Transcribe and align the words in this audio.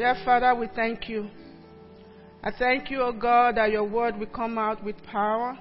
Dear 0.00 0.16
Father, 0.24 0.54
we 0.54 0.66
thank 0.74 1.10
you. 1.10 1.28
I 2.42 2.50
thank 2.58 2.90
you, 2.90 3.02
O 3.02 3.12
God, 3.12 3.58
that 3.58 3.70
your 3.70 3.84
word 3.84 4.16
will 4.16 4.28
come 4.34 4.56
out 4.56 4.82
with 4.82 4.96
power. 5.02 5.58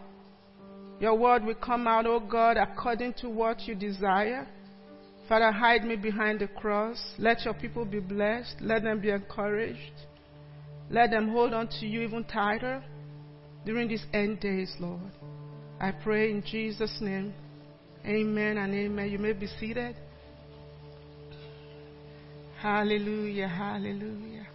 Your 1.02 1.18
word 1.18 1.44
will 1.44 1.56
come 1.56 1.88
out, 1.88 2.06
O 2.06 2.22
God, 2.22 2.56
according 2.56 3.16
to 3.16 3.30
what 3.30 3.68
you 3.68 3.76
desire. 3.76 4.48
Father, 5.28 5.52
hide 5.52 5.84
me 5.84 5.98
behind 5.98 6.40
the 6.40 6.48
cross. 6.48 7.04
Let 7.18 7.44
your 7.44 7.54
people 7.54 7.84
be 7.84 8.00
blessed. 8.00 8.56
Let 8.62 8.84
them 8.84 9.02
be 9.02 9.10
encouraged. 9.10 10.08
Let 10.90 11.12
them 11.12 11.34
hold 11.34 11.54
on 11.54 11.68
to 11.82 11.86
you 11.86 12.04
even 12.04 12.24
tighter 12.24 12.82
during 13.66 13.90
these 13.90 14.06
end 14.14 14.40
days, 14.40 14.74
Lord. 14.80 15.12
I 15.82 15.92
pray 15.92 16.32
in 16.32 16.44
Jesus' 16.50 16.98
name. 17.02 17.34
Amen 18.06 18.58
and 18.58 18.74
amen. 18.74 19.12
You 19.12 19.20
may 19.20 19.34
be 19.34 19.48
seated. 19.60 19.98
Hallelujah, 22.62 23.48
hallelujah. 23.48 24.46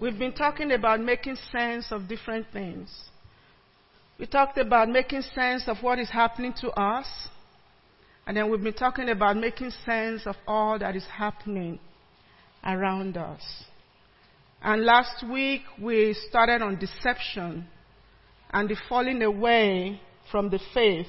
We've 0.00 0.16
been 0.16 0.32
talking 0.32 0.70
about 0.70 1.00
making 1.00 1.36
sense 1.50 1.90
of 1.90 2.06
different 2.06 2.46
things. 2.52 2.88
We 4.20 4.26
talked 4.26 4.56
about 4.56 4.88
making 4.88 5.22
sense 5.34 5.64
of 5.66 5.78
what 5.82 5.98
is 5.98 6.08
happening 6.10 6.54
to 6.60 6.70
us. 6.70 7.08
And 8.24 8.36
then 8.36 8.48
we've 8.48 8.62
been 8.62 8.72
talking 8.72 9.08
about 9.08 9.36
making 9.36 9.72
sense 9.84 10.22
of 10.26 10.36
all 10.46 10.78
that 10.78 10.94
is 10.94 11.04
happening 11.12 11.80
around 12.64 13.16
us. 13.16 13.42
And 14.62 14.84
last 14.84 15.24
week 15.28 15.62
we 15.82 16.14
started 16.28 16.62
on 16.62 16.78
deception 16.78 17.66
and 18.52 18.68
the 18.68 18.76
falling 18.88 19.22
away 19.22 20.00
from 20.30 20.50
the 20.50 20.60
faith 20.72 21.08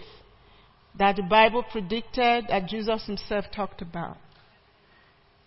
that 0.98 1.18
the 1.18 1.24
Bible 1.24 1.64
predicted 1.72 2.46
that 2.50 2.66
Jesus 2.68 3.06
himself 3.06 3.46
talked 3.54 3.84
about. 3.84 4.18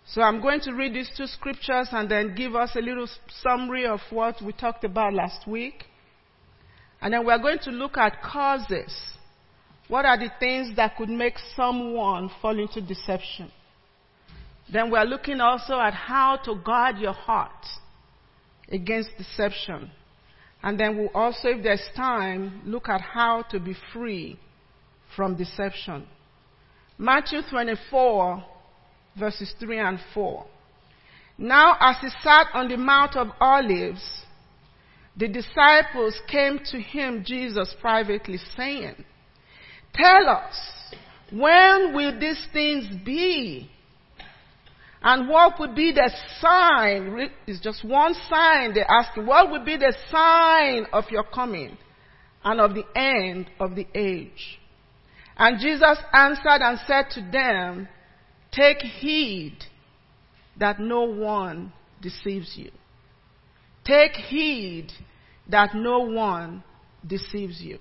So 0.07 0.21
I'm 0.21 0.39
going 0.41 0.59
to 0.61 0.73
read 0.73 0.93
these 0.93 1.09
two 1.17 1.25
scriptures 1.25 1.89
and 1.91 2.09
then 2.09 2.35
give 2.35 2.55
us 2.55 2.71
a 2.75 2.79
little 2.79 3.07
summary 3.41 3.87
of 3.87 3.99
what 4.11 4.41
we 4.41 4.53
talked 4.53 4.83
about 4.83 5.13
last 5.13 5.47
week. 5.47 5.85
And 7.01 7.13
then 7.13 7.25
we're 7.25 7.39
going 7.39 7.59
to 7.63 7.71
look 7.71 7.97
at 7.97 8.21
causes. 8.21 8.93
What 9.87 10.05
are 10.05 10.17
the 10.17 10.29
things 10.39 10.75
that 10.75 10.95
could 10.95 11.09
make 11.09 11.35
someone 11.55 12.29
fall 12.41 12.59
into 12.59 12.81
deception? 12.81 13.51
Then 14.71 14.89
we're 14.89 15.03
looking 15.03 15.41
also 15.41 15.79
at 15.79 15.93
how 15.93 16.37
to 16.45 16.55
guard 16.55 16.97
your 16.97 17.13
heart 17.13 17.65
against 18.69 19.09
deception. 19.17 19.91
And 20.63 20.79
then 20.79 20.97
we'll 20.97 21.11
also, 21.13 21.49
if 21.49 21.63
there's 21.63 21.87
time, 21.95 22.61
look 22.65 22.89
at 22.89 23.01
how 23.01 23.43
to 23.51 23.59
be 23.59 23.75
free 23.93 24.39
from 25.15 25.35
deception. 25.35 26.07
Matthew 26.97 27.41
24, 27.49 28.43
verses 29.17 29.53
3 29.59 29.79
and 29.79 29.99
4. 30.13 30.45
Now, 31.37 31.75
as 31.79 31.97
he 32.01 32.09
sat 32.23 32.47
on 32.53 32.69
the 32.69 32.77
Mount 32.77 33.15
of 33.15 33.27
Olives, 33.39 34.23
the 35.17 35.27
disciples 35.27 36.19
came 36.29 36.59
to 36.71 36.79
him, 36.79 37.23
Jesus, 37.25 37.73
privately, 37.79 38.39
saying, 38.55 39.03
Tell 39.93 40.29
us, 40.29 40.55
when 41.31 41.93
will 41.93 42.19
these 42.19 42.47
things 42.51 42.85
be? 43.05 43.69
And 45.01 45.29
what 45.29 45.59
would 45.59 45.75
be 45.75 45.91
the 45.91 46.09
sign? 46.41 47.29
It's 47.45 47.59
just 47.59 47.85
one 47.85 48.15
sign 48.27 48.73
they 48.73 48.81
ask 48.81 49.15
What 49.15 49.51
would 49.51 49.63
be 49.63 49.77
the 49.77 49.93
sign 50.11 50.87
of 50.91 51.05
your 51.11 51.23
coming 51.23 51.77
and 52.43 52.59
of 52.59 52.73
the 52.73 52.85
end 52.95 53.49
of 53.59 53.75
the 53.75 53.85
age? 53.93 54.59
And 55.37 55.59
Jesus 55.59 55.97
answered 56.11 56.61
and 56.61 56.79
said 56.87 57.09
to 57.11 57.31
them, 57.31 57.87
Take 58.55 58.79
heed 58.79 59.57
that 60.57 60.79
no 60.79 61.01
one 61.01 61.73
deceives 62.01 62.53
you. 62.55 62.71
Take 63.83 64.13
heed 64.13 64.91
that 65.49 65.75
no 65.75 65.99
one 65.99 66.63
deceives 67.05 67.61
you. 67.61 67.79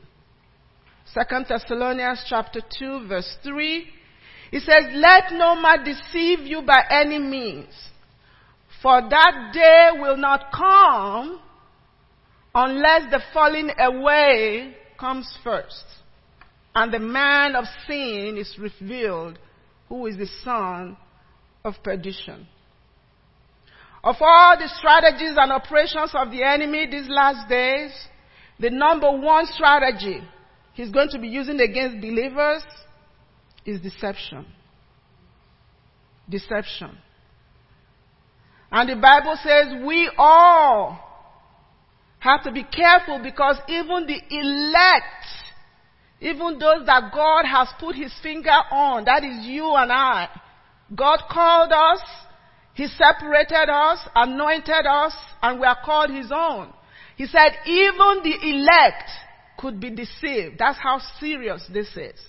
Second 1.06 1.46
Thessalonians 1.48 2.24
chapter 2.28 2.60
2 2.78 3.06
verse 3.06 3.36
3. 3.44 3.86
It 4.52 4.60
says, 4.60 4.94
let 4.94 5.32
no 5.32 5.54
man 5.60 5.84
deceive 5.84 6.40
you 6.40 6.62
by 6.62 6.84
any 6.88 7.18
means, 7.18 7.72
for 8.82 9.00
that 9.00 9.50
day 9.52 9.88
will 9.98 10.16
not 10.16 10.52
come 10.52 11.40
unless 12.54 13.10
the 13.10 13.20
falling 13.32 13.70
away 13.78 14.76
comes 14.98 15.26
first, 15.42 15.84
and 16.74 16.92
the 16.92 17.00
man 17.00 17.56
of 17.56 17.64
sin 17.88 18.36
is 18.38 18.56
revealed, 18.58 19.38
who 19.88 20.06
is 20.06 20.16
the 20.16 20.28
son 20.42 20.96
of 21.64 21.74
perdition. 21.82 22.46
Of 24.02 24.16
all 24.20 24.56
the 24.58 24.68
strategies 24.76 25.36
and 25.36 25.50
operations 25.50 26.12
of 26.14 26.30
the 26.30 26.42
enemy 26.42 26.86
these 26.90 27.08
last 27.08 27.48
days, 27.48 27.90
the 28.60 28.70
number 28.70 29.10
one 29.10 29.46
strategy 29.46 30.20
he's 30.74 30.90
going 30.90 31.08
to 31.08 31.18
be 31.18 31.28
using 31.28 31.58
against 31.60 32.00
believers 32.00 32.62
is 33.64 33.80
deception. 33.80 34.46
Deception. 36.28 36.98
And 38.70 38.88
the 38.88 38.96
Bible 38.96 39.38
says 39.42 39.86
we 39.86 40.10
all 40.18 40.98
have 42.18 42.42
to 42.42 42.52
be 42.52 42.64
careful 42.64 43.20
because 43.22 43.56
even 43.68 44.06
the 44.06 44.20
elect, 44.30 45.26
even 46.20 46.58
those 46.58 46.86
that 46.86 47.10
God 47.12 47.44
has 47.44 47.68
put 47.78 47.96
his 47.96 48.12
finger 48.22 48.50
on, 48.50 49.04
that 49.04 49.24
is 49.24 49.44
you 49.46 49.74
and 49.74 49.92
I, 49.92 50.28
God 50.94 51.20
called 51.30 51.72
us, 51.72 52.00
he 52.74 52.86
separated 52.88 53.68
us, 53.70 53.98
anointed 54.14 54.86
us, 54.86 55.14
and 55.42 55.60
we 55.60 55.66
are 55.66 55.78
called 55.84 56.10
his 56.10 56.30
own. 56.34 56.72
He 57.16 57.26
said 57.26 57.52
even 57.66 58.22
the 58.22 58.36
elect 58.42 59.10
could 59.58 59.80
be 59.80 59.90
deceived. 59.90 60.58
That's 60.58 60.78
how 60.78 61.00
serious 61.20 61.64
this 61.72 61.88
is. 61.96 62.20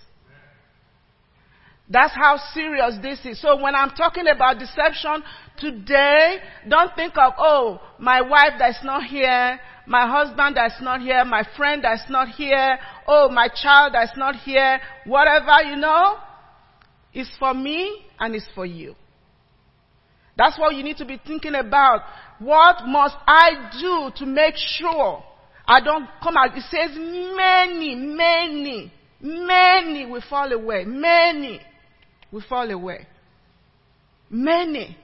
That's 1.90 2.14
how 2.16 2.38
serious 2.54 2.96
this 3.02 3.26
is. 3.26 3.42
So 3.42 3.62
when 3.62 3.76
I'm 3.76 3.92
talking 3.92 4.28
about 4.28 4.60
deception 4.60 5.24
today, 5.58 6.38
don't 6.68 6.96
think 6.96 7.14
of, 7.18 7.34
oh, 7.38 7.80
my 8.00 8.22
wife 8.22 8.54
that's 8.58 8.84
not 8.84 9.04
here, 9.04 9.60
my 9.88 10.08
husband 10.08 10.58
that's 10.58 10.82
not 10.82 11.02
here, 11.02 11.24
my 11.26 11.44
friend 11.56 11.84
that's 11.84 12.10
not 12.10 12.30
here, 12.30 12.78
oh, 13.08 13.30
my 13.30 13.48
child 13.48 13.94
that's 13.94 14.18
not 14.18 14.36
here, 14.36 14.80
whatever, 15.06 15.62
you 15.64 15.76
know, 15.76 16.18
is 17.14 17.30
for 17.40 17.54
me 17.54 18.06
and 18.20 18.36
is 18.36 18.48
for 18.54 18.66
you. 18.66 18.96
That's 20.38 20.60
what 20.60 20.76
you 20.76 20.84
need 20.84 20.98
to 20.98 21.06
be 21.06 21.20
thinking 21.26 21.56
about. 21.56 22.02
What 22.40 22.86
must 22.86 23.16
I 23.26 23.72
do 23.80 24.12
to 24.18 24.26
make 24.26 24.56
sure 24.58 25.24
I 25.66 25.80
don't 25.80 26.08
come 26.22 26.36
out? 26.36 26.58
It 26.58 26.64
says 26.70 26.92
many, 26.96 27.96
many, 27.96 28.92
many 29.22 30.06
will 30.06 30.24
fall 30.30 30.52
away. 30.52 30.84
Many 30.84 31.62
will 32.32 32.44
fall 32.50 32.70
away. 32.70 33.08
Many. 34.30 34.98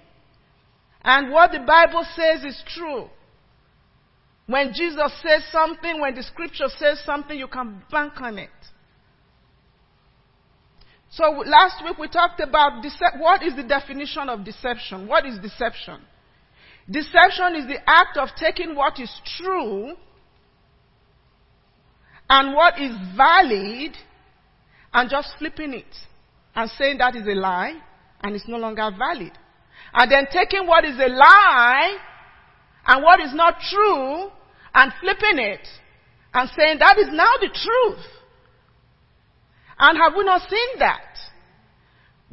And 1.03 1.31
what 1.31 1.51
the 1.51 1.59
Bible 1.59 2.05
says 2.15 2.43
is 2.43 2.61
true. 2.67 3.09
When 4.51 4.73
Jesus 4.73 5.13
says 5.23 5.43
something, 5.49 6.01
when 6.01 6.13
the 6.13 6.23
scripture 6.23 6.67
says 6.77 7.01
something, 7.05 7.39
you 7.39 7.47
can 7.47 7.81
bank 7.89 8.19
on 8.19 8.37
it. 8.37 8.49
So 11.09 11.23
last 11.45 11.81
week 11.85 11.97
we 11.97 12.09
talked 12.09 12.41
about 12.41 12.83
what 13.17 13.43
is 13.43 13.55
the 13.55 13.63
definition 13.63 14.27
of 14.27 14.43
deception? 14.43 15.07
What 15.07 15.25
is 15.25 15.39
deception? 15.39 16.01
Deception 16.89 17.55
is 17.55 17.67
the 17.67 17.77
act 17.87 18.17
of 18.17 18.27
taking 18.37 18.75
what 18.75 18.99
is 18.99 19.09
true 19.37 19.93
and 22.29 22.53
what 22.53 22.77
is 22.77 22.91
valid 23.15 23.95
and 24.93 25.09
just 25.09 25.29
flipping 25.39 25.73
it 25.73 25.95
and 26.55 26.69
saying 26.71 26.97
that 26.97 27.15
is 27.15 27.25
a 27.25 27.39
lie 27.39 27.75
and 28.21 28.35
it's 28.35 28.49
no 28.49 28.57
longer 28.57 28.89
valid. 28.97 29.31
And 29.93 30.11
then 30.11 30.27
taking 30.29 30.67
what 30.67 30.83
is 30.83 30.97
a 30.97 31.07
lie 31.07 31.97
and 32.85 33.01
what 33.01 33.21
is 33.21 33.33
not 33.33 33.55
true 33.69 34.29
and 34.73 34.91
flipping 34.99 35.39
it 35.39 35.67
and 36.33 36.49
saying 36.57 36.77
that 36.79 36.97
is 36.97 37.09
now 37.11 37.33
the 37.39 37.49
truth. 37.49 38.05
And 39.79 39.97
have 39.97 40.13
we 40.15 40.23
not 40.23 40.49
seen 40.49 40.79
that? 40.79 41.17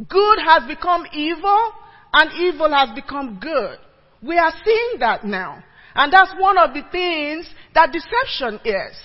Good 0.09 0.39
has 0.39 0.69
become 0.69 1.07
evil 1.13 1.73
and 2.13 2.31
evil 2.41 2.71
has 2.73 2.91
become 2.95 3.39
good. 3.41 3.79
We 4.23 4.39
are 4.39 4.53
seeing 4.65 5.01
that 5.01 5.25
now. 5.25 5.63
And 5.95 6.13
that's 6.13 6.33
one 6.39 6.59
of 6.59 6.75
the 6.75 6.83
things 6.93 7.49
that 7.75 7.93
deception 7.93 8.61
is 8.65 8.97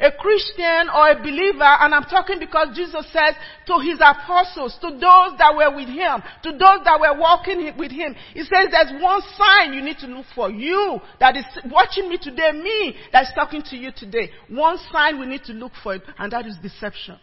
a 0.00 0.10
Christian 0.12 0.88
or 0.94 1.10
a 1.10 1.18
believer, 1.18 1.62
and 1.62 1.94
I'm 1.94 2.04
talking 2.04 2.38
because 2.38 2.68
Jesus 2.74 3.04
says 3.12 3.34
to 3.66 3.78
his 3.78 3.98
apostles, 4.00 4.76
to 4.80 4.90
those 4.90 5.36
that 5.38 5.52
were 5.54 5.74
with 5.76 5.88
him, 5.88 6.22
to 6.42 6.52
those 6.52 6.80
that 6.84 6.98
were 6.98 7.18
walking 7.18 7.72
with 7.76 7.92
him, 7.92 8.14
he 8.32 8.40
says 8.40 8.68
there's 8.70 9.02
one 9.02 9.20
sign 9.36 9.74
you 9.74 9.82
need 9.82 9.98
to 9.98 10.06
look 10.06 10.26
for. 10.34 10.50
You 10.50 11.00
that 11.20 11.36
is 11.36 11.44
watching 11.70 12.08
me 12.08 12.18
today, 12.20 12.52
me 12.52 12.96
that's 13.12 13.32
talking 13.34 13.62
to 13.70 13.76
you 13.76 13.90
today. 13.94 14.30
One 14.48 14.78
sign 14.90 15.20
we 15.20 15.26
need 15.26 15.44
to 15.44 15.52
look 15.52 15.72
for, 15.82 15.98
and 16.18 16.32
that 16.32 16.46
is 16.46 16.56
deception. 16.62 17.18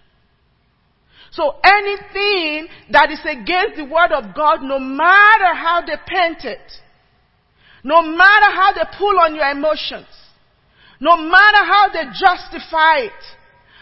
So 1.31 1.55
anything 1.63 2.67
that 2.91 3.11
is 3.11 3.19
against 3.25 3.75
the 3.75 3.85
word 3.85 4.11
of 4.11 4.33
God, 4.35 4.61
no 4.61 4.79
matter 4.79 5.53
how 5.53 5.81
they 5.85 5.95
paint 6.07 6.45
it, 6.45 6.71
No 7.83 8.01
matter 8.01 8.51
how 8.51 8.73
they 8.73 8.83
pull 8.97 9.19
on 9.19 9.35
your 9.35 9.49
emotions. 9.49 10.07
No 10.99 11.17
matter 11.17 11.65
how 11.65 11.89
they 11.93 12.03
justify 12.13 12.99
it. 12.99 13.23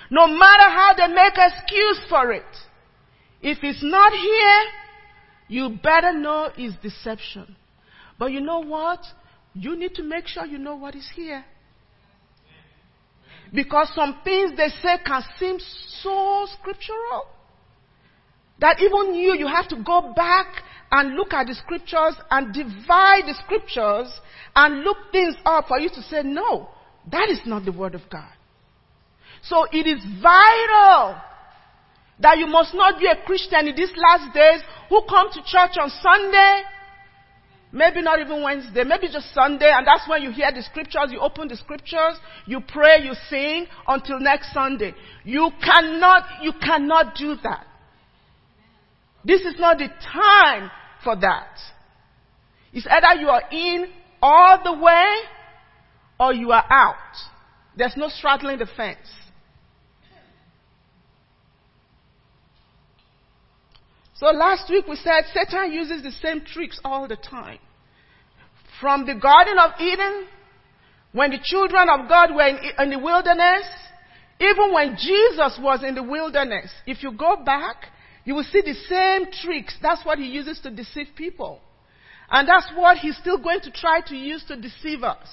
No 0.10 0.28
matter 0.28 0.70
how 0.70 0.94
they 0.98 1.08
make 1.08 1.34
excuse 1.36 2.02
for 2.10 2.32
it. 2.32 2.44
If 3.42 3.60
it's 3.64 3.84
not 3.84 4.12
here, 4.12 4.62
you 5.48 5.78
better 5.82 6.14
know 6.14 6.50
it's 6.58 6.76
deception. 6.82 7.56
But 8.18 8.32
you 8.32 8.42
know 8.42 8.60
what? 8.60 9.00
You 9.54 9.76
need 9.78 9.96
to 9.96 10.04
make 10.04 10.28
sure 10.28 10.46
you 10.46 10.58
know 10.58 10.76
what 10.76 10.96
is 10.96 11.10
here. 11.16 11.46
Because 13.54 13.90
some 13.96 14.20
things 14.24 14.52
they 14.58 14.70
say 14.82 14.98
can 15.06 15.22
seem 15.40 15.58
so 16.02 16.48
scriptural 16.60 17.28
that 18.60 18.80
even 18.82 19.16
you, 19.16 19.36
you 19.38 19.48
have 19.48 19.68
to 19.70 19.82
go 19.84 20.14
back 20.16 20.48
and 20.92 21.16
look 21.16 21.34
at 21.34 21.48
the 21.48 21.56
scriptures 21.56 22.16
and 22.32 22.54
divide 22.54 23.24
the 23.26 23.36
scriptures 23.44 24.20
and 24.56 24.84
look 24.84 24.98
things 25.12 25.36
up 25.46 25.68
for 25.68 25.80
you 25.80 25.90
to 25.90 26.02
say, 26.04 26.22
no, 26.24 26.70
that 27.12 27.30
is 27.30 27.40
not 27.46 27.66
the 27.66 27.72
word 27.72 27.96
of 27.96 28.02
God. 28.10 28.32
So 29.44 29.66
it 29.72 29.86
is 29.86 30.04
vital 30.22 31.22
that 32.20 32.38
you 32.38 32.48
must 32.48 32.74
not 32.74 33.00
be 33.00 33.08
a 33.08 33.26
Christian 33.26 33.68
in 33.68 33.76
these 33.76 33.92
last 33.96 34.34
days 34.34 34.62
who 34.90 35.02
come 35.08 35.30
to 35.32 35.42
church 35.46 35.78
on 35.80 35.90
Sunday 35.90 36.64
Maybe 37.76 38.02
not 38.02 38.22
even 38.22 38.42
Wednesday, 38.42 38.86
maybe 38.86 39.10
just 39.12 39.34
Sunday, 39.34 39.70
and 39.70 39.86
that's 39.86 40.08
when 40.08 40.22
you 40.22 40.32
hear 40.32 40.50
the 40.50 40.62
scriptures, 40.62 41.10
you 41.10 41.20
open 41.20 41.50
the 41.50 41.58
scriptures, 41.58 42.18
you 42.46 42.62
pray, 42.62 43.04
you 43.04 43.12
sing 43.30 43.68
until 43.86 44.18
next 44.18 44.54
Sunday. 44.54 44.94
You 45.26 45.50
cannot, 45.62 46.24
you 46.42 46.54
cannot 46.54 47.16
do 47.16 47.36
that. 47.44 47.68
This 49.26 49.42
is 49.42 49.56
not 49.60 49.78
the 49.80 49.90
time 49.90 50.72
for 51.04 51.18
that. 51.18 51.60
It's 52.72 52.88
either 52.90 53.20
you 53.20 53.28
are 53.28 53.44
in 53.52 53.88
all 54.22 54.64
the 54.64 54.82
way 54.82 55.14
or 56.20 56.34
you 56.34 56.52
are 56.52 56.66
out. 56.70 56.96
There's 57.78 57.98
no 57.98 58.10
straddling 58.10 58.60
the 58.60 58.68
fence. 58.78 59.08
So 64.16 64.28
last 64.28 64.70
week 64.70 64.88
we 64.88 64.96
said 64.96 65.24
Satan 65.34 65.74
uses 65.74 66.02
the 66.02 66.12
same 66.12 66.42
tricks 66.42 66.80
all 66.86 67.08
the 67.08 67.18
time. 67.18 67.60
From 68.80 69.06
the 69.06 69.16
Garden 69.16 69.58
of 69.60 69.72
Eden, 69.80 70.28
when 71.12 71.32
the 71.32 71.40
children 71.44 71.88
of 71.90 72.08
God 72.08 72.34
were 72.34 72.48
in, 72.48 72.58
in 72.80 72.90
the 72.92 73.00
wilderness, 73.00 73.64
even 74.40 74.74
when 74.74 74.98
Jesus 74.98 75.60
was 75.62 75.84
in 75.84 75.96
the 75.96 76.04
wilderness, 76.04 76.72
if 76.86 77.04
you 77.04 77.12
go 77.12 77.38
back, 77.44 77.88
you 78.26 78.36
will 78.36 78.44
see 78.44 78.62
the 78.62 78.74
same 78.74 79.32
tricks. 79.32 79.78
That's 79.82 80.06
what 80.06 80.18
he 80.18 80.26
uses 80.26 80.60
to 80.62 80.72
deceive 80.72 81.08
people. 81.16 81.60
And 82.30 82.48
that's 82.48 82.72
what 82.76 82.98
he's 82.98 83.18
still 83.18 83.38
going 83.38 83.62
to 83.62 83.72
try 83.72 84.02
to 84.08 84.16
use 84.16 84.44
to 84.46 84.60
deceive 84.60 85.04
us. 85.04 85.28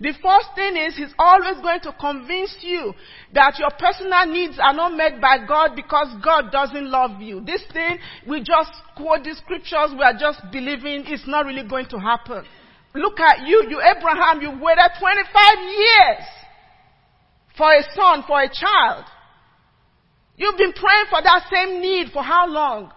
The 0.00 0.14
first 0.22 0.48
thing 0.54 0.80
is 0.80 0.96
he's 0.96 1.12
always 1.18 1.60
going 1.60 1.80
to 1.80 1.92
convince 1.92 2.56
you 2.62 2.94
that 3.34 3.58
your 3.58 3.68
personal 3.78 4.24
needs 4.24 4.56
are 4.58 4.72
not 4.72 4.96
met 4.96 5.20
by 5.20 5.44
God 5.46 5.76
because 5.76 6.08
God 6.24 6.50
doesn't 6.50 6.90
love 6.90 7.20
you. 7.20 7.44
This 7.44 7.62
thing, 7.70 7.98
we 8.26 8.40
just 8.40 8.72
quote 8.96 9.24
the 9.24 9.36
scriptures, 9.36 9.92
we 9.92 10.00
are 10.00 10.16
just 10.16 10.40
believing 10.50 11.04
it's 11.04 11.28
not 11.28 11.44
really 11.44 11.68
going 11.68 11.84
to 11.92 11.98
happen. 11.98 12.44
Look 12.94 13.20
at 13.20 13.46
you, 13.46 13.68
you 13.68 13.78
Abraham, 13.84 14.40
you 14.40 14.50
waited 14.56 14.90
25 14.98 15.68
years 15.68 16.24
for 17.58 17.68
a 17.68 17.84
son, 17.94 18.24
for 18.26 18.40
a 18.40 18.48
child. 18.48 19.04
You've 20.36 20.56
been 20.56 20.72
praying 20.72 21.06
for 21.10 21.20
that 21.20 21.44
same 21.52 21.82
need 21.82 22.08
for 22.10 22.22
how 22.22 22.48
long? 22.48 22.90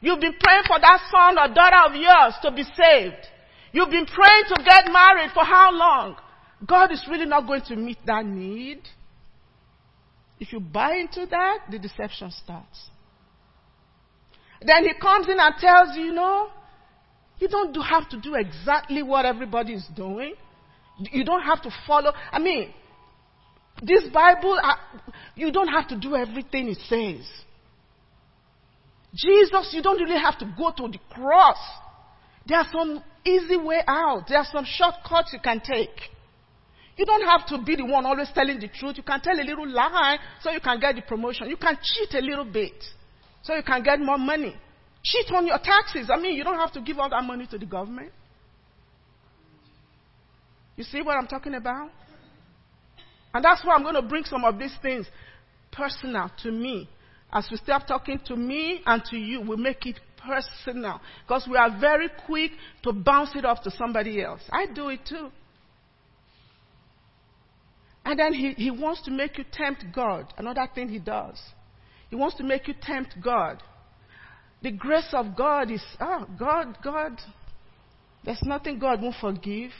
You've 0.00 0.20
been 0.20 0.36
praying 0.38 0.64
for 0.68 0.78
that 0.78 1.00
son 1.10 1.38
or 1.40 1.54
daughter 1.54 1.88
of 1.88 1.96
yours 1.96 2.34
to 2.42 2.52
be 2.52 2.64
saved. 2.76 3.24
You've 3.72 3.88
been 3.88 4.04
praying 4.04 4.44
to 4.48 4.62
get 4.62 4.92
married 4.92 5.30
for 5.32 5.44
how 5.44 5.72
long? 5.72 6.16
God 6.66 6.92
is 6.92 7.02
really 7.08 7.26
not 7.26 7.46
going 7.46 7.62
to 7.62 7.76
meet 7.76 7.98
that 8.06 8.24
need. 8.24 8.80
If 10.38 10.52
you 10.52 10.60
buy 10.60 10.96
into 10.96 11.26
that, 11.26 11.58
the 11.70 11.78
deception 11.78 12.30
starts. 12.30 12.90
Then 14.62 14.84
he 14.84 14.92
comes 15.00 15.26
in 15.28 15.38
and 15.38 15.54
tells 15.58 15.96
you, 15.96 16.04
you 16.04 16.12
know, 16.12 16.48
you 17.38 17.48
don't 17.48 17.72
do, 17.72 17.80
have 17.80 18.08
to 18.10 18.20
do 18.20 18.34
exactly 18.34 19.02
what 19.02 19.24
everybody 19.24 19.72
is 19.74 19.86
doing. 19.96 20.34
You 20.98 21.24
don't 21.24 21.42
have 21.42 21.62
to 21.62 21.70
follow. 21.86 22.12
I 22.30 22.38
mean, 22.38 22.72
this 23.82 24.06
Bible, 24.12 24.58
uh, 24.62 24.74
you 25.34 25.50
don't 25.50 25.68
have 25.68 25.88
to 25.88 25.96
do 25.96 26.14
everything 26.14 26.68
it 26.68 26.78
says. 26.88 27.26
Jesus, 29.14 29.70
you 29.72 29.82
don't 29.82 30.00
really 30.00 30.20
have 30.20 30.38
to 30.38 30.54
go 30.56 30.70
to 30.76 30.88
the 30.88 30.98
cross. 31.10 31.58
There 32.46 32.58
are 32.58 32.66
some 32.70 33.02
easy 33.24 33.56
way 33.56 33.80
out. 33.86 34.24
There 34.28 34.38
are 34.38 34.46
some 34.52 34.66
shortcuts 34.66 35.32
you 35.32 35.40
can 35.42 35.60
take. 35.60 35.88
You 36.96 37.06
don't 37.06 37.26
have 37.26 37.46
to 37.48 37.64
be 37.64 37.76
the 37.76 37.84
one 37.84 38.04
always 38.04 38.28
telling 38.34 38.60
the 38.60 38.68
truth. 38.68 38.96
You 38.96 39.02
can 39.02 39.20
tell 39.20 39.38
a 39.38 39.42
little 39.42 39.68
lie 39.68 40.18
so 40.42 40.50
you 40.50 40.60
can 40.60 40.78
get 40.80 40.96
the 40.96 41.02
promotion. 41.02 41.48
You 41.48 41.56
can 41.56 41.78
cheat 41.82 42.14
a 42.14 42.20
little 42.20 42.44
bit 42.44 42.74
so 43.42 43.54
you 43.54 43.62
can 43.62 43.82
get 43.82 44.00
more 44.00 44.18
money. 44.18 44.54
Cheat 45.02 45.30
on 45.32 45.46
your 45.46 45.58
taxes. 45.58 46.10
I 46.12 46.20
mean, 46.20 46.34
you 46.34 46.44
don't 46.44 46.58
have 46.58 46.72
to 46.72 46.80
give 46.80 46.98
all 46.98 47.08
that 47.08 47.24
money 47.24 47.46
to 47.50 47.58
the 47.58 47.66
government. 47.66 48.12
You 50.76 50.84
see 50.84 51.02
what 51.02 51.16
I'm 51.16 51.26
talking 51.26 51.54
about? 51.54 51.90
And 53.32 53.44
that's 53.44 53.64
why 53.64 53.74
I'm 53.74 53.82
going 53.82 53.94
to 53.94 54.02
bring 54.02 54.24
some 54.24 54.44
of 54.44 54.58
these 54.58 54.74
things 54.82 55.06
personal 55.72 56.30
to 56.42 56.50
me. 56.50 56.88
As 57.32 57.46
we 57.50 57.56
start 57.58 57.86
talking 57.86 58.18
to 58.26 58.36
me 58.36 58.82
and 58.84 59.02
to 59.04 59.16
you, 59.16 59.40
we 59.40 59.56
make 59.56 59.86
it 59.86 60.00
personal. 60.26 61.00
Because 61.26 61.46
we 61.50 61.56
are 61.56 61.78
very 61.80 62.08
quick 62.26 62.52
to 62.82 62.92
bounce 62.92 63.30
it 63.36 63.44
off 63.44 63.62
to 63.62 63.70
somebody 63.70 64.22
else. 64.22 64.42
I 64.50 64.66
do 64.66 64.88
it 64.88 65.00
too. 65.08 65.30
And 68.10 68.18
then 68.18 68.32
he, 68.32 68.54
he 68.54 68.72
wants 68.72 69.02
to 69.02 69.12
make 69.12 69.38
you 69.38 69.44
tempt 69.52 69.84
God. 69.94 70.34
Another 70.36 70.68
thing 70.74 70.88
he 70.88 70.98
does. 70.98 71.40
He 72.08 72.16
wants 72.16 72.36
to 72.38 72.42
make 72.42 72.66
you 72.66 72.74
tempt 72.82 73.14
God. 73.22 73.62
The 74.62 74.72
grace 74.72 75.10
of 75.12 75.36
God 75.36 75.70
is, 75.70 75.80
oh, 76.00 76.26
God, 76.36 76.76
God, 76.82 77.20
there's 78.24 78.42
nothing 78.42 78.80
God 78.80 79.00
won't 79.00 79.14
forgive. 79.20 79.70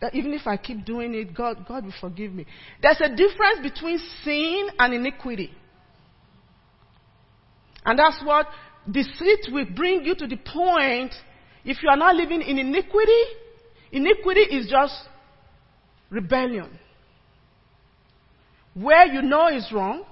That 0.00 0.14
even 0.14 0.32
if 0.32 0.46
I 0.46 0.56
keep 0.56 0.86
doing 0.86 1.12
it, 1.14 1.34
God, 1.34 1.66
God 1.68 1.84
will 1.84 1.94
forgive 2.00 2.32
me. 2.32 2.46
There's 2.80 3.02
a 3.02 3.10
difference 3.10 3.60
between 3.62 3.98
sin 4.24 4.68
and 4.78 4.94
iniquity. 4.94 5.50
And 7.84 7.98
that's 7.98 8.22
what 8.24 8.46
deceit 8.90 9.48
will 9.52 9.66
bring 9.76 10.06
you 10.06 10.14
to 10.14 10.26
the 10.26 10.38
point 10.38 11.12
if 11.62 11.82
you 11.82 11.90
are 11.90 11.96
not 11.98 12.16
living 12.16 12.40
in 12.40 12.58
iniquity, 12.58 13.22
iniquity 13.92 14.40
is 14.40 14.70
just 14.70 14.94
rebellion. 16.10 16.78
Where 18.74 19.06
you 19.06 19.22
know 19.22 19.48
is 19.48 19.66
wrong, 19.72 20.04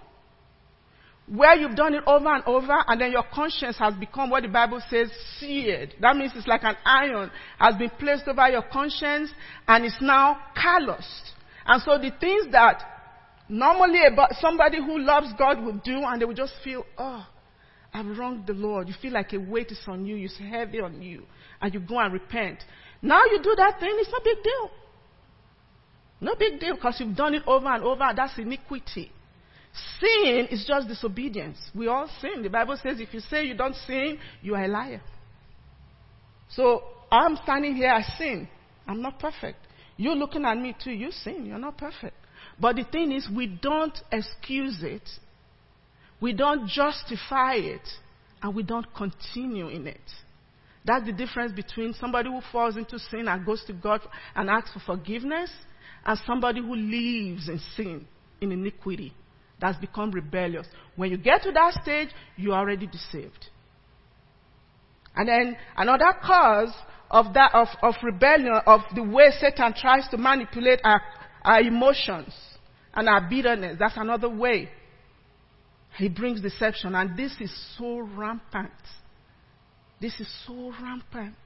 where 1.29 1.57
you've 1.57 1.75
done 1.75 1.95
it 1.95 2.05
over 2.07 2.29
and 2.33 2.45
over, 2.45 2.77
and 2.87 3.01
then 3.01 3.13
your 3.13 3.25
conscience 3.33 3.77
has 3.79 3.95
become 3.95 4.31
what 4.31 4.43
the 4.43 4.49
Bible 4.49 4.81
says 4.89 5.09
seared. 5.39 5.95
That 6.01 6.17
means 6.17 6.33
it's 6.37 6.47
like 6.47 6.63
an 6.63 6.77
iron 6.85 7.31
has 7.59 7.75
been 7.77 7.91
placed 7.99 8.29
over 8.29 8.49
your 8.49 8.63
conscience 8.63 9.31
and 9.67 9.85
it's 9.85 9.97
now 10.01 10.39
calloused. 10.55 11.33
And 11.67 11.83
so 11.83 11.99
the 11.99 12.13
things 12.21 12.47
that 12.53 12.83
normally 13.49 14.05
about 14.07 14.35
somebody 14.41 14.79
who 14.79 14.99
loves 15.01 15.29
God 15.37 15.65
would 15.65 15.83
do, 15.83 15.99
and 16.05 16.21
they 16.21 16.25
would 16.25 16.37
just 16.37 16.55
feel, 16.63 16.85
oh, 16.97 17.27
I've 17.93 18.19
wronged 18.19 18.47
the 18.47 18.53
Lord. 18.53 18.89
You 18.89 18.95
feel 19.01 19.13
like 19.13 19.33
a 19.33 19.39
weight 19.39 19.71
is 19.71 19.81
on 19.87 20.07
you, 20.07 20.17
it's 20.17 20.39
heavy 20.39 20.81
on 20.81 21.03
you, 21.03 21.25
and 21.61 21.75
you 21.75 21.81
go 21.81 21.99
and 21.99 22.13
repent. 22.13 22.63
Now 23.03 23.23
you 23.25 23.41
do 23.43 23.55
that 23.57 23.81
thing, 23.81 23.93
it's 23.95 24.11
no 24.11 24.19
big 24.23 24.43
deal. 24.45 24.71
No 26.21 26.35
big 26.35 26.59
deal 26.61 26.75
because 26.75 26.97
you've 26.99 27.17
done 27.17 27.35
it 27.35 27.43
over 27.47 27.69
and 27.69 27.85
over. 27.85 28.09
That's 28.15 28.39
iniquity. 28.39 29.13
Sin 30.01 30.49
is 30.51 30.65
just 30.67 30.89
disobedience. 30.89 31.59
We 31.75 31.89
all 31.89 32.09
sin. 32.21 32.43
The 32.43 32.49
Bible 32.49 32.79
says 32.83 32.99
if 32.99 33.13
you 33.13 33.21
say 33.21 33.45
you 33.45 33.57
don't 33.57 33.77
sin, 33.87 34.19
you 34.41 34.55
are 34.55 34.65
a 34.65 34.69
liar. 34.69 35.03
So 36.49 36.83
I'm 37.11 37.37
standing 37.43 37.75
here, 37.77 37.91
I 37.91 38.03
sin. 38.17 38.49
I'm 38.87 39.03
not 39.03 39.19
perfect. 39.19 39.59
You're 39.97 40.15
looking 40.15 40.45
at 40.45 40.57
me 40.57 40.75
too, 40.83 40.93
you 40.93 41.11
sin. 41.11 41.47
You're 41.47 41.59
not 41.59 41.77
perfect. 41.77 42.17
But 42.59 42.77
the 42.77 42.85
thing 42.85 43.13
is, 43.13 43.29
we 43.35 43.47
don't 43.47 43.97
excuse 44.11 44.83
it, 44.83 45.09
we 46.21 46.33
don't 46.33 46.69
justify 46.69 47.55
it, 47.55 47.87
and 48.43 48.55
we 48.55 48.63
don't 48.63 48.87
continue 48.95 49.69
in 49.69 49.87
it. 49.87 50.01
That's 50.85 51.05
the 51.05 51.13
difference 51.13 51.53
between 51.53 51.95
somebody 51.95 52.31
who 52.31 52.41
falls 52.53 52.77
into 52.77 52.99
sin 52.99 53.29
and 53.29 53.45
goes 53.45 53.63
to 53.67 53.73
God 53.73 54.01
and 54.35 54.49
asks 54.49 54.73
for 54.73 54.81
forgiveness 54.81 55.51
and 56.07 56.19
somebody 56.25 56.61
who 56.61 56.75
lives 56.75 57.49
in 57.49 57.61
sin, 57.77 58.07
in 58.41 58.53
iniquity, 58.53 59.13
that's 59.61 59.79
become 59.79 60.13
rebellious. 60.13 60.67
When 60.95 61.11
you 61.11 61.19
get 61.19 61.43
to 61.43 61.53
that 61.53 61.83
stage, 61.83 62.09
you're 62.37 62.55
already 62.55 62.87
deceived. 62.87 63.47
And 65.17 65.29
then 65.29 65.57
another 65.77 66.17
cause 66.23 66.73
of 67.11 67.35
that 67.35 67.55
of, 67.55 67.69
of 67.83 67.95
rebellion, 68.03 68.61
of 68.67 68.81
the 68.95 69.03
way 69.03 69.31
Satan 69.41 69.75
tries 69.75 70.07
to 70.09 70.17
manipulate 70.17 70.81
our, 70.85 71.01
our 71.43 71.61
emotions 71.61 72.33
and 72.95 73.09
our 73.09 73.29
bitterness, 73.29 73.77
that's 73.79 73.97
another 73.97 74.29
way. 74.29 74.71
He 75.97 76.09
brings 76.09 76.41
deception, 76.41 76.95
and 76.95 77.17
this 77.17 77.35
is 77.41 77.51
so 77.79 78.01
rampant. 78.01 78.71
This 80.01 80.21
is 80.21 80.29
so 80.47 80.73
rampant. 80.81 81.37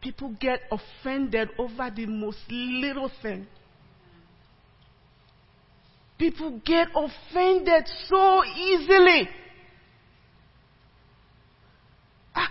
People 0.00 0.36
get 0.38 0.60
offended 0.70 1.50
over 1.58 1.90
the 1.94 2.06
most 2.06 2.38
little 2.48 3.10
thing. 3.22 3.46
People 6.18 6.60
get 6.64 6.88
offended 6.94 7.86
so 8.08 8.44
easily. 8.44 9.28
Ah, 12.34 12.50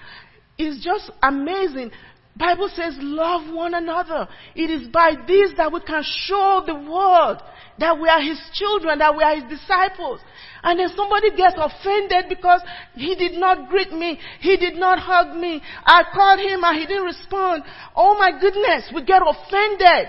it's 0.58 0.84
just 0.84 1.12
amazing. 1.22 1.92
Bible 2.38 2.70
says 2.74 2.96
love 3.00 3.54
one 3.54 3.74
another. 3.74 4.28
It 4.56 4.70
is 4.70 4.90
by 4.90 5.12
this 5.26 5.54
that 5.56 5.72
we 5.72 5.80
can 5.82 6.04
show 6.04 6.64
the 6.66 6.76
world 6.76 7.42
that 7.80 8.00
we 8.00 8.10
are 8.10 8.22
his 8.22 8.40
children, 8.54 9.00
that 9.00 9.16
we 9.16 9.24
are 9.24 9.36
his 9.36 9.60
disciples. 9.60 10.20
And 10.64 10.80
then 10.80 10.90
somebody 10.96 11.32
gets 11.36 11.56
offended 11.58 12.26
because 12.28 12.62
he 12.96 13.16
did 13.16 13.40
not 13.40 13.70
greet 13.70 13.92
me, 13.92 14.20
he 14.40 14.58
did 14.58 14.76
not 14.76 15.00
hug 15.00 15.36
me. 15.38 15.62
I 15.86 16.04
called 16.14 16.40
him 16.40 16.64
and 16.64 16.78
he 16.78 16.86
didn't 16.86 17.06
respond. 17.06 17.64
Oh 17.96 18.18
my 18.18 18.32
goodness, 18.40 18.92
we 18.94 19.04
get 19.04 19.22
offended. 19.22 20.08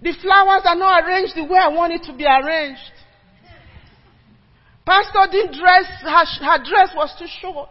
The 0.00 0.14
flowers 0.22 0.62
are 0.64 0.76
not 0.76 1.04
arranged 1.04 1.34
the 1.36 1.44
way 1.44 1.58
I 1.58 1.68
want 1.68 1.92
it 1.92 2.04
to 2.04 2.16
be 2.16 2.24
arranged. 2.24 2.92
Pastor 4.86 5.28
didn't 5.30 5.58
dress, 5.58 5.84
her, 6.02 6.24
her 6.46 6.64
dress 6.64 6.94
was 6.96 7.14
too 7.18 7.26
short. 7.42 7.68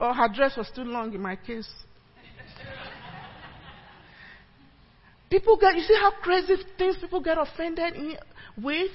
Or 0.00 0.14
her 0.14 0.28
dress 0.34 0.56
was 0.56 0.70
too 0.74 0.82
long 0.82 1.12
in 1.12 1.20
my 1.20 1.36
case. 1.36 1.68
people 5.30 5.56
get, 5.58 5.76
you 5.76 5.82
see 5.82 5.96
how 6.00 6.12
crazy 6.22 6.56
things 6.78 6.96
people 7.00 7.20
get 7.20 7.38
offended 7.38 7.94
in, 7.94 8.16
with? 8.62 8.90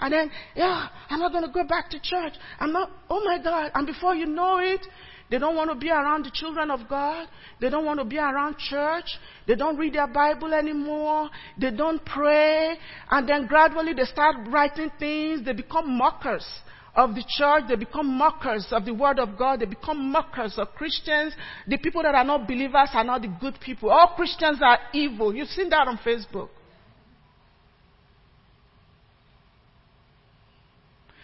And 0.00 0.12
then, 0.12 0.30
yeah, 0.56 0.88
I'm 1.08 1.20
not 1.20 1.30
going 1.30 1.44
to 1.44 1.52
go 1.52 1.64
back 1.64 1.90
to 1.90 2.00
church. 2.02 2.34
I'm 2.58 2.72
not, 2.72 2.90
oh 3.08 3.22
my 3.24 3.42
God. 3.42 3.70
And 3.74 3.86
before 3.86 4.14
you 4.14 4.26
know 4.26 4.58
it, 4.58 4.84
they 5.30 5.38
don't 5.38 5.54
want 5.54 5.70
to 5.70 5.76
be 5.76 5.90
around 5.90 6.24
the 6.24 6.30
children 6.32 6.70
of 6.70 6.88
God. 6.88 7.28
They 7.60 7.70
don't 7.70 7.84
want 7.84 8.00
to 8.00 8.04
be 8.04 8.18
around 8.18 8.56
church. 8.58 9.04
They 9.46 9.54
don't 9.54 9.76
read 9.76 9.94
their 9.94 10.08
Bible 10.08 10.52
anymore. 10.52 11.30
They 11.56 11.70
don't 11.70 12.04
pray. 12.04 12.76
And 13.10 13.28
then 13.28 13.46
gradually 13.46 13.92
they 13.92 14.04
start 14.04 14.36
writing 14.48 14.90
things. 14.98 15.44
They 15.44 15.52
become 15.52 15.96
mockers 15.96 16.46
of 16.94 17.14
the 17.14 17.24
church. 17.26 17.64
They 17.68 17.76
become 17.76 18.06
mockers 18.06 18.66
of 18.70 18.84
the 18.84 18.94
word 18.94 19.18
of 19.18 19.36
God. 19.38 19.60
They 19.60 19.66
become 19.66 20.10
mockers 20.10 20.54
of 20.58 20.68
Christians. 20.74 21.34
The 21.66 21.78
people 21.78 22.02
that 22.02 22.14
are 22.14 22.24
not 22.24 22.46
believers 22.46 22.90
are 22.92 23.04
not 23.04 23.22
the 23.22 23.34
good 23.40 23.58
people. 23.60 23.90
All 23.90 24.14
Christians 24.16 24.58
are 24.62 24.78
evil. 24.92 25.34
You've 25.34 25.48
seen 25.48 25.70
that 25.70 25.86
on 25.86 25.98
Facebook. 25.98 26.48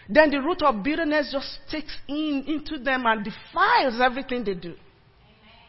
Then 0.09 0.29
the 0.29 0.41
root 0.41 0.61
of 0.61 0.83
bitterness 0.83 1.29
just 1.31 1.59
takes 1.69 1.97
in 2.07 2.45
into 2.47 2.81
them 2.81 3.05
and 3.05 3.25
defiles 3.25 3.99
everything 4.01 4.45
they 4.45 4.53
do. 4.53 4.73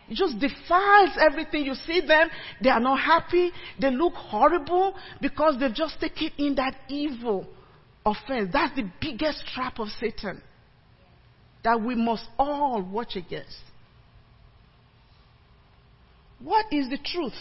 It 0.08 0.14
just 0.14 0.38
defiles 0.38 1.10
everything. 1.20 1.64
You 1.64 1.74
see 1.74 2.00
them, 2.06 2.28
they 2.62 2.70
are 2.70 2.80
not 2.80 3.00
happy, 3.00 3.50
they 3.80 3.90
look 3.90 4.14
horrible 4.14 4.94
because 5.20 5.56
they've 5.58 5.74
just 5.74 6.00
taken 6.00 6.30
in 6.38 6.54
that 6.54 6.76
evil 6.88 7.46
offense. 8.10 8.50
That's 8.52 8.74
the 8.74 8.90
biggest 9.00 9.44
trap 9.54 9.78
of 9.78 9.88
Satan 10.00 10.42
that 11.64 11.80
we 11.80 11.94
must 11.94 12.24
all 12.38 12.82
watch 12.82 13.16
against. 13.16 13.58
What 16.40 16.66
is 16.72 16.88
the 16.88 16.98
truth? 16.98 17.32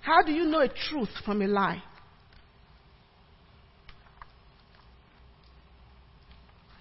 How 0.00 0.22
do 0.22 0.32
you 0.32 0.44
know 0.44 0.60
a 0.60 0.68
truth 0.68 1.10
from 1.24 1.42
a 1.42 1.46
lie? 1.46 1.82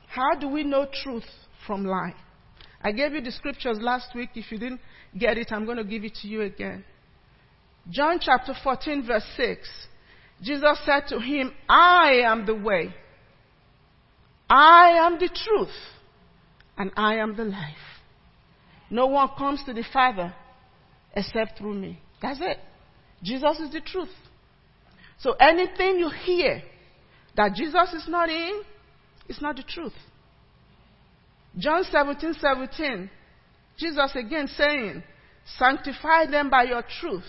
How 0.07 0.35
do 0.39 0.49
we 0.49 0.63
know 0.63 0.87
truth 1.03 1.25
from 1.65 1.85
lie? 1.85 2.13
I 2.83 2.91
gave 2.91 3.13
you 3.13 3.21
the 3.21 3.31
scriptures 3.31 3.77
last 3.79 4.13
week. 4.15 4.31
If 4.35 4.51
you 4.51 4.57
didn't 4.57 4.81
get 5.17 5.37
it, 5.37 5.51
I'm 5.51 5.65
going 5.65 5.77
to 5.77 5.83
give 5.83 6.03
it 6.03 6.15
to 6.21 6.27
you 6.27 6.41
again. 6.41 6.83
John 7.89 8.19
chapter 8.19 8.53
14, 8.63 9.07
verse 9.07 9.23
6. 9.37 9.69
Jesus 10.41 10.79
said 10.85 11.07
to 11.09 11.19
him, 11.19 11.51
I 11.69 12.21
am 12.25 12.45
the 12.45 12.55
way. 12.55 12.93
I 14.49 15.05
am 15.05 15.19
the 15.19 15.29
truth. 15.29 15.69
And 16.77 16.91
I 16.97 17.15
am 17.17 17.35
the 17.35 17.43
life. 17.43 17.75
No 18.89 19.07
one 19.07 19.29
comes 19.37 19.63
to 19.65 19.73
the 19.73 19.83
Father 19.93 20.33
except 21.15 21.57
through 21.57 21.75
me. 21.75 21.99
That's 22.21 22.39
it. 22.41 22.57
Jesus 23.23 23.59
is 23.59 23.71
the 23.71 23.81
truth. 23.81 24.09
So 25.19 25.33
anything 25.33 25.99
you 25.99 26.09
hear 26.09 26.61
that 27.35 27.53
Jesus 27.53 27.93
is 27.93 28.07
not 28.07 28.29
in, 28.29 28.63
it's 29.29 29.41
not 29.41 29.55
the 29.55 29.63
truth. 29.63 29.93
John 31.57 31.83
17 31.83 32.35
17, 32.39 33.09
Jesus 33.77 34.11
again 34.15 34.47
saying, 34.47 35.03
Sanctify 35.57 36.27
them 36.27 36.49
by 36.49 36.63
your 36.63 36.83
truth. 36.99 37.25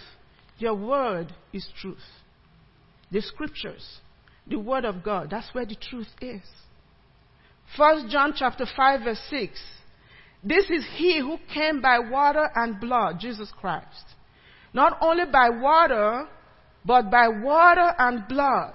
Your 0.59 0.75
word 0.75 1.33
is 1.53 1.67
truth. 1.81 1.99
The 3.13 3.21
scriptures, 3.21 4.01
the 4.47 4.59
word 4.59 4.85
of 4.85 5.05
God, 5.05 5.29
that's 5.31 5.55
where 5.55 5.67
the 5.67 5.77
truth 5.77 6.09
is. 6.21 6.41
First 7.77 8.09
John 8.09 8.33
chapter 8.37 8.67
5 8.77 9.01
verse 9.03 9.21
6. 9.31 9.61
This 10.43 10.69
is 10.71 10.85
he 10.97 11.21
who 11.21 11.37
came 11.53 11.81
by 11.81 11.99
water 12.01 12.49
and 12.55 12.81
blood, 12.81 13.21
Jesus 13.21 13.53
Christ. 13.61 14.05
Not 14.75 14.99
only 15.01 15.25
by 15.31 15.51
water, 15.51 16.27
but 16.85 17.11
by 17.11 17.29
water 17.29 17.95
and 17.99 18.27
blood. 18.27 18.75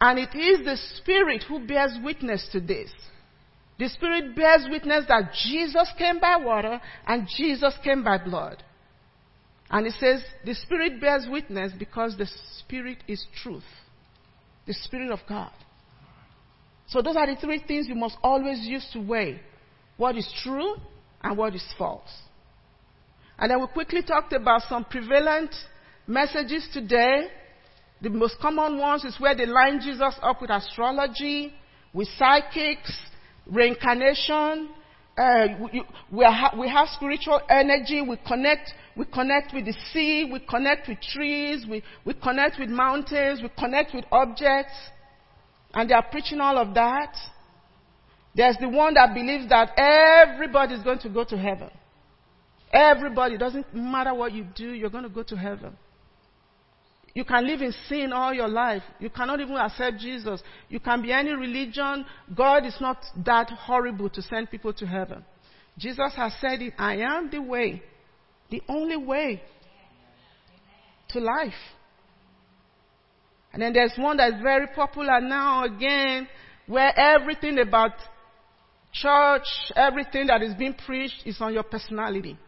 And 0.00 0.18
it 0.18 0.34
is 0.34 0.64
the 0.64 0.78
Spirit 0.96 1.44
who 1.48 1.66
bears 1.66 1.98
witness 2.02 2.48
to 2.52 2.60
this. 2.60 2.90
The 3.78 3.88
Spirit 3.88 4.34
bears 4.34 4.66
witness 4.70 5.04
that 5.08 5.32
Jesus 5.44 5.88
came 5.98 6.18
by 6.20 6.36
water 6.36 6.80
and 7.06 7.28
Jesus 7.36 7.74
came 7.84 8.02
by 8.02 8.18
blood. 8.18 8.62
And 9.70 9.86
it 9.86 9.94
says 10.00 10.22
the 10.44 10.54
Spirit 10.54 11.00
bears 11.00 11.26
witness 11.28 11.72
because 11.78 12.16
the 12.16 12.26
Spirit 12.58 12.98
is 13.06 13.24
truth. 13.42 13.64
The 14.66 14.74
Spirit 14.74 15.10
of 15.10 15.20
God. 15.28 15.52
So 16.86 17.02
those 17.02 17.16
are 17.16 17.26
the 17.26 17.36
three 17.40 17.62
things 17.66 17.86
you 17.86 17.94
must 17.94 18.16
always 18.22 18.60
use 18.60 18.88
to 18.92 19.00
weigh 19.00 19.40
what 19.96 20.16
is 20.16 20.30
true 20.42 20.76
and 21.22 21.36
what 21.36 21.54
is 21.54 21.64
false. 21.76 22.08
And 23.38 23.50
then 23.50 23.60
we 23.60 23.66
quickly 23.66 24.02
talked 24.02 24.32
about 24.32 24.62
some 24.68 24.84
prevalent 24.84 25.54
messages 26.06 26.66
today 26.72 27.28
the 28.00 28.10
most 28.10 28.38
common 28.40 28.78
ones 28.78 29.04
is 29.04 29.18
where 29.18 29.34
they 29.34 29.46
line 29.46 29.80
Jesus 29.80 30.14
up 30.22 30.40
with 30.40 30.50
astrology, 30.50 31.52
with 31.92 32.08
psychics, 32.16 32.96
reincarnation. 33.46 34.68
Uh, 35.18 35.48
we, 35.60 35.82
we, 36.12 36.26
we, 36.56 36.68
have 36.68 36.88
spiritual 36.90 37.40
energy. 37.50 38.00
We 38.00 38.18
connect. 38.24 38.72
We 38.96 39.04
connect 39.04 39.52
with 39.52 39.64
the 39.64 39.74
sea. 39.92 40.28
We 40.32 40.38
connect 40.38 40.88
with 40.88 41.00
trees. 41.00 41.66
We, 41.68 41.82
we 42.04 42.14
connect 42.14 42.58
with 42.60 42.68
mountains. 42.68 43.40
We 43.42 43.50
connect 43.58 43.94
with 43.94 44.04
objects. 44.12 44.74
And 45.74 45.90
they 45.90 45.94
are 45.94 46.06
preaching 46.08 46.40
all 46.40 46.56
of 46.56 46.72
that. 46.74 47.16
There's 48.34 48.56
the 48.60 48.68
one 48.68 48.94
that 48.94 49.12
believes 49.12 49.48
that 49.48 49.72
everybody 49.76 50.74
is 50.74 50.82
going 50.84 51.00
to 51.00 51.08
go 51.08 51.24
to 51.24 51.36
heaven. 51.36 51.70
Everybody. 52.72 53.36
Doesn't 53.38 53.74
matter 53.74 54.14
what 54.14 54.32
you 54.32 54.46
do, 54.54 54.72
you're 54.72 54.90
going 54.90 55.02
to 55.02 55.10
go 55.10 55.24
to 55.24 55.36
heaven. 55.36 55.76
You 57.18 57.24
can 57.24 57.48
live 57.48 57.62
in 57.62 57.74
sin 57.88 58.12
all 58.12 58.32
your 58.32 58.46
life. 58.46 58.84
You 59.00 59.10
cannot 59.10 59.40
even 59.40 59.56
accept 59.56 59.98
Jesus. 59.98 60.40
You 60.68 60.78
can 60.78 61.02
be 61.02 61.10
any 61.10 61.32
religion. 61.32 62.06
God 62.32 62.64
is 62.64 62.76
not 62.80 63.04
that 63.26 63.50
horrible 63.50 64.08
to 64.10 64.22
send 64.22 64.52
people 64.52 64.72
to 64.74 64.86
heaven. 64.86 65.24
Jesus 65.76 66.12
has 66.14 66.32
said 66.40 66.62
it 66.62 66.74
I 66.78 66.98
am 66.98 67.28
the 67.28 67.42
way, 67.42 67.82
the 68.52 68.62
only 68.68 68.96
way 68.96 69.42
to 71.08 71.18
life. 71.18 71.60
And 73.52 73.62
then 73.62 73.72
there's 73.72 73.94
one 73.98 74.18
that's 74.18 74.40
very 74.40 74.68
popular 74.68 75.20
now 75.20 75.64
again, 75.64 76.28
where 76.68 76.96
everything 76.96 77.58
about 77.58 77.94
church, 78.92 79.48
everything 79.74 80.28
that 80.28 80.40
is 80.40 80.54
being 80.54 80.74
preached 80.86 81.26
is 81.26 81.40
on 81.40 81.52
your 81.52 81.64
personality. 81.64 82.38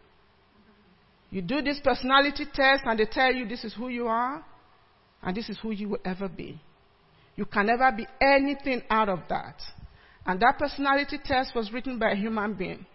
You 1.29 1.41
do 1.41 1.61
this 1.61 1.81
personality 1.83 2.45
test 2.53 2.83
and 2.85 2.97
they 2.97 3.05
tell 3.11 3.33
you 3.33 3.45
this 3.45 3.65
is 3.65 3.73
who 3.73 3.89
you 3.89 4.07
are. 4.07 4.45
And 5.23 5.35
this 5.35 5.49
is 5.49 5.57
who 5.61 5.71
you 5.71 5.89
will 5.89 5.99
ever 6.03 6.27
be. 6.27 6.59
You 7.35 7.45
can 7.45 7.67
never 7.67 7.91
be 7.91 8.07
anything 8.21 8.81
out 8.89 9.09
of 9.09 9.19
that. 9.29 9.55
And 10.25 10.39
that 10.41 10.57
personality 10.59 11.19
test 11.23 11.55
was 11.55 11.71
written 11.71 11.97
by 11.97 12.11
a 12.11 12.15
human 12.15 12.53
being. 12.53 12.85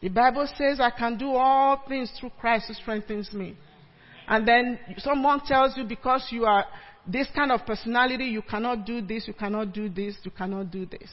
The 0.00 0.08
Bible 0.08 0.48
says, 0.56 0.80
I 0.80 0.90
can 0.90 1.18
do 1.18 1.32
all 1.32 1.82
things 1.88 2.10
through 2.18 2.30
Christ 2.40 2.66
who 2.68 2.74
strengthens 2.74 3.32
me. 3.32 3.56
And 4.28 4.46
then 4.46 4.78
someone 4.98 5.40
tells 5.44 5.76
you 5.76 5.84
because 5.84 6.26
you 6.30 6.44
are 6.44 6.64
this 7.06 7.26
kind 7.34 7.50
of 7.50 7.66
personality, 7.66 8.24
you 8.24 8.42
cannot 8.42 8.86
do 8.86 9.00
this, 9.00 9.26
you 9.26 9.34
cannot 9.34 9.72
do 9.72 9.88
this, 9.88 10.16
you 10.22 10.30
cannot 10.30 10.70
do 10.70 10.86
this. 10.86 11.10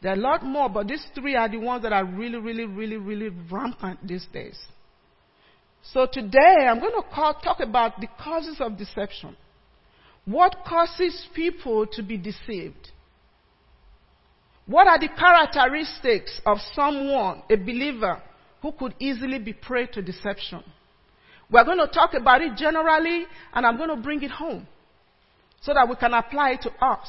There 0.00 0.12
are 0.12 0.16
a 0.16 0.20
lot 0.20 0.44
more, 0.44 0.68
but 0.68 0.86
these 0.86 1.04
three 1.14 1.34
are 1.34 1.48
the 1.48 1.56
ones 1.56 1.82
that 1.82 1.92
are 1.92 2.04
really, 2.04 2.38
really, 2.38 2.66
really, 2.66 2.98
really 2.98 3.30
rampant 3.50 4.06
these 4.06 4.26
days. 4.32 4.58
So 5.92 6.06
today 6.10 6.66
I'm 6.68 6.80
going 6.80 6.94
to 6.94 7.02
call, 7.14 7.34
talk 7.34 7.60
about 7.60 8.00
the 8.00 8.08
causes 8.18 8.56
of 8.60 8.78
deception. 8.78 9.36
What 10.24 10.56
causes 10.66 11.28
people 11.34 11.86
to 11.92 12.02
be 12.02 12.16
deceived? 12.16 12.90
What 14.66 14.86
are 14.86 14.98
the 14.98 15.08
characteristics 15.08 16.40
of 16.46 16.56
someone, 16.74 17.42
a 17.50 17.56
believer, 17.56 18.22
who 18.62 18.72
could 18.72 18.94
easily 18.98 19.38
be 19.38 19.52
prey 19.52 19.86
to 19.88 20.00
deception? 20.00 20.64
We're 21.50 21.64
going 21.64 21.78
to 21.78 21.86
talk 21.86 22.14
about 22.14 22.40
it 22.40 22.56
generally, 22.56 23.26
and 23.52 23.66
I'm 23.66 23.76
going 23.76 23.90
to 23.90 23.96
bring 23.96 24.22
it 24.22 24.30
home 24.30 24.66
so 25.60 25.74
that 25.74 25.86
we 25.86 25.96
can 25.96 26.14
apply 26.14 26.52
it 26.52 26.62
to 26.62 26.70
us. 26.82 27.08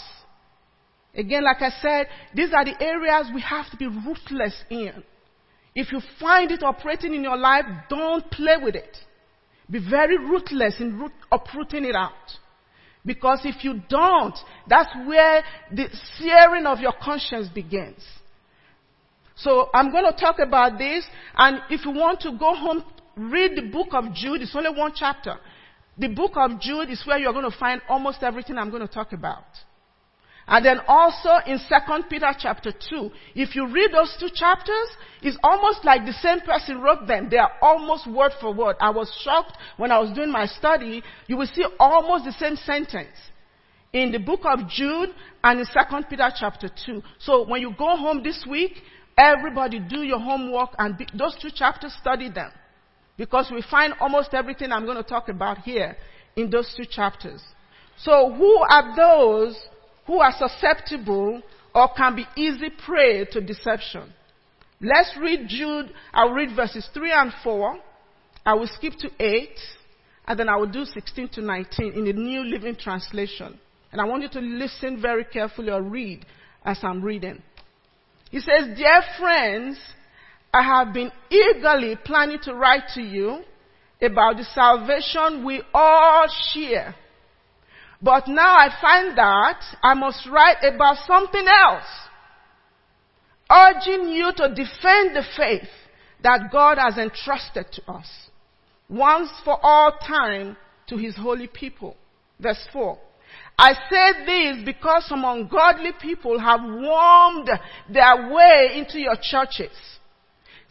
Again, 1.16 1.46
like 1.46 1.62
I 1.62 1.70
said, 1.82 2.08
these 2.34 2.54
are 2.54 2.66
the 2.66 2.76
areas 2.84 3.32
we 3.34 3.40
have 3.42 3.72
to 3.72 3.78
be 3.78 3.88
ruthless 3.88 4.54
in. 4.70 5.02
If 5.76 5.92
you 5.92 6.00
find 6.20 6.52
it 6.52 6.64
operating 6.64 7.14
in 7.14 7.24
your 7.24 7.38
life, 7.38 7.66
don't 7.90 8.32
play 8.32 8.56
with 8.62 8.76
it. 8.76 8.98
Be 9.70 9.80
very 9.80 10.18
ruthless 10.18 10.76
in 10.80 10.98
root, 10.98 11.12
uprooting 11.32 11.84
it 11.84 11.96
out. 11.96 12.14
Because 13.06 13.42
if 13.44 13.64
you 13.64 13.82
don't, 13.90 14.36
that's 14.68 14.90
where 15.06 15.44
the 15.72 15.88
searing 16.18 16.66
of 16.66 16.80
your 16.80 16.94
conscience 17.02 17.50
begins. 17.50 18.04
So 19.36 19.70
I'm 19.74 19.92
going 19.92 20.06
to 20.06 20.18
talk 20.18 20.40
about 20.40 20.78
this, 20.78 21.06
and 21.36 21.62
if 21.70 21.86
you 21.86 21.92
want 21.92 22.22
to 22.22 22.32
go 22.32 22.56
home, 22.56 22.84
read 23.18 23.52
the 23.56 23.70
book 23.70 23.90
of 23.92 24.14
Jude. 24.14 24.42
It's 24.42 24.56
only 24.56 24.70
one 24.70 24.94
chapter. 24.96 25.36
The 25.98 26.08
book 26.08 26.32
of 26.36 26.60
Jude 26.62 26.90
is 26.90 27.04
where 27.06 27.18
you're 27.18 27.34
going 27.34 27.50
to 27.50 27.58
find 27.58 27.82
almost 27.90 28.24
everything 28.24 28.58
I'm 28.58 28.70
going 28.70 28.86
to 28.86 28.94
talk 28.94 29.12
about. 29.12 29.44
And 30.48 30.64
then 30.64 30.80
also 30.88 31.30
in 31.48 31.58
2 31.58 32.04
Peter 32.10 32.32
chapter 32.38 32.72
2, 32.72 33.12
if 33.34 33.56
you 33.56 33.68
read 33.68 33.92
those 33.92 34.16
two 34.20 34.30
chapters, 34.34 34.90
it's 35.24 35.38
almost 35.44 35.84
like 35.84 36.06
the 36.06 36.14
same 36.14 36.40
person 36.42 36.82
wrote 36.82 37.08
them. 37.08 37.30
They 37.32 37.38
are 37.38 37.52
almost 37.62 38.10
word 38.10 38.32
for 38.40 38.54
word. 38.54 38.76
I 38.80 38.92
was 38.92 39.12
shocked 39.24 39.58
when 39.78 39.92
I 39.92 39.98
was 40.00 40.16
doing 40.16 40.32
my 40.32 40.46
study. 40.46 41.02
You 41.28 41.38
will 41.38 41.48
see 41.48 41.66
almost 41.80 42.26
the 42.26 42.32
same 42.34 42.58
sentence 42.58 43.18
in 43.92 44.12
the 44.12 44.20
book 44.20 44.42
of 44.44 44.70
Jude 44.70 45.10
and 45.44 45.60
in 45.60 45.66
2 45.66 46.04
Peter 46.10 46.30
chapter 46.38 46.70
2. 46.86 47.02
So 47.18 47.48
when 47.48 47.62
you 47.62 47.74
go 47.76 47.96
home 47.96 48.22
this 48.22 48.46
week, 48.48 48.74
everybody 49.18 49.80
do 49.80 50.04
your 50.04 50.20
homework 50.20 50.72
and 50.78 50.96
be, 50.96 51.08
those 51.18 51.36
two 51.42 51.50
chapters, 51.50 51.96
study 52.00 52.30
them. 52.30 52.52
Because 53.18 53.50
we 53.52 53.64
find 53.64 53.94
almost 54.00 54.34
everything 54.34 54.72
I'm 54.72 54.86
going 54.86 54.98
to 54.98 55.04
talk 55.04 55.30
about 55.30 55.60
here 55.60 55.98
in 56.36 56.50
those 56.50 56.72
two 56.78 56.86
chapters. 56.86 57.42
So 57.98 58.34
who 58.34 58.58
are 58.70 58.96
those 58.96 59.58
who 60.06 60.20
are 60.20 60.34
susceptible 60.38 61.42
or 61.74 61.90
can 61.96 62.16
be 62.16 62.26
easy 62.36 62.70
prey 62.86 63.26
to 63.26 63.42
deception. 63.42 64.14
Let's 64.82 65.16
read 65.20 65.48
Jude. 65.48 65.92
I'll 66.14 66.32
read 66.32 66.56
verses 66.56 66.88
3 66.94 67.12
and 67.12 67.34
4. 67.44 67.78
I 68.46 68.54
will 68.54 68.68
skip 68.68 68.94
to 69.00 69.10
8. 69.20 69.50
And 70.28 70.40
then 70.40 70.50
I 70.50 70.56
will 70.58 70.68
do 70.68 70.86
16 70.86 71.30
to 71.30 71.42
19 71.42 71.94
in 71.94 72.06
the 72.06 72.14
New 72.14 72.44
Living 72.44 72.76
Translation. 72.76 73.60
And 73.92 74.02
I 74.02 74.06
want 74.06 74.24
you 74.24 74.30
to 74.30 74.40
listen 74.40 75.02
very 75.02 75.26
carefully 75.26 75.72
or 75.72 75.82
read 75.82 76.26
as 76.64 76.80
I'm 76.84 77.02
reading. 77.02 77.42
He 78.32 78.40
says, 78.40 78.76
Dear 78.76 79.02
friends, 79.20 79.78
I 80.54 80.64
have 80.64 80.94
been 80.94 81.12
eagerly 81.30 81.96
planning 82.04 82.40
to 82.44 82.54
write 82.54 82.90
to 82.96 83.02
you 83.02 83.44
about 84.02 84.38
the 84.38 84.44
salvation 84.44 85.46
we 85.46 85.62
all 85.74 86.28
share 86.54 86.96
but 88.06 88.28
now 88.28 88.56
I 88.56 88.70
find 88.80 89.18
that 89.18 89.60
I 89.82 89.96
must 89.96 90.30
write 90.30 90.58
about 90.64 90.98
something 91.08 91.44
else. 91.48 91.84
Urging 93.52 94.10
you 94.10 94.32
to 94.38 94.50
defend 94.50 95.16
the 95.16 95.24
faith 95.36 95.68
that 96.22 96.52
God 96.52 96.78
has 96.78 97.00
entrusted 97.00 97.66
to 97.72 97.92
us. 97.92 98.08
Once 98.88 99.32
for 99.44 99.58
all 99.60 99.98
time 100.08 100.56
to 100.88 100.98
his 100.98 101.16
holy 101.16 101.48
people. 101.48 101.98
Verse 102.40 102.64
4. 102.72 102.96
I 103.58 103.74
say 103.90 104.26
this 104.26 104.64
because 104.64 105.08
some 105.08 105.26
ungodly 105.26 105.94
people 106.00 106.40
have 106.40 106.62
wormed 106.62 107.50
their 107.90 108.32
way 108.32 108.74
into 108.76 109.00
your 109.00 109.16
churches, 109.20 109.76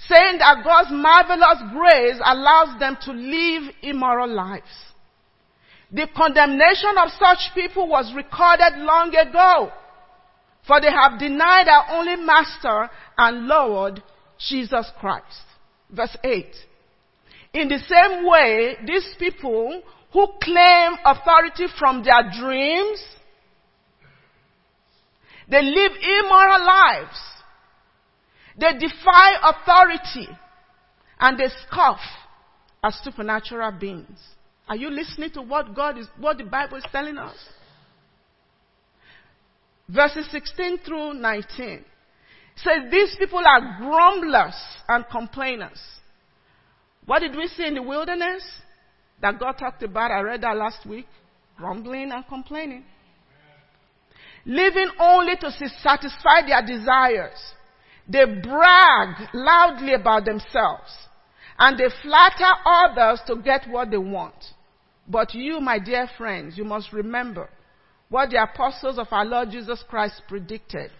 saying 0.06 0.38
that 0.38 0.62
God's 0.62 0.92
marvelous 0.92 1.72
grace 1.72 2.20
allows 2.24 2.78
them 2.78 2.96
to 3.02 3.12
live 3.12 3.74
immoral 3.82 4.32
lives. 4.32 4.93
The 5.94 6.08
condemnation 6.08 6.98
of 6.98 7.10
such 7.20 7.54
people 7.54 7.86
was 7.86 8.12
recorded 8.16 8.78
long 8.78 9.14
ago. 9.14 9.70
For 10.66 10.80
they 10.80 10.90
have 10.90 11.20
denied 11.20 11.68
our 11.68 11.96
only 11.96 12.16
Master 12.16 12.90
and 13.16 13.46
Lord, 13.46 14.02
Jesus 14.48 14.90
Christ. 14.98 15.42
Verse 15.88 16.16
8. 16.24 16.46
In 17.52 17.68
the 17.68 17.78
same 17.78 18.26
way, 18.26 18.76
these 18.84 19.14
people 19.20 19.82
who 20.12 20.26
claim 20.42 20.96
authority 21.04 21.66
from 21.78 22.02
their 22.02 22.28
dreams, 22.40 23.00
they 25.48 25.62
live 25.62 25.92
immoral 25.92 26.66
lives. 26.66 27.20
They 28.58 28.72
defy 28.78 29.36
authority 29.44 30.28
and 31.20 31.38
they 31.38 31.48
scoff 31.68 32.00
at 32.82 32.94
supernatural 32.94 33.70
beings. 33.78 34.18
Are 34.68 34.76
you 34.76 34.90
listening 34.90 35.30
to 35.32 35.42
what 35.42 35.74
God 35.74 35.98
is, 35.98 36.06
what 36.18 36.38
the 36.38 36.44
Bible 36.44 36.78
is 36.78 36.84
telling 36.90 37.18
us? 37.18 37.36
Verses 39.88 40.26
16 40.30 40.78
through 40.86 41.14
19 41.14 41.84
says 42.56 42.90
these 42.90 43.14
people 43.18 43.42
are 43.44 43.76
grumblers 43.78 44.54
and 44.88 45.04
complainers. 45.10 45.80
What 47.04 47.20
did 47.20 47.36
we 47.36 47.48
see 47.48 47.66
in 47.66 47.74
the 47.74 47.82
wilderness 47.82 48.42
that 49.20 49.38
God 49.38 49.52
talked 49.52 49.82
about? 49.82 50.10
I 50.10 50.20
read 50.20 50.40
that 50.42 50.56
last 50.56 50.86
week. 50.86 51.06
Grumbling 51.58 52.10
and 52.10 52.26
complaining. 52.26 52.84
Living 54.46 54.90
only 54.98 55.36
to 55.36 55.50
satisfy 55.50 56.46
their 56.46 56.64
desires. 56.66 57.38
They 58.08 58.24
brag 58.24 59.28
loudly 59.32 59.94
about 59.94 60.24
themselves 60.24 60.90
and 61.58 61.78
they 61.78 61.88
flatter 62.02 62.52
others 62.66 63.20
to 63.26 63.36
get 63.36 63.68
what 63.68 63.90
they 63.90 63.96
want. 63.96 64.34
But 65.06 65.34
you, 65.34 65.60
my 65.60 65.78
dear 65.78 66.08
friends, 66.16 66.56
you 66.56 66.64
must 66.64 66.92
remember 66.92 67.50
what 68.08 68.30
the 68.30 68.42
apostles 68.42 68.98
of 68.98 69.08
our 69.10 69.24
Lord 69.24 69.50
Jesus 69.50 69.82
Christ 69.88 70.22
predicted. 70.28 70.90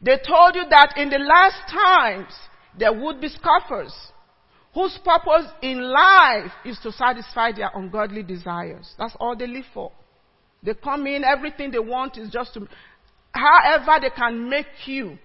They 0.00 0.16
told 0.26 0.54
you 0.54 0.64
that 0.70 0.94
in 0.96 1.10
the 1.10 1.18
last 1.18 1.68
times 1.70 2.32
there 2.78 2.92
would 2.92 3.20
be 3.20 3.28
scoffers 3.28 3.94
whose 4.74 4.98
purpose 5.04 5.46
in 5.62 5.80
life 5.80 6.50
is 6.64 6.78
to 6.82 6.90
satisfy 6.90 7.52
their 7.52 7.70
ungodly 7.74 8.22
desires. 8.22 8.92
That's 8.98 9.16
all 9.20 9.36
they 9.36 9.46
live 9.46 9.64
for. 9.72 9.92
They 10.62 10.74
come 10.74 11.06
in, 11.06 11.24
everything 11.24 11.70
they 11.70 11.78
want 11.78 12.18
is 12.18 12.30
just 12.30 12.54
to, 12.54 12.66
however 13.32 14.00
they 14.00 14.10
can 14.10 14.48
make 14.48 14.66
you 14.86 15.18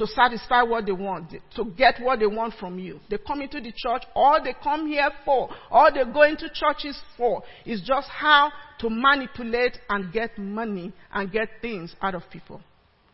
to 0.00 0.06
satisfy 0.06 0.62
what 0.62 0.86
they 0.86 0.92
want, 0.92 1.34
to 1.54 1.64
get 1.76 2.00
what 2.00 2.20
they 2.20 2.26
want 2.26 2.54
from 2.58 2.78
you. 2.78 2.98
They 3.10 3.18
come 3.18 3.42
into 3.42 3.60
the 3.60 3.70
church, 3.76 4.02
all 4.14 4.42
they 4.42 4.54
come 4.64 4.86
here 4.86 5.10
for, 5.26 5.50
all 5.70 5.92
they 5.92 6.10
go 6.10 6.22
into 6.22 6.48
churches 6.54 6.98
for, 7.18 7.42
is 7.66 7.82
just 7.82 8.08
how 8.08 8.50
to 8.78 8.88
manipulate 8.88 9.76
and 9.90 10.10
get 10.10 10.38
money 10.38 10.94
and 11.12 11.30
get 11.30 11.48
things 11.60 11.94
out 12.00 12.14
of 12.14 12.22
people. 12.32 12.62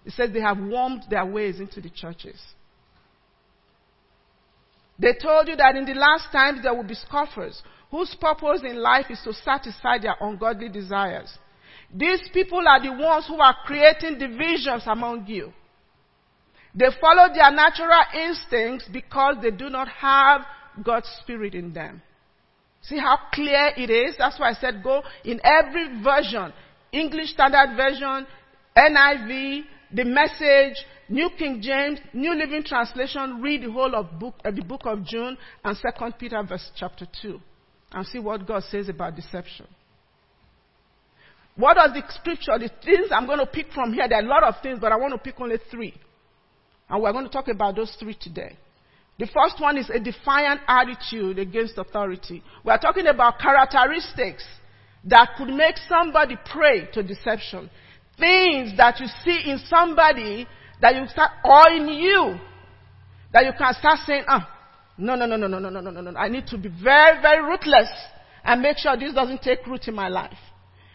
It 0.05 0.13
says 0.13 0.31
they 0.33 0.41
have 0.41 0.59
wormed 0.59 1.03
their 1.11 1.27
ways 1.27 1.59
into 1.59 1.81
the 1.81 1.91
churches. 1.91 2.41
They 4.97 5.15
told 5.21 5.49
you 5.49 5.57
that 5.57 5.75
in 5.75 5.87
the 5.87 5.95
last 5.95 6.31
times 6.31 6.61
there 6.63 6.73
will 6.73 6.87
be 6.87 6.95
scoffers 6.95 7.61
whose 7.91 8.17
purpose 8.21 8.61
in 8.63 8.81
life 8.81 9.07
is 9.11 9.21
to 9.25 9.33
satisfy 9.33 9.99
their 9.99 10.15
ungodly 10.21 10.69
desires. 10.69 11.37
These 11.93 12.31
people 12.33 12.63
are 12.69 12.81
the 12.81 12.93
ones 12.93 13.27
who 13.27 13.41
are 13.41 13.57
creating 13.65 14.21
divisions 14.21 14.85
among 14.87 15.27
you. 15.27 15.53
They 16.77 16.87
follow 17.01 17.33
their 17.33 17.51
natural 17.51 18.03
instincts 18.15 18.87
because 18.93 19.37
they 19.43 19.51
do 19.51 19.71
not 19.71 19.89
have 19.89 20.43
God's 20.85 21.09
Spirit 21.23 21.55
in 21.55 21.73
them. 21.73 22.03
See 22.83 22.99
how 22.99 23.19
clear 23.33 23.73
it 23.77 23.91
is? 23.91 24.15
That's 24.19 24.39
why 24.39 24.51
I 24.51 24.53
said 24.53 24.83
go 24.85 25.03
in 25.25 25.41
every 25.43 26.03
version. 26.03 26.53
English 26.93 27.31
Standard 27.31 27.77
Version, 27.77 28.27
NIV, 28.77 29.63
the 29.93 30.05
Message, 30.05 30.77
New 31.09 31.31
King 31.39 31.61
James, 31.63 31.99
New 32.13 32.35
Living 32.35 32.63
Translation, 32.63 33.41
read 33.41 33.63
the 33.63 33.73
whole 33.73 33.95
of 33.95 34.19
book, 34.19 34.35
uh, 34.45 34.51
the 34.51 34.63
book 34.63 34.83
of 34.85 35.05
Jude 35.05 35.37
and 35.65 35.77
2 35.77 36.13
Peter 36.19 36.43
verse 36.43 36.71
chapter 36.77 37.07
2 37.23 37.41
and 37.93 38.07
see 38.07 38.19
what 38.19 38.47
God 38.47 38.63
says 38.65 38.89
about 38.89 39.17
deception. 39.17 39.67
What 41.57 41.75
does 41.75 41.93
the 41.95 42.03
scripture, 42.13 42.59
the 42.59 42.71
things 42.85 43.09
I'm 43.11 43.27
going 43.27 43.39
to 43.39 43.47
pick 43.47 43.73
from 43.73 43.95
here, 43.95 44.07
there 44.09 44.19
are 44.19 44.25
a 44.25 44.29
lot 44.29 44.45
of 44.45 44.57
things, 44.63 44.79
but 44.79 44.93
I 44.93 44.97
want 44.97 45.13
to 45.15 45.19
pick 45.19 45.41
only 45.41 45.57
three. 45.71 45.95
And 46.89 47.03
we're 47.03 47.13
going 47.13 47.25
to 47.25 47.31
talk 47.31 47.49
about 47.49 47.77
those 47.77 47.95
three 47.99 48.17
today. 48.19 48.57
The 49.19 49.27
first 49.27 49.61
one 49.61 49.79
is 49.79 49.89
a 49.91 49.99
defiant 49.99 50.61
attitude 50.69 51.39
against 51.39 51.79
authority. 51.79 52.43
We're 52.65 52.79
talking 52.79 53.07
about 53.07 53.39
characteristics 53.39 54.45
that 55.05 55.31
could 55.39 55.49
make 55.49 55.77
somebody 55.89 56.37
prey 56.53 56.89
to 56.93 57.03
deception. 57.03 57.71
Things 58.19 58.77
that 58.77 59.01
you 59.01 59.07
see 59.25 59.51
in 59.51 59.59
somebody 59.69 60.47
that 60.81 60.95
you 60.95 61.07
start, 61.09 61.31
or 61.45 61.71
in 61.71 61.89
you, 61.89 62.39
that 63.33 63.45
you 63.47 63.53
can 63.57 63.75
start 63.75 63.99
saying, 64.07 64.25
ah, 64.29 64.49
no, 64.99 65.15
no, 65.15 65.27
no, 65.27 65.37
no, 65.37 65.47
no, 65.47 65.59
no, 65.59 65.71
no, 65.71 65.81
no, 65.81 65.91
no, 65.91 66.11
no. 66.11 66.19
I 66.19 66.29
need 66.29 66.47
to 66.49 66.59
be 66.59 66.69
very, 66.69 67.21
very 67.21 67.43
ruthless 67.43 67.89
and 68.45 68.63
make 68.63 68.79
sure 68.79 68.97
this 68.97 69.15
doesn't 69.15 69.43
take 69.43 69.67
root 69.67 69.89
in 69.89 69.95
my 69.95 70.09
life. 70.09 70.37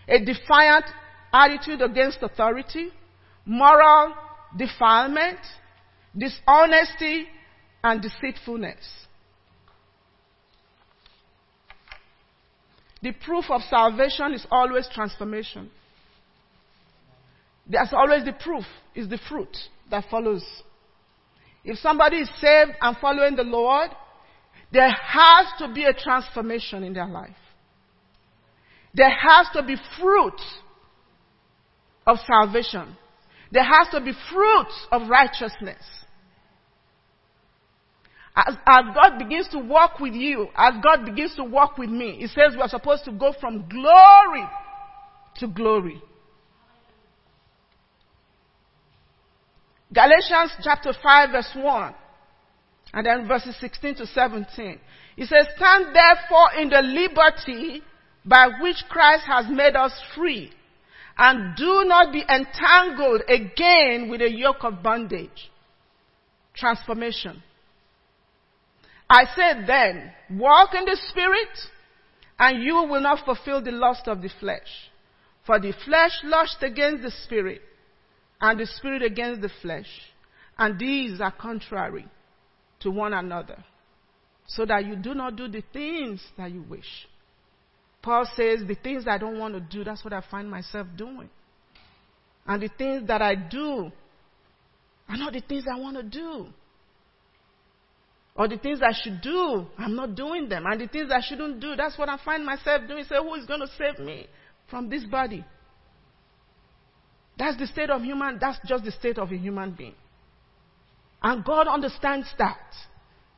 a 0.08 0.24
defiant 0.24 0.86
attitude 1.34 1.82
against 1.82 2.20
authority, 2.22 2.90
moral 3.46 4.14
defilement, 4.58 5.40
dishonesty, 6.18 7.28
and 7.84 8.02
deceitfulness. 8.02 8.78
The 13.02 13.12
proof 13.14 13.46
of 13.50 13.62
salvation 13.64 14.34
is 14.34 14.46
always 14.52 14.88
transformation. 14.94 15.72
There's 17.68 17.94
always 17.94 18.26
the 18.26 18.34
proof, 18.34 18.66
is 18.94 19.10
the 19.10 19.18
fruit 19.30 19.56
that 19.90 20.06
follows. 20.12 20.44
If 21.64 21.80
somebody 21.80 22.18
is 22.18 22.30
saved 22.40 22.72
and 22.80 22.98
following 22.98 23.36
the 23.36 23.44
Lord, 23.44 23.90
there 24.72 24.92
has 24.92 25.48
to 25.60 25.74
be 25.74 25.86
a 25.86 25.94
transformation 25.94 26.84
in 26.84 26.94
their 26.94 27.08
life. 27.08 27.36
There 28.94 29.10
has 29.10 29.48
to 29.54 29.64
be 29.64 29.78
fruit 30.00 30.40
of 32.06 32.18
salvation. 32.28 32.96
There 33.52 33.64
has 33.64 33.88
to 33.92 34.02
be 34.02 34.14
fruit 34.32 34.68
of 34.92 35.10
righteousness. 35.10 35.82
As, 38.36 38.56
as, 38.66 38.86
God 38.96 39.18
begins 39.20 39.50
to 39.50 39.60
walk 39.60 40.00
with 40.00 40.14
you, 40.14 40.48
as 40.56 40.76
God 40.82 41.06
begins 41.06 41.36
to 41.36 41.44
walk 41.44 41.78
with 41.78 41.90
me, 41.90 42.18
He 42.20 42.28
says 42.28 42.54
we 42.54 42.62
are 42.62 42.70
supposed 42.70 43.04
to 43.06 43.12
go 43.12 43.34
from 43.40 43.68
glory 43.68 44.48
to 45.38 45.48
glory. 45.48 46.02
Galatians 49.94 50.54
chapter 50.64 50.94
5 51.04 51.32
verse 51.32 51.50
1 51.54 51.96
and 52.94 53.06
then 53.06 53.28
verses 53.28 53.56
16 53.60 53.96
to 53.96 54.08
17. 54.08 54.80
He 55.16 55.26
says, 55.26 55.48
stand 55.58 55.94
therefore 55.94 56.54
in 56.60 56.70
the 56.70 56.82
liberty 56.82 57.82
by 58.26 58.48
which 58.62 58.78
Christ 58.90 59.24
has 59.28 59.46
made 59.50 59.76
us 59.76 59.92
free 60.16 60.52
and 61.18 61.56
do 61.56 61.84
not 61.86 62.14
be 62.14 62.22
entangled 62.22 63.22
again 63.28 64.10
with 64.10 64.22
a 64.22 64.32
yoke 64.32 64.64
of 64.64 64.82
bondage. 64.82 65.52
Transformation. 66.54 67.44
I 69.12 69.26
said 69.36 69.68
then, 69.68 70.10
walk 70.40 70.74
in 70.74 70.86
the 70.86 70.98
spirit 71.10 71.50
and 72.40 72.64
you 72.64 72.76
will 72.76 73.02
not 73.02 73.26
fulfill 73.26 73.62
the 73.62 73.72
lust 73.72 74.08
of 74.08 74.22
the 74.22 74.30
flesh. 74.40 74.70
For 75.46 75.60
the 75.60 75.74
flesh 75.84 76.12
lusts 76.24 76.64
against 76.64 77.04
the 77.04 77.12
spirit 77.26 77.62
and 78.40 78.58
the 78.58 78.66
spirit 78.66 79.04
against 79.04 79.42
the 79.42 79.52
flesh. 79.62 79.90
And 80.58 80.80
these 80.80 81.20
are 81.20 81.32
contrary 81.32 82.08
to 82.80 82.90
one 82.90 83.12
another 83.12 83.62
so 84.48 84.66
that 84.66 84.86
you 84.86 84.96
do 84.96 85.14
not 85.14 85.36
do 85.36 85.50
the 85.50 85.64
things 85.74 86.26
that 86.38 86.50
you 86.50 86.62
wish. 86.62 87.08
Paul 88.02 88.26
says, 88.34 88.62
the 88.66 88.78
things 88.82 89.04
I 89.10 89.18
don't 89.18 89.38
want 89.38 89.56
to 89.56 89.60
do, 89.60 89.84
that's 89.84 90.06
what 90.06 90.14
I 90.14 90.24
find 90.32 90.50
myself 90.50 90.88
doing. 90.96 91.30
And 92.48 92.64
the 92.64 92.70
things 92.78 93.10
that 93.10 93.22
I 93.22 93.36
do 93.36 93.92
are 95.10 95.18
not 95.18 95.34
the 95.34 95.42
things 95.42 95.66
I 95.70 95.78
want 95.78 95.98
to 95.98 96.04
do. 96.04 96.48
Or 98.42 98.48
the 98.48 98.58
things 98.58 98.80
I 98.82 98.92
should 98.92 99.22
do, 99.22 99.68
I'm 99.78 99.96
not 99.96 100.16
doing 100.16 100.50
them. 100.50 100.66
And 100.66 100.82
the 100.82 100.88
things 100.88 101.12
I 101.14 101.22
shouldn't 101.22 101.60
do, 101.60 101.76
that's 101.76 101.96
what 101.96 102.10
I 102.10 102.18
find 102.26 102.44
myself 102.44 102.88
doing. 102.88 103.04
Say, 103.04 103.18
who 103.18 103.36
is 103.36 103.46
going 103.46 103.60
to 103.60 103.68
save 103.78 104.04
me 104.04 104.26
from 104.68 104.90
this 104.90 105.04
body? 105.04 105.46
That's 107.38 107.56
the 107.60 107.68
state 107.68 107.92
of 107.92 108.02
human, 108.02 108.40
that's 108.42 108.58
just 108.66 108.84
the 108.84 108.94
state 108.94 109.20
of 109.20 109.32
a 109.32 109.38
human 109.38 109.74
being. 109.74 109.94
And 111.22 111.46
God 111.46 111.68
understands 111.68 112.34
that. 112.40 112.58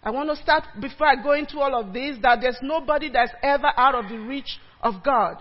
I 0.01 0.09
want 0.09 0.29
to 0.29 0.41
start 0.41 0.63
before 0.79 1.07
I 1.07 1.21
go 1.21 1.33
into 1.33 1.59
all 1.59 1.77
of 1.77 1.91
this 1.91 2.15
that 2.21 2.39
there's 2.39 2.59
nobody 2.61 3.11
that's 3.11 3.33
ever 3.43 3.73
out 3.75 3.95
of 3.95 4.09
the 4.09 4.19
reach 4.19 4.57
of 4.79 5.03
God. 5.03 5.35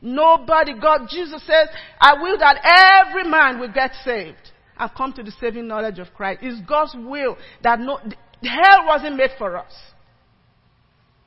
Nobody, 0.00 0.80
God, 0.80 1.08
Jesus 1.10 1.46
says, 1.46 1.68
I 2.00 2.14
will 2.22 2.38
that 2.38 3.04
every 3.06 3.28
man 3.28 3.60
will 3.60 3.70
get 3.70 3.90
saved 4.02 4.50
and 4.78 4.90
come 4.96 5.12
to 5.12 5.22
the 5.22 5.32
saving 5.38 5.68
knowledge 5.68 5.98
of 5.98 6.14
Christ. 6.14 6.40
It's 6.42 6.66
God's 6.66 6.94
will 6.96 7.36
that 7.62 7.78
no, 7.80 7.98
hell 8.48 8.86
wasn't 8.86 9.16
made 9.16 9.30
for 9.38 9.56
us. 9.56 9.72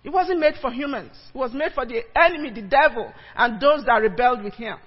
It 0.04 0.10
wasn't 0.10 0.40
made 0.40 0.56
for 0.62 0.72
humans. 0.72 1.12
It 1.34 1.38
was 1.38 1.54
made 1.54 1.74
for 1.74 1.86
the 1.86 2.02
enemy, 2.16 2.50
the 2.50 2.62
devil, 2.62 3.12
and 3.36 3.60
those 3.60 3.86
that 3.86 3.98
rebelled 3.98 4.44
with 4.44 4.54
him. 4.54 4.78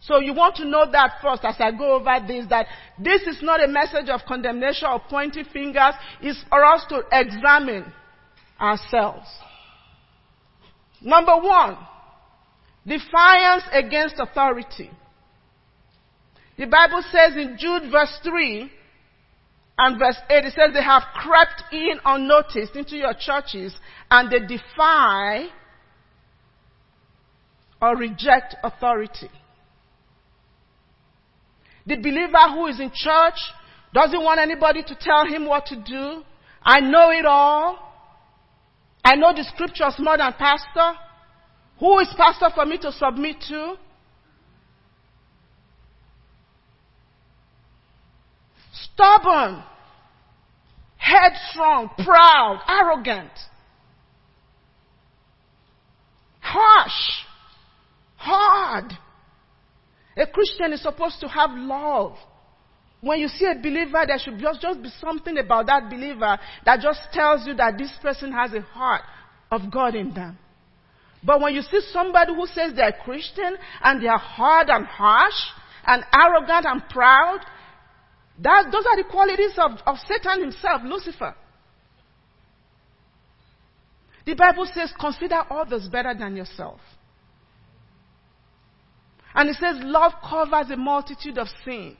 So 0.00 0.18
you 0.18 0.34
want 0.34 0.56
to 0.56 0.64
know 0.64 0.90
that 0.90 1.18
first 1.22 1.44
as 1.44 1.56
I 1.60 1.70
go 1.70 1.94
over 1.94 2.26
this, 2.26 2.46
that 2.48 2.66
this 2.98 3.22
is 3.22 3.38
not 3.40 3.62
a 3.62 3.68
message 3.68 4.08
of 4.08 4.22
condemnation 4.26 4.88
or 4.88 5.00
pointing 5.08 5.44
fingers. 5.44 5.94
It's 6.20 6.42
for 6.48 6.64
us 6.64 6.84
to 6.88 7.02
examine 7.12 7.92
ourselves. 8.60 9.28
Number 11.00 11.36
one, 11.36 11.76
defiance 12.86 13.64
against 13.72 14.16
authority. 14.18 14.90
The 16.58 16.66
Bible 16.66 17.02
says 17.10 17.36
in 17.36 17.56
Jude 17.58 17.90
verse 17.90 18.18
3 18.24 18.70
and 19.84 19.98
verse 19.98 20.16
8, 20.30 20.44
it 20.44 20.52
says 20.54 20.72
they 20.72 20.82
have 20.82 21.02
crept 21.12 21.64
in 21.72 21.94
unnoticed 22.04 22.76
into 22.76 22.96
your 22.96 23.14
churches 23.18 23.74
and 24.12 24.30
they 24.30 24.38
defy 24.38 25.48
or 27.80 27.96
reject 27.96 28.54
authority. 28.62 29.28
The 31.84 31.96
believer 31.96 32.52
who 32.54 32.68
is 32.68 32.78
in 32.78 32.92
church 32.94 33.34
doesn't 33.92 34.22
want 34.22 34.38
anybody 34.38 34.84
to 34.84 34.96
tell 35.00 35.26
him 35.26 35.46
what 35.46 35.66
to 35.66 35.76
do. 35.76 36.22
I 36.62 36.78
know 36.78 37.10
it 37.10 37.26
all. 37.26 37.92
I 39.04 39.16
know 39.16 39.32
the 39.34 39.42
scriptures 39.42 39.96
more 39.98 40.16
than 40.16 40.32
pastor. 40.34 40.92
Who 41.80 41.98
is 41.98 42.14
pastor 42.16 42.50
for 42.54 42.64
me 42.64 42.78
to 42.78 42.92
submit 42.92 43.40
to? 43.48 43.74
Stubborn, 48.72 49.64
headstrong, 51.02 51.90
proud, 52.04 52.60
arrogant, 52.68 53.32
harsh, 56.40 57.26
hard. 58.16 58.92
A 60.16 60.26
Christian 60.26 60.72
is 60.72 60.82
supposed 60.82 61.20
to 61.20 61.28
have 61.28 61.50
love. 61.52 62.16
When 63.00 63.18
you 63.18 63.26
see 63.26 63.46
a 63.46 63.56
believer, 63.60 64.04
there 64.06 64.18
should 64.18 64.38
just, 64.38 64.60
just 64.60 64.80
be 64.80 64.90
something 65.00 65.36
about 65.38 65.66
that 65.66 65.90
believer 65.90 66.38
that 66.64 66.80
just 66.80 67.00
tells 67.12 67.46
you 67.46 67.54
that 67.54 67.76
this 67.76 67.90
person 68.00 68.30
has 68.32 68.52
a 68.52 68.60
heart 68.60 69.02
of 69.50 69.72
God 69.72 69.96
in 69.96 70.14
them. 70.14 70.38
But 71.24 71.40
when 71.40 71.54
you 71.54 71.62
see 71.62 71.80
somebody 71.92 72.32
who 72.34 72.46
says 72.46 72.72
they're 72.76 72.94
Christian 73.04 73.56
and 73.82 74.02
they're 74.02 74.16
hard 74.16 74.68
and 74.68 74.86
harsh 74.86 75.34
and 75.84 76.04
arrogant 76.14 76.66
and 76.66 76.88
proud, 76.88 77.40
that, 78.40 78.68
those 78.72 78.84
are 78.86 78.96
the 78.96 79.08
qualities 79.08 79.52
of, 79.58 79.72
of 79.86 79.96
Satan 80.08 80.40
himself, 80.40 80.82
Lucifer. 80.84 81.34
The 84.24 84.34
Bible 84.34 84.66
says, 84.72 84.92
consider 84.98 85.42
others 85.50 85.88
better 85.88 86.14
than 86.18 86.36
yourself. 86.36 86.80
And 89.34 89.48
it 89.48 89.56
says 89.56 89.76
love 89.80 90.12
covers 90.28 90.70
a 90.70 90.76
multitude 90.76 91.38
of 91.38 91.48
sins. 91.64 91.96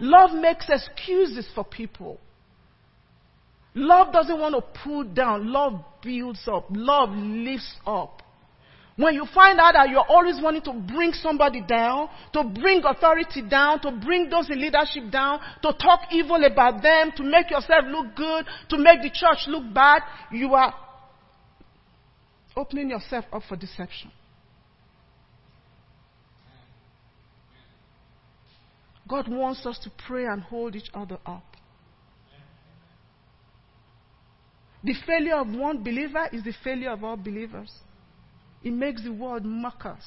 Love 0.00 0.32
makes 0.34 0.66
excuses 0.68 1.48
for 1.54 1.64
people. 1.64 2.18
Love 3.74 4.12
doesn't 4.12 4.38
want 4.38 4.54
to 4.54 4.80
pull 4.82 5.04
down. 5.04 5.50
Love 5.50 5.84
builds 6.02 6.46
up. 6.46 6.66
Love 6.70 7.10
lifts 7.10 7.74
up. 7.86 8.22
When 8.96 9.14
you 9.14 9.26
find 9.34 9.58
out 9.58 9.72
that 9.72 9.88
you're 9.88 10.04
always 10.06 10.40
wanting 10.40 10.62
to 10.62 10.72
bring 10.72 11.12
somebody 11.14 11.62
down, 11.62 12.08
to 12.34 12.44
bring 12.44 12.82
authority 12.84 13.40
down, 13.42 13.80
to 13.80 13.90
bring 13.90 14.28
those 14.28 14.50
in 14.50 14.60
leadership 14.60 15.10
down, 15.10 15.40
to 15.62 15.72
talk 15.72 16.12
evil 16.12 16.44
about 16.44 16.82
them, 16.82 17.10
to 17.16 17.22
make 17.22 17.50
yourself 17.50 17.84
look 17.86 18.14
good, 18.14 18.44
to 18.68 18.78
make 18.78 19.00
the 19.00 19.10
church 19.10 19.46
look 19.48 19.72
bad, 19.72 20.02
you 20.30 20.52
are 20.54 20.74
opening 22.54 22.90
yourself 22.90 23.24
up 23.32 23.42
for 23.48 23.56
deception. 23.56 24.10
God 29.08 29.28
wants 29.28 29.64
us 29.64 29.78
to 29.80 29.90
pray 30.06 30.26
and 30.26 30.42
hold 30.42 30.76
each 30.76 30.90
other 30.92 31.18
up. 31.24 31.44
The 34.84 34.94
failure 35.06 35.36
of 35.36 35.48
one 35.48 35.82
believer 35.82 36.28
is 36.32 36.44
the 36.44 36.54
failure 36.62 36.90
of 36.90 37.04
all 37.04 37.16
believers. 37.16 37.70
It 38.62 38.72
makes 38.72 39.02
the 39.02 39.12
world 39.12 39.44
mock 39.44 39.84
us. 39.84 40.02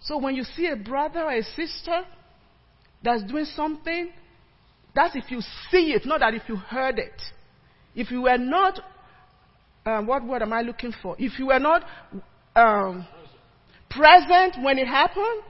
So 0.00 0.18
when 0.18 0.34
you 0.34 0.44
see 0.44 0.66
a 0.66 0.76
brother 0.76 1.20
or 1.20 1.32
a 1.32 1.42
sister 1.42 2.02
that's 3.02 3.22
doing 3.24 3.44
something, 3.44 4.10
that's 4.94 5.14
if 5.16 5.30
you 5.30 5.40
see 5.70 5.92
it, 5.92 6.04
not 6.04 6.20
that 6.20 6.34
if 6.34 6.42
you 6.48 6.56
heard 6.56 6.98
it. 6.98 7.20
If 7.94 8.10
you 8.10 8.22
were 8.22 8.38
not, 8.38 8.80
um, 9.86 10.06
what 10.06 10.24
word 10.24 10.42
am 10.42 10.52
I 10.52 10.62
looking 10.62 10.92
for? 11.02 11.16
If 11.18 11.38
you 11.38 11.46
were 11.46 11.58
not 11.58 11.84
um, 12.56 13.06
present 13.88 14.56
when 14.62 14.78
it 14.78 14.86
happened, 14.86 15.42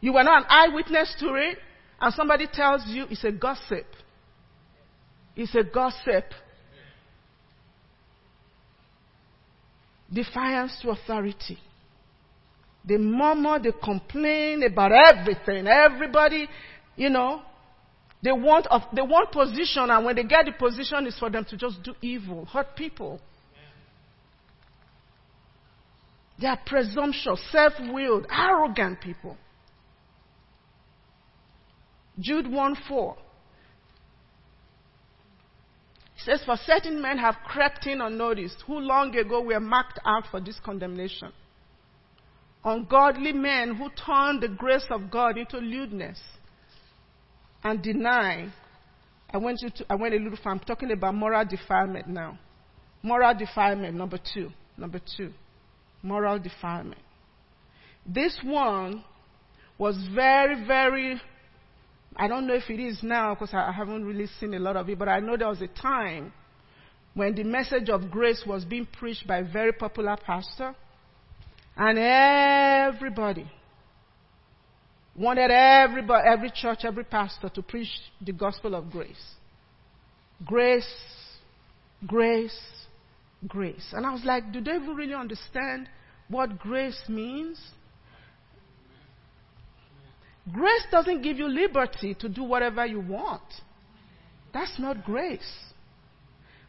you 0.00 0.12
were 0.12 0.22
not 0.22 0.42
an 0.42 0.46
eyewitness 0.50 1.16
to 1.20 1.34
it, 1.34 1.58
and 2.00 2.12
somebody 2.14 2.46
tells 2.52 2.82
you 2.86 3.06
it's 3.08 3.24
a 3.24 3.32
gossip. 3.32 3.86
It's 5.36 5.54
a 5.54 5.64
gossip. 5.64 6.24
Defiance 10.14 10.78
to 10.82 10.90
authority. 10.90 11.58
They 12.84 12.96
murmur, 12.98 13.58
they 13.58 13.72
complain 13.82 14.62
about 14.62 14.92
everything. 14.92 15.66
Everybody, 15.66 16.48
you 16.96 17.10
know, 17.10 17.42
they 18.22 18.32
want, 18.32 18.66
of 18.68 18.82
they 18.94 19.02
want 19.02 19.32
position, 19.32 19.90
and 19.90 20.04
when 20.04 20.14
they 20.16 20.22
get 20.22 20.46
the 20.46 20.52
position, 20.52 21.06
it's 21.06 21.18
for 21.18 21.30
them 21.30 21.44
to 21.46 21.56
just 21.56 21.82
do 21.82 21.94
evil, 22.00 22.44
hurt 22.44 22.76
people. 22.76 23.20
They 26.40 26.46
are 26.46 26.60
presumptuous, 26.64 27.40
self 27.50 27.74
willed, 27.80 28.26
arrogant 28.30 29.00
people. 29.00 29.36
Jude 32.18 32.46
1 32.50 32.76
4 32.88 33.16
says, 36.24 36.42
For 36.44 36.56
certain 36.64 37.00
men 37.00 37.18
have 37.18 37.36
crept 37.44 37.86
in 37.86 38.00
unnoticed, 38.00 38.62
who 38.66 38.78
long 38.78 39.14
ago 39.16 39.42
were 39.42 39.60
marked 39.60 40.00
out 40.04 40.24
for 40.30 40.40
this 40.40 40.58
condemnation. 40.64 41.32
Ungodly 42.64 43.32
men 43.32 43.74
who 43.74 43.90
turn 43.90 44.40
the 44.40 44.48
grace 44.48 44.86
of 44.90 45.10
God 45.10 45.36
into 45.36 45.58
lewdness 45.58 46.18
and 47.62 47.82
deny. 47.82 48.50
I 49.30 49.36
went, 49.38 49.58
to, 49.58 49.86
I 49.90 49.96
went 49.96 50.14
a 50.14 50.18
little 50.18 50.38
far. 50.42 50.52
I'm 50.52 50.60
talking 50.60 50.90
about 50.90 51.14
moral 51.14 51.44
defilement 51.44 52.08
now. 52.08 52.38
Moral 53.02 53.34
defilement, 53.34 53.96
number 53.96 54.18
two. 54.32 54.50
Number 54.78 55.00
two. 55.16 55.32
Moral 56.02 56.38
defilement. 56.38 57.00
This 58.06 58.38
one 58.42 59.04
was 59.76 59.96
very, 60.14 60.66
very 60.66 61.20
I 62.16 62.28
don't 62.28 62.46
know 62.46 62.54
if 62.54 62.70
it 62.70 62.80
is 62.80 63.02
now 63.02 63.34
because 63.34 63.52
I 63.52 63.72
haven't 63.72 64.04
really 64.04 64.28
seen 64.38 64.54
a 64.54 64.58
lot 64.58 64.76
of 64.76 64.88
it, 64.88 64.98
but 64.98 65.08
I 65.08 65.20
know 65.20 65.36
there 65.36 65.48
was 65.48 65.60
a 65.60 65.68
time 65.68 66.32
when 67.14 67.34
the 67.34 67.44
message 67.44 67.88
of 67.88 68.10
grace 68.10 68.42
was 68.46 68.64
being 68.64 68.86
preached 68.86 69.26
by 69.26 69.38
a 69.38 69.44
very 69.44 69.72
popular 69.72 70.16
pastor, 70.16 70.74
and 71.76 71.98
everybody 71.98 73.50
wanted 75.16 75.50
everybody, 75.50 76.28
every 76.28 76.50
church, 76.50 76.80
every 76.84 77.04
pastor 77.04 77.48
to 77.48 77.62
preach 77.62 77.88
the 78.20 78.32
gospel 78.32 78.74
of 78.74 78.90
grace. 78.90 79.34
Grace, 80.44 80.88
grace, 82.06 82.58
grace. 83.46 83.86
And 83.92 84.04
I 84.04 84.12
was 84.12 84.24
like, 84.24 84.52
do 84.52 84.60
they 84.60 84.72
even 84.72 84.94
really 84.94 85.14
understand 85.14 85.88
what 86.28 86.58
grace 86.58 87.00
means? 87.08 87.60
Grace 90.52 90.86
doesn't 90.90 91.22
give 91.22 91.38
you 91.38 91.48
liberty 91.48 92.14
to 92.14 92.28
do 92.28 92.42
whatever 92.42 92.84
you 92.84 93.00
want. 93.00 93.42
That's 94.52 94.78
not 94.78 95.04
grace. 95.04 95.40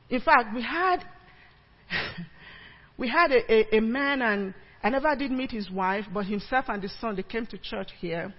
In 0.10 0.22
fact, 0.22 0.56
we 0.56 0.62
had 0.62 0.98
we 2.98 3.10
had 3.10 3.32
a, 3.32 3.52
a, 3.52 3.78
a, 3.78 3.82
man 3.82 4.22
and 4.22 4.54
I 4.82 4.90
never 4.90 5.16
did 5.16 5.32
meet 5.32 5.52
his 5.52 5.70
wife, 5.70 6.06
but 6.14 6.26
himself 6.26 6.66
and 6.68 6.82
his 6.82 6.94
son 7.00 7.16
they 7.16 7.24
came 7.24 7.46
to 7.48 7.58
church 7.58 7.90
here. 8.00 8.34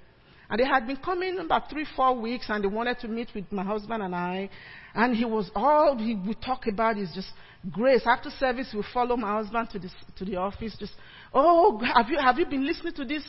And 0.49 0.61
they 0.61 0.64
had 0.64 0.87
been 0.87 0.96
coming 0.96 1.38
about 1.38 1.68
three, 1.68 1.87
four 1.96 2.18
weeks 2.18 2.46
and 2.49 2.62
they 2.62 2.68
wanted 2.68 3.01
to 3.01 3.09
meet 3.09 3.29
with 3.35 3.51
my 3.51 3.64
husband 3.64 4.03
and 4.03 4.14
I. 4.14 4.49
And 4.94 5.14
he 5.14 5.25
was 5.25 5.51
all 5.55 5.99
he 5.99 6.14
would 6.14 6.40
talk 6.40 6.66
about 6.66 6.99
is 6.99 7.11
just 7.14 7.29
grace. 7.70 8.03
After 8.07 8.31
service, 8.31 8.72
we 8.75 8.83
follow 8.94 9.16
my 9.16 9.33
husband 9.37 9.70
to, 9.70 9.79
this, 9.79 9.92
to 10.16 10.25
the 10.25 10.37
office. 10.37 10.77
Just, 10.79 10.92
oh, 11.35 11.79
have 11.94 12.09
you, 12.09 12.18
have 12.18 12.38
you 12.38 12.46
been 12.46 12.64
listening 12.64 12.94
to 12.94 13.05
this 13.05 13.25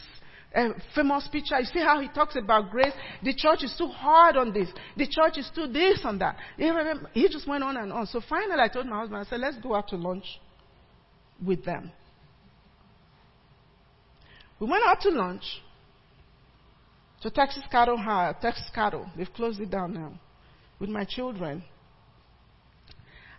a 0.55 0.69
famous 0.95 1.27
picture. 1.31 1.59
You 1.59 1.65
see 1.65 1.79
how 1.79 1.99
he 1.99 2.07
talks 2.07 2.35
about 2.35 2.71
grace? 2.71 2.93
The 3.23 3.33
church 3.33 3.63
is 3.63 3.75
too 3.77 3.87
hard 3.87 4.37
on 4.37 4.53
this. 4.53 4.69
The 4.95 5.07
church 5.07 5.37
is 5.37 5.49
too 5.53 5.67
this 5.67 5.99
and 6.03 6.19
that. 6.21 6.37
He 7.13 7.27
just 7.29 7.47
went 7.47 7.63
on 7.63 7.77
and 7.77 7.91
on. 7.91 8.07
So 8.07 8.21
finally, 8.27 8.59
I 8.59 8.67
told 8.67 8.87
my 8.87 8.99
husband, 8.99 9.21
I 9.25 9.29
said, 9.29 9.39
let's 9.39 9.57
go 9.57 9.75
out 9.75 9.87
to 9.89 9.95
lunch 9.97 10.25
with 11.45 11.63
them. 11.65 11.91
We 14.59 14.67
went 14.67 14.83
out 14.85 15.01
to 15.01 15.09
lunch 15.09 15.43
to 17.21 17.29
Texas 17.29 17.63
Cattle 17.71 17.97
High, 17.97 18.33
Texas 18.41 18.69
Cattle. 18.73 19.05
They've 19.15 19.31
closed 19.33 19.59
it 19.59 19.69
down 19.69 19.93
now 19.93 20.13
with 20.79 20.89
my 20.89 21.03
children. 21.03 21.63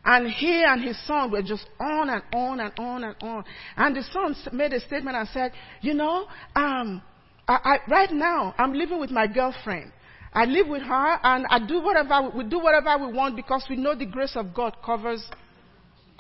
And 0.05 0.31
he 0.31 0.65
and 0.65 0.83
his 0.83 0.97
son 1.07 1.31
were 1.31 1.43
just 1.43 1.67
on 1.81 2.09
and 2.09 2.23
on 2.33 2.61
and 2.61 2.73
on 2.79 3.05
and 3.05 3.17
on. 3.21 3.45
And 3.77 3.97
the 3.97 4.03
son 4.13 4.35
made 4.53 4.73
a 4.73 4.81
statement 4.81 5.17
and 5.17 5.29
said, 5.29 5.53
You 5.81 5.95
know, 5.95 6.27
um, 6.55 7.03
I, 7.47 7.59
I, 7.65 7.79
right 7.91 8.11
now 8.13 8.55
I'm 8.59 8.73
living 8.73 9.01
with 9.01 9.11
my 9.11 9.27
girlfriend. 9.27 9.93
I 10.33 10.45
live 10.45 10.69
with 10.69 10.83
her 10.83 11.19
and 11.23 11.47
I 11.49 11.59
do 11.67 11.81
whatever, 11.81 12.31
we 12.37 12.45
do 12.45 12.59
whatever 12.59 13.07
we 13.07 13.13
want 13.13 13.35
because 13.35 13.67
we 13.69 13.77
know 13.77 13.95
the 13.95 14.07
grace 14.07 14.37
of 14.37 14.55
God 14.55 14.77
covers, 14.85 15.25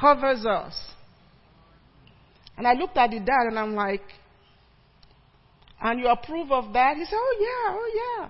covers 0.00 0.44
us. 0.46 0.74
And 2.56 2.66
I 2.66 2.72
looked 2.72 2.96
at 2.96 3.10
the 3.10 3.20
dad 3.20 3.46
and 3.48 3.58
I'm 3.58 3.74
like, 3.74 4.02
and 5.80 6.00
you 6.00 6.08
approve 6.08 6.50
of 6.50 6.72
that? 6.72 6.96
He 6.96 7.04
said, 7.04 7.14
oh 7.16 7.36
yeah, 7.38 7.74
oh 7.76 7.92
yeah. 7.94 8.28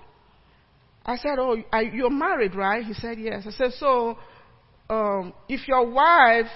I 1.07 1.17
said, 1.17 1.39
oh, 1.39 1.57
you're 1.95 2.11
married, 2.11 2.55
right? 2.55 2.85
He 2.85 2.93
said, 2.93 3.19
yes. 3.19 3.45
I 3.47 3.51
said, 3.51 3.73
so 3.79 4.19
um, 4.91 5.33
if 5.49 5.69
your 5.69 5.89
wife 5.91 6.51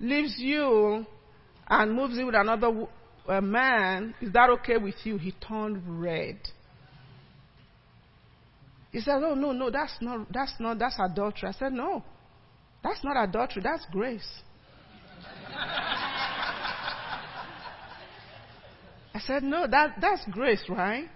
leaves 0.00 0.34
you 0.38 1.06
and 1.68 1.92
moves 1.92 2.18
in 2.18 2.26
with 2.26 2.34
another 2.34 2.86
man, 3.40 4.14
is 4.20 4.32
that 4.32 4.50
okay 4.50 4.76
with 4.76 4.96
you? 5.04 5.16
He 5.18 5.32
turned 5.32 5.82
red. 6.00 6.38
He 8.90 9.00
said, 9.00 9.22
Oh, 9.22 9.34
no, 9.34 9.52
no, 9.52 9.70
that's 9.70 9.96
not, 10.00 10.32
that's 10.32 10.54
not, 10.58 10.78
that's 10.78 10.96
adultery. 10.98 11.48
I 11.48 11.52
said, 11.52 11.72
No, 11.72 12.02
that's 12.82 13.02
not 13.02 13.16
adultery, 13.22 13.62
that's 13.62 13.84
grace. 13.90 14.28
I 19.14 19.20
said, 19.26 19.42
No, 19.42 19.66
that, 19.68 19.96
that's 20.00 20.24
grace, 20.30 20.62
right? 20.68 21.08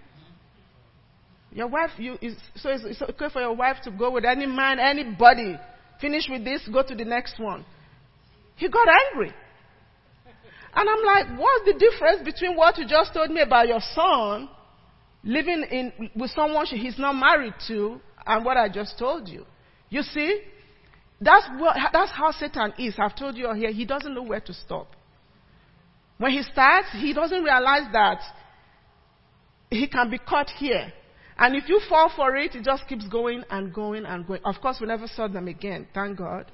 Your 1.51 1.67
wife, 1.67 1.91
you, 1.97 2.17
is, 2.21 2.35
so 2.55 2.69
it's, 2.69 2.83
it's 2.85 3.01
okay 3.01 3.29
for 3.31 3.41
your 3.41 3.55
wife 3.55 3.77
to 3.83 3.91
go 3.91 4.11
with 4.11 4.23
any 4.23 4.45
man, 4.45 4.79
anybody 4.79 5.57
Finish 6.01 6.29
with 6.29 6.45
this, 6.45 6.67
go 6.71 6.83
to 6.83 6.95
the 6.95 7.05
next 7.05 7.39
one. 7.39 7.65
He 8.55 8.69
got 8.69 8.87
angry. 9.11 9.33
And 10.73 10.89
I'm 10.89 11.05
like, 11.05 11.39
what's 11.39 11.65
the 11.65 11.73
difference 11.73 12.23
between 12.23 12.55
what 12.55 12.77
you 12.77 12.87
just 12.87 13.13
told 13.13 13.31
me 13.31 13.41
about 13.41 13.67
your 13.67 13.81
son 13.93 14.49
living 15.23 15.65
in, 15.71 16.09
with 16.15 16.31
someone 16.31 16.65
he's 16.67 16.97
not 16.97 17.13
married 17.13 17.53
to 17.67 17.99
and 18.25 18.45
what 18.45 18.57
I 18.57 18.69
just 18.69 18.97
told 18.97 19.27
you? 19.27 19.45
You 19.89 20.03
see? 20.03 20.41
That's, 21.21 21.45
what, 21.57 21.75
that's 21.91 22.11
how 22.11 22.31
Satan 22.31 22.73
is. 22.77 22.95
I've 22.97 23.15
told 23.15 23.35
you 23.35 23.51
here. 23.53 23.71
He 23.71 23.85
doesn't 23.85 24.13
know 24.13 24.23
where 24.23 24.39
to 24.39 24.53
stop. 24.53 24.95
When 26.17 26.31
he 26.31 26.43
starts, 26.43 26.87
he 26.93 27.13
doesn't 27.13 27.43
realize 27.43 27.91
that 27.91 28.21
he 29.69 29.87
can 29.87 30.09
be 30.09 30.17
caught 30.17 30.49
here. 30.49 30.93
And 31.41 31.55
if 31.55 31.69
you 31.69 31.79
fall 31.87 32.11
for 32.13 32.35
it, 32.35 32.53
it 32.53 32.65
just 32.65 32.85
keeps 32.87 33.07
going 33.07 33.43
and 33.49 33.73
going 33.73 34.05
and 34.05 34.27
going. 34.27 34.41
Of 34.43 34.55
course, 34.61 34.77
we 34.81 34.87
never 34.87 35.07
saw 35.07 35.29
them 35.29 35.47
again, 35.47 35.87
thank 35.93 36.17
God. 36.17 36.51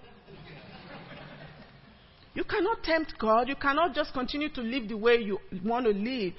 You 2.36 2.44
cannot 2.44 2.84
tempt 2.84 3.16
God. 3.18 3.48
You 3.48 3.56
cannot 3.56 3.96
just 3.96 4.14
continue 4.14 4.50
to 4.50 4.62
live 4.62 4.88
the 4.90 4.98
way 4.98 5.16
you 5.16 5.40
want 5.64 5.86
to 5.86 5.92
live. 5.92 6.34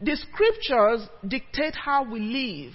The 0.00 0.16
scriptures 0.16 1.06
dictate 1.26 1.74
how 1.74 2.04
we 2.10 2.20
live. 2.20 2.72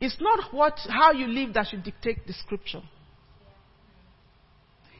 It's 0.00 0.18
not 0.20 0.52
what, 0.52 0.78
how 0.88 1.12
you 1.12 1.26
live 1.26 1.54
that 1.54 1.66
should 1.68 1.82
dictate 1.82 2.26
the 2.26 2.34
scripture. 2.34 2.82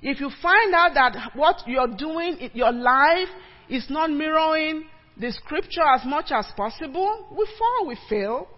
If 0.02 0.18
you 0.18 0.30
find 0.42 0.74
out 0.74 0.94
that 0.94 1.32
what 1.34 1.62
you're 1.66 1.94
doing 1.96 2.38
in 2.38 2.50
your 2.54 2.72
life 2.72 3.28
is 3.68 3.86
not 3.88 4.10
mirroring 4.10 4.84
the 5.16 5.30
scripture 5.30 5.84
as 5.94 6.04
much 6.04 6.32
as 6.32 6.46
possible, 6.56 7.28
we 7.30 7.46
fall, 7.58 7.86
we 7.86 7.98
fail. 8.08 8.48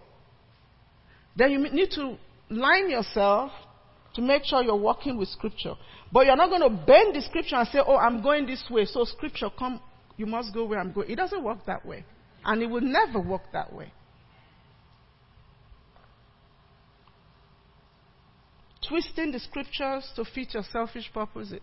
Then 1.37 1.51
you 1.51 1.59
need 1.59 1.91
to 1.91 2.17
line 2.49 2.89
yourself 2.89 3.51
to 4.15 4.21
make 4.21 4.43
sure 4.45 4.63
you're 4.63 4.75
walking 4.75 5.17
with 5.17 5.29
scripture. 5.29 5.75
But 6.11 6.25
you're 6.25 6.35
not 6.35 6.49
going 6.49 6.61
to 6.61 6.69
bend 6.69 7.15
the 7.15 7.21
scripture 7.21 7.57
and 7.57 7.67
say, 7.67 7.79
oh, 7.85 7.95
I'm 7.95 8.23
going 8.23 8.47
this 8.47 8.63
way. 8.69 8.85
So 8.85 9.03
scripture, 9.03 9.49
come, 9.57 9.79
you 10.17 10.25
must 10.25 10.53
go 10.53 10.65
where 10.65 10.79
I'm 10.79 10.91
going. 10.91 11.11
It 11.11 11.15
doesn't 11.15 11.43
work 11.43 11.59
that 11.67 11.85
way. 11.85 12.03
And 12.43 12.61
it 12.63 12.65
will 12.65 12.81
never 12.81 13.19
work 13.19 13.43
that 13.53 13.71
way. 13.71 13.93
Twisting 18.87 19.31
the 19.31 19.39
scriptures 19.39 20.09
to 20.15 20.23
fit 20.23 20.53
your 20.53 20.63
selfish 20.71 21.11
purposes. 21.13 21.61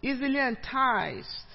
Easily 0.00 0.38
enticed. 0.38 1.46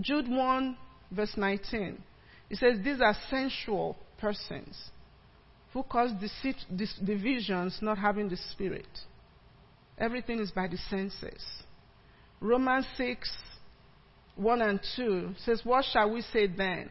Jude 0.00 0.28
1, 0.28 0.76
verse 1.12 1.34
19. 1.36 2.02
It 2.50 2.58
says, 2.58 2.78
These 2.82 3.00
are 3.00 3.14
sensual, 3.30 3.96
persons 4.24 4.90
who 5.74 5.82
cause 5.82 6.10
deceit, 6.18 6.56
divisions 7.04 7.78
not 7.82 7.98
having 7.98 8.28
the 8.28 8.38
Spirit. 8.52 8.88
Everything 9.98 10.40
is 10.40 10.50
by 10.50 10.66
the 10.66 10.78
senses. 10.88 11.44
Romans 12.40 12.86
6 12.96 13.30
1 14.36 14.62
and 14.62 14.80
2 14.96 15.34
says, 15.44 15.60
What 15.62 15.84
shall 15.92 16.10
we 16.10 16.22
say 16.22 16.46
then? 16.46 16.90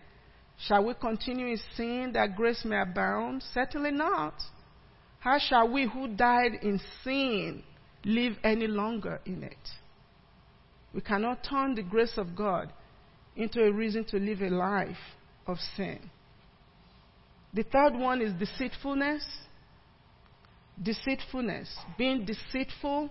Shall 0.67 0.85
we 0.85 0.93
continue 0.93 1.47
in 1.47 1.59
sin 1.75 2.11
that 2.13 2.35
grace 2.35 2.63
may 2.63 2.79
abound? 2.79 3.43
Certainly 3.53 3.91
not. 3.91 4.35
How 5.19 5.39
shall 5.39 5.69
we 5.71 5.87
who 5.87 6.07
died 6.09 6.51
in 6.61 6.79
sin 7.03 7.63
live 8.05 8.33
any 8.43 8.67
longer 8.67 9.19
in 9.25 9.43
it? 9.43 9.69
We 10.93 11.01
cannot 11.01 11.43
turn 11.49 11.73
the 11.73 11.81
grace 11.81 12.17
of 12.17 12.35
God 12.35 12.71
into 13.35 13.63
a 13.63 13.71
reason 13.71 14.05
to 14.05 14.17
live 14.17 14.41
a 14.41 14.49
life 14.49 15.03
of 15.47 15.57
sin. 15.75 16.11
The 17.53 17.63
third 17.63 17.93
one 17.95 18.21
is 18.21 18.33
deceitfulness. 18.33 19.23
Deceitfulness. 20.81 21.69
Being 21.97 22.25
deceitful, 22.25 23.09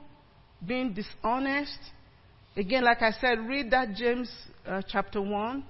being 0.66 0.92
dishonest. 0.92 1.78
Again, 2.56 2.84
like 2.84 3.02
I 3.02 3.12
said, 3.12 3.38
read 3.46 3.70
that 3.70 3.94
James 3.94 4.30
uh, 4.66 4.82
chapter 4.88 5.22
1. 5.22 5.64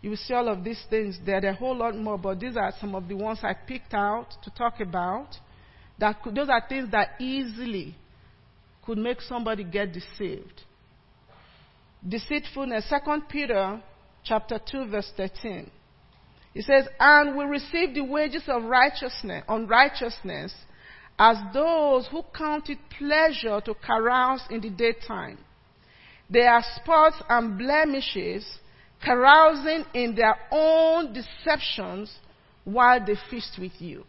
You 0.00 0.10
will 0.10 0.16
see 0.16 0.34
all 0.34 0.48
of 0.48 0.64
these 0.64 0.82
things 0.90 1.18
there. 1.24 1.36
Are 1.44 1.48
a 1.48 1.54
whole 1.54 1.76
lot 1.76 1.96
more, 1.96 2.18
but 2.18 2.40
these 2.40 2.56
are 2.56 2.72
some 2.80 2.94
of 2.94 3.08
the 3.08 3.14
ones 3.14 3.38
I 3.42 3.54
picked 3.54 3.94
out 3.94 4.26
to 4.42 4.50
talk 4.50 4.80
about. 4.80 5.28
That 5.98 6.22
could, 6.22 6.34
those 6.34 6.48
are 6.48 6.62
things 6.68 6.90
that 6.90 7.20
easily 7.20 7.94
could 8.84 8.98
make 8.98 9.20
somebody 9.20 9.64
get 9.64 9.92
deceived. 9.92 10.62
Deceitfulness. 12.06 12.88
Second 12.88 13.28
Peter 13.28 13.80
chapter 14.24 14.58
2 14.70 14.86
verse 14.88 15.10
13. 15.16 15.70
It 16.54 16.64
says, 16.64 16.86
and 17.00 17.36
we 17.36 17.44
receive 17.44 17.94
the 17.94 18.04
wages 18.04 18.44
of 18.46 18.62
righteousness, 18.64 19.44
unrighteousness, 19.48 20.54
as 21.18 21.36
those 21.52 22.06
who 22.08 22.22
count 22.36 22.70
it 22.70 22.78
pleasure 22.96 23.60
to 23.60 23.74
carouse 23.74 24.42
in 24.50 24.60
the 24.60 24.70
daytime. 24.70 25.38
They 26.30 26.46
are 26.46 26.64
spots 26.76 27.16
and 27.28 27.58
blemishes, 27.58 28.46
carousing 29.04 29.84
in 29.94 30.14
their 30.14 30.36
own 30.50 31.12
deceptions 31.12 32.12
while 32.64 33.04
they 33.04 33.16
feast 33.30 33.58
with 33.58 33.72
you. 33.80 34.04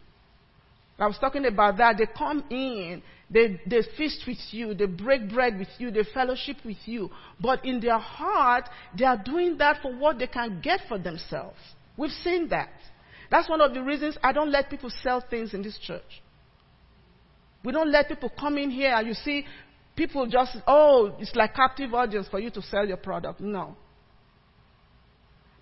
I 0.98 1.06
was 1.06 1.18
talking 1.18 1.44
about 1.44 1.76
that. 1.76 1.98
They 1.98 2.06
come 2.06 2.44
in, 2.48 3.02
they, 3.28 3.60
they 3.66 3.82
feast 3.98 4.22
with 4.26 4.38
you, 4.50 4.72
they 4.72 4.86
break 4.86 5.28
bread 5.28 5.58
with 5.58 5.68
you, 5.78 5.90
they 5.90 6.04
fellowship 6.14 6.56
with 6.64 6.78
you. 6.86 7.10
But 7.38 7.64
in 7.64 7.80
their 7.80 7.98
heart, 7.98 8.68
they 8.98 9.04
are 9.04 9.20
doing 9.22 9.58
that 9.58 9.82
for 9.82 9.94
what 9.94 10.18
they 10.18 10.26
can 10.26 10.60
get 10.62 10.80
for 10.88 10.98
themselves. 10.98 11.58
We've 11.96 12.10
seen 12.10 12.48
that. 12.48 12.70
That's 13.30 13.48
one 13.48 13.60
of 13.60 13.74
the 13.74 13.82
reasons 13.82 14.16
I 14.22 14.32
don't 14.32 14.50
let 14.50 14.70
people 14.70 14.90
sell 15.02 15.22
things 15.28 15.54
in 15.54 15.62
this 15.62 15.78
church. 15.78 16.22
We 17.64 17.72
don't 17.72 17.90
let 17.90 18.08
people 18.08 18.30
come 18.38 18.58
in 18.58 18.70
here 18.70 18.94
and 18.94 19.06
you 19.08 19.14
see 19.14 19.44
people 19.96 20.26
just, 20.26 20.56
oh, 20.66 21.16
it's 21.18 21.34
like 21.34 21.54
captive 21.54 21.92
audience 21.94 22.28
for 22.30 22.38
you 22.38 22.50
to 22.50 22.62
sell 22.62 22.86
your 22.86 22.98
product. 22.98 23.40
No. 23.40 23.76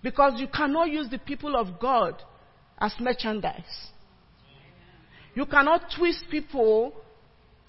Because 0.03 0.39
you 0.39 0.47
cannot 0.47 0.89
use 0.89 1.09
the 1.09 1.17
people 1.17 1.55
of 1.55 1.79
God 1.79 2.21
as 2.77 2.93
merchandise. 2.99 3.89
You 5.33 5.45
cannot 5.45 5.91
twist 5.97 6.25
people, 6.29 6.93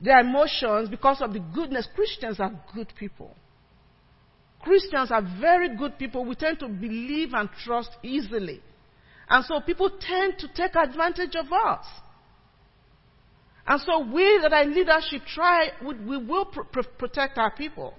their 0.01 0.21
emotions, 0.21 0.91
because 0.91 1.23
of 1.23 1.33
the 1.33 1.41
goodness. 1.41 1.89
Christians 1.95 2.39
are 2.39 2.53
good 2.75 2.93
people. 2.99 3.35
Christians 4.61 5.11
are 5.11 5.23
very 5.41 5.77
good 5.77 5.99
people. 5.99 6.25
We 6.25 6.35
tend 6.35 6.59
to 6.61 6.69
believe 6.69 7.35
and 7.35 7.49
trust 7.65 7.91
easily. 8.03 8.61
And 9.29 9.45
so 9.45 9.61
people 9.61 9.91
tend 10.01 10.39
to 10.39 10.49
take 10.49 10.75
advantage 10.77 11.35
of 11.37 11.47
us. 11.53 11.85
And 13.67 13.81
so 13.81 14.01
we 14.01 14.39
that 14.43 14.53
are 14.53 14.63
in 14.63 14.75
leadership 14.75 15.23
try, 15.27 15.71
we, 15.85 16.19
will 16.19 16.45
pr- 16.45 16.63
pr- 16.63 16.89
protect 16.99 17.37
our 17.37 17.51
people. 17.51 17.95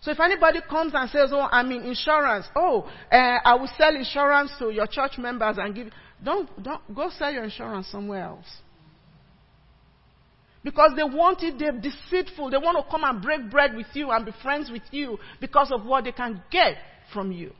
So 0.00 0.10
if 0.10 0.20
anybody 0.20 0.60
comes 0.68 0.92
and 0.94 1.08
says, 1.10 1.30
oh, 1.32 1.48
I'm 1.50 1.72
in 1.72 1.82
insurance, 1.82 2.46
oh, 2.54 2.82
uh, 3.10 3.16
I 3.16 3.54
will 3.54 3.70
sell 3.78 3.96
insurance 3.96 4.52
to 4.58 4.70
your 4.70 4.86
church 4.86 5.16
members 5.16 5.56
and 5.58 5.74
give, 5.74 5.90
don't, 6.22 6.62
don't, 6.62 6.94
go 6.94 7.10
sell 7.10 7.32
your 7.32 7.44
insurance 7.44 7.88
somewhere 7.88 8.24
else. 8.24 8.46
Because 10.66 10.94
they 10.96 11.04
want 11.04 11.44
it, 11.44 11.60
they're 11.60 11.70
deceitful. 11.70 12.50
They 12.50 12.56
want 12.56 12.76
to 12.76 12.90
come 12.90 13.04
and 13.04 13.22
break 13.22 13.48
bread 13.52 13.76
with 13.76 13.86
you 13.94 14.10
and 14.10 14.26
be 14.26 14.32
friends 14.42 14.68
with 14.68 14.82
you 14.90 15.16
because 15.40 15.70
of 15.70 15.86
what 15.86 16.02
they 16.02 16.10
can 16.10 16.42
get 16.50 16.74
from 17.12 17.30
you. 17.30 17.52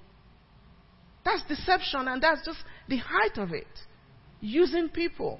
That's 1.24 1.40
deception, 1.44 2.08
and 2.08 2.20
that's 2.20 2.44
just 2.44 2.58
the 2.88 2.96
height 2.96 3.38
of 3.38 3.52
it. 3.52 3.68
Using 4.40 4.88
people. 4.88 5.38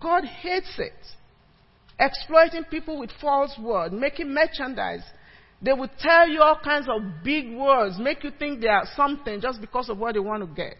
God 0.00 0.24
hates 0.24 0.74
it. 0.78 0.92
Exploiting 2.00 2.64
people 2.64 2.98
with 2.98 3.10
false 3.20 3.56
words, 3.60 3.94
making 3.96 4.34
merchandise. 4.34 5.04
They 5.62 5.72
will 5.72 5.90
tell 6.00 6.28
you 6.28 6.42
all 6.42 6.58
kinds 6.58 6.88
of 6.88 7.22
big 7.22 7.56
words, 7.56 7.96
make 8.00 8.24
you 8.24 8.32
think 8.36 8.60
they 8.60 8.66
are 8.66 8.88
something 8.96 9.40
just 9.40 9.60
because 9.60 9.88
of 9.88 9.98
what 9.98 10.14
they 10.14 10.20
want 10.20 10.42
to 10.42 10.52
get. 10.52 10.78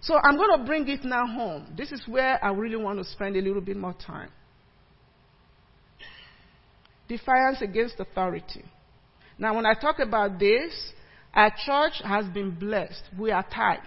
So 0.00 0.14
I'm 0.22 0.36
going 0.36 0.58
to 0.58 0.64
bring 0.64 0.88
it 0.88 1.04
now 1.04 1.26
home. 1.26 1.74
This 1.76 1.92
is 1.92 2.02
where 2.06 2.42
I 2.44 2.50
really 2.52 2.76
want 2.76 2.98
to 2.98 3.04
spend 3.04 3.36
a 3.36 3.40
little 3.40 3.60
bit 3.60 3.76
more 3.76 3.94
time. 3.94 4.30
Defiance 7.08 7.62
against 7.62 7.98
authority. 7.98 8.64
Now, 9.38 9.56
when 9.56 9.66
I 9.66 9.74
talk 9.74 9.98
about 9.98 10.38
this, 10.38 10.92
our 11.32 11.50
church 11.64 12.02
has 12.04 12.26
been 12.26 12.50
blessed. 12.50 13.02
We 13.18 13.30
are 13.30 13.42
tight. 13.42 13.80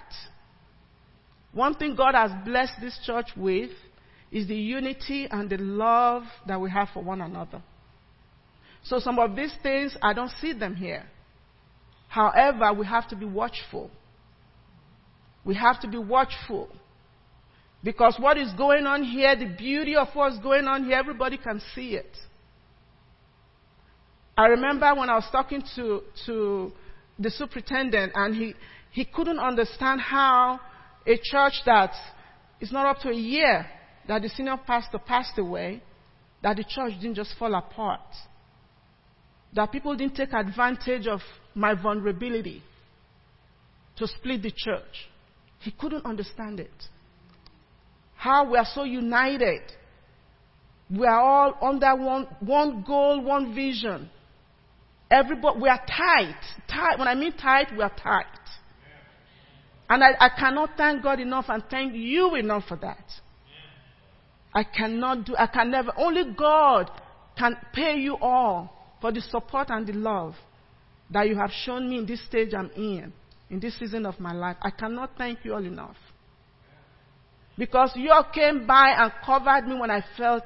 One 1.53 1.75
thing 1.75 1.95
God 1.95 2.15
has 2.15 2.31
blessed 2.45 2.73
this 2.81 2.97
church 3.05 3.27
with 3.35 3.71
is 4.31 4.47
the 4.47 4.55
unity 4.55 5.27
and 5.29 5.49
the 5.49 5.57
love 5.57 6.23
that 6.47 6.59
we 6.59 6.71
have 6.71 6.89
for 6.93 7.03
one 7.03 7.21
another. 7.21 7.61
So 8.83 8.99
some 8.99 9.19
of 9.19 9.35
these 9.35 9.53
things, 9.61 9.95
I 10.01 10.13
don't 10.13 10.31
see 10.41 10.53
them 10.53 10.75
here. 10.75 11.03
However, 12.07 12.73
we 12.73 12.85
have 12.85 13.07
to 13.09 13.15
be 13.15 13.25
watchful. 13.25 13.91
We 15.43 15.55
have 15.55 15.79
to 15.81 15.87
be 15.87 15.97
watchful. 15.97 16.69
Because 17.83 18.15
what 18.19 18.37
is 18.37 18.51
going 18.53 18.85
on 18.85 19.03
here, 19.03 19.35
the 19.35 19.55
beauty 19.57 19.95
of 19.95 20.07
what's 20.13 20.37
going 20.39 20.65
on 20.65 20.83
here, 20.83 20.97
everybody 20.97 21.37
can 21.37 21.61
see 21.73 21.95
it. 21.95 22.15
I 24.37 24.47
remember 24.47 24.93
when 24.95 25.09
I 25.09 25.15
was 25.15 25.27
talking 25.31 25.63
to, 25.75 26.01
to 26.25 26.71
the 27.19 27.29
superintendent 27.29 28.13
and 28.15 28.35
he, 28.35 28.55
he 28.91 29.05
couldn't 29.05 29.39
understand 29.39 30.01
how 30.01 30.59
a 31.05 31.19
church 31.21 31.53
that 31.65 31.91
is 32.59 32.71
not 32.71 32.85
up 32.85 33.01
to 33.01 33.09
a 33.09 33.15
year 33.15 33.65
that 34.07 34.21
the 34.21 34.29
senior 34.29 34.57
pastor 34.65 34.99
passed 34.99 35.37
away, 35.37 35.81
that 36.41 36.57
the 36.57 36.63
church 36.63 36.93
didn't 37.01 37.15
just 37.15 37.35
fall 37.37 37.53
apart. 37.55 38.01
That 39.53 39.71
people 39.71 39.95
didn't 39.95 40.15
take 40.15 40.33
advantage 40.33 41.07
of 41.07 41.19
my 41.53 41.73
vulnerability 41.73 42.63
to 43.97 44.07
split 44.07 44.41
the 44.41 44.51
church. 44.55 45.09
He 45.61 45.71
couldn't 45.71 46.05
understand 46.05 46.59
it. 46.59 46.71
How 48.15 48.49
we 48.49 48.57
are 48.57 48.67
so 48.73 48.83
united. 48.83 49.61
We 50.89 51.05
are 51.05 51.21
all 51.21 51.57
under 51.61 51.95
one, 51.95 52.27
one 52.39 52.83
goal, 52.85 53.21
one 53.21 53.53
vision. 53.55 54.09
Everybody, 55.09 55.59
we 55.59 55.69
are 55.69 55.79
tight. 55.85 56.41
Tight. 56.67 56.97
When 56.97 57.07
I 57.07 57.15
mean 57.15 57.33
tight, 57.33 57.67
we 57.75 57.83
are 57.83 57.91
tight. 57.95 58.25
And 59.89 60.03
I, 60.03 60.11
I 60.19 60.29
cannot 60.29 60.71
thank 60.77 61.03
God 61.03 61.19
enough 61.19 61.45
and 61.49 61.63
thank 61.69 61.93
you 61.93 62.35
enough 62.35 62.63
for 62.67 62.77
that. 62.77 63.05
I 64.53 64.63
cannot 64.63 65.25
do, 65.25 65.35
I 65.37 65.47
can 65.47 65.71
never, 65.71 65.91
only 65.97 66.33
God 66.33 66.89
can 67.37 67.55
pay 67.73 67.97
you 67.97 68.17
all 68.17 68.73
for 68.99 69.11
the 69.11 69.21
support 69.21 69.69
and 69.69 69.85
the 69.85 69.93
love 69.93 70.35
that 71.09 71.27
you 71.27 71.35
have 71.37 71.51
shown 71.51 71.89
me 71.89 71.99
in 71.99 72.05
this 72.05 72.25
stage 72.25 72.53
I'm 72.53 72.71
in 72.71 73.13
in 73.51 73.59
this 73.59 73.77
season 73.77 74.05
of 74.05 74.19
my 74.19 74.33
life. 74.33 74.55
I 74.61 74.71
cannot 74.71 75.11
thank 75.17 75.43
you 75.43 75.53
all 75.53 75.63
enough. 75.63 75.97
Because 77.57 77.91
you 77.95 78.09
all 78.09 78.25
came 78.33 78.65
by 78.65 78.95
and 78.97 79.11
covered 79.23 79.67
me 79.67 79.77
when 79.77 79.91
I 79.91 80.03
felt 80.17 80.45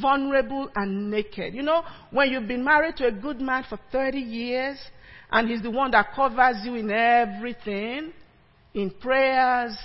vulnerable 0.00 0.70
and 0.74 1.10
naked. 1.10 1.54
You 1.54 1.62
know, 1.62 1.84
when 2.10 2.30
you've 2.30 2.48
been 2.48 2.64
married 2.64 2.96
to 2.96 3.06
a 3.06 3.12
good 3.12 3.40
man 3.40 3.64
for 3.68 3.78
30 3.92 4.18
years 4.18 4.78
and 5.30 5.48
he's 5.48 5.62
the 5.62 5.70
one 5.70 5.90
that 5.90 6.14
covers 6.16 6.56
you 6.64 6.74
in 6.74 6.90
everything, 6.90 8.12
in 8.74 8.90
prayers, 8.98 9.76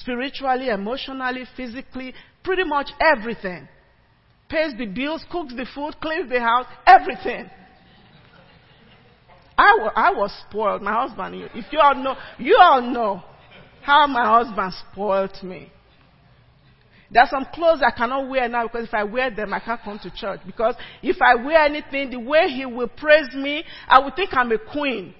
spiritually, 0.00 0.68
emotionally, 0.68 1.44
physically, 1.56 2.12
pretty 2.42 2.64
much 2.64 2.88
everything. 3.00 3.68
Pays 4.48 4.72
the 4.76 4.86
bills, 4.86 5.24
cooks 5.30 5.54
the 5.54 5.66
food, 5.74 5.94
cleans 6.00 6.28
the 6.28 6.40
house, 6.40 6.66
everything. 6.86 7.48
I, 9.58 9.90
I 9.96 10.10
was 10.12 10.32
spoiled. 10.48 10.82
My 10.82 10.92
husband, 10.92 11.50
if 11.52 11.66
you 11.72 11.80
all 11.80 11.96
know, 11.96 12.14
you 12.38 12.56
all 12.60 12.80
know 12.80 13.22
how 13.82 14.06
my 14.06 14.24
husband 14.24 14.72
spoiled 14.92 15.42
me. 15.42 15.72
There 17.10 17.22
are 17.22 17.28
some 17.28 17.46
clothes 17.52 17.80
I 17.84 17.90
cannot 17.90 18.28
wear 18.28 18.48
now 18.48 18.64
because 18.68 18.86
if 18.86 18.94
I 18.94 19.02
wear 19.02 19.30
them, 19.34 19.52
I 19.52 19.60
can't 19.60 19.80
come 19.82 19.98
to 20.00 20.10
church. 20.14 20.40
Because 20.46 20.74
if 21.02 21.16
I 21.20 21.34
wear 21.34 21.64
anything, 21.64 22.10
the 22.10 22.20
way 22.20 22.48
he 22.48 22.66
will 22.66 22.88
praise 22.88 23.34
me, 23.34 23.64
I 23.88 23.98
would 23.98 24.14
think 24.14 24.30
I'm 24.32 24.52
a 24.52 24.58
queen. 24.58 25.14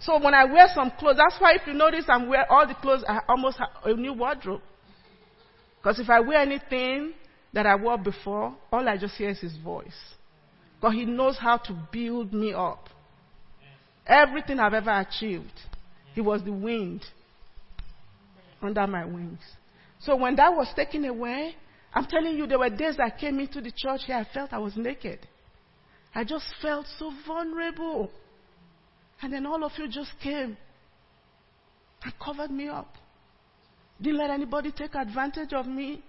So 0.00 0.18
when 0.22 0.32
I 0.32 0.44
wear 0.44 0.68
some 0.74 0.90
clothes, 0.98 1.16
that's 1.18 1.38
why 1.40 1.54
if 1.54 1.66
you 1.66 1.74
notice 1.74 2.04
I'm 2.08 2.28
wearing 2.28 2.46
all 2.48 2.66
the 2.66 2.74
clothes, 2.74 3.04
I 3.06 3.18
almost 3.28 3.58
have 3.58 3.68
a 3.84 3.92
new 3.92 4.14
wardrobe. 4.14 4.62
Because 5.82 5.98
if 5.98 6.08
I 6.08 6.20
wear 6.20 6.38
anything 6.38 7.12
that 7.52 7.66
I 7.66 7.74
wore 7.74 7.98
before, 7.98 8.54
all 8.72 8.88
I 8.88 8.96
just 8.96 9.16
hear 9.16 9.30
is 9.30 9.40
his 9.40 9.56
voice. 9.56 9.96
Because 10.76 10.94
he 10.94 11.04
knows 11.04 11.36
how 11.36 11.58
to 11.58 11.88
build 11.92 12.32
me 12.32 12.54
up. 12.54 12.88
Everything 14.10 14.58
I've 14.58 14.74
ever 14.74 14.90
achieved, 14.90 15.52
He 16.14 16.20
was 16.20 16.42
the 16.42 16.52
wind 16.52 17.04
under 18.60 18.84
my 18.88 19.04
wings. 19.04 19.38
So 20.00 20.16
when 20.16 20.34
that 20.36 20.52
was 20.54 20.66
taken 20.74 21.04
away, 21.04 21.54
I'm 21.94 22.06
telling 22.06 22.36
you, 22.36 22.48
there 22.48 22.58
were 22.58 22.70
days 22.70 22.96
I 22.98 23.10
came 23.10 23.38
into 23.38 23.60
the 23.60 23.70
church 23.74 24.02
here, 24.06 24.16
I 24.16 24.26
felt 24.34 24.52
I 24.52 24.58
was 24.58 24.76
naked. 24.76 25.20
I 26.12 26.24
just 26.24 26.44
felt 26.60 26.86
so 26.98 27.12
vulnerable. 27.24 28.10
And 29.22 29.32
then 29.32 29.46
all 29.46 29.62
of 29.62 29.72
you 29.78 29.86
just 29.86 30.10
came 30.20 30.56
and 32.02 32.12
covered 32.22 32.50
me 32.50 32.68
up. 32.68 32.92
Didn't 34.02 34.18
let 34.18 34.30
anybody 34.30 34.72
take 34.72 34.94
advantage 34.96 35.52
of 35.52 35.66
me. 35.66 36.02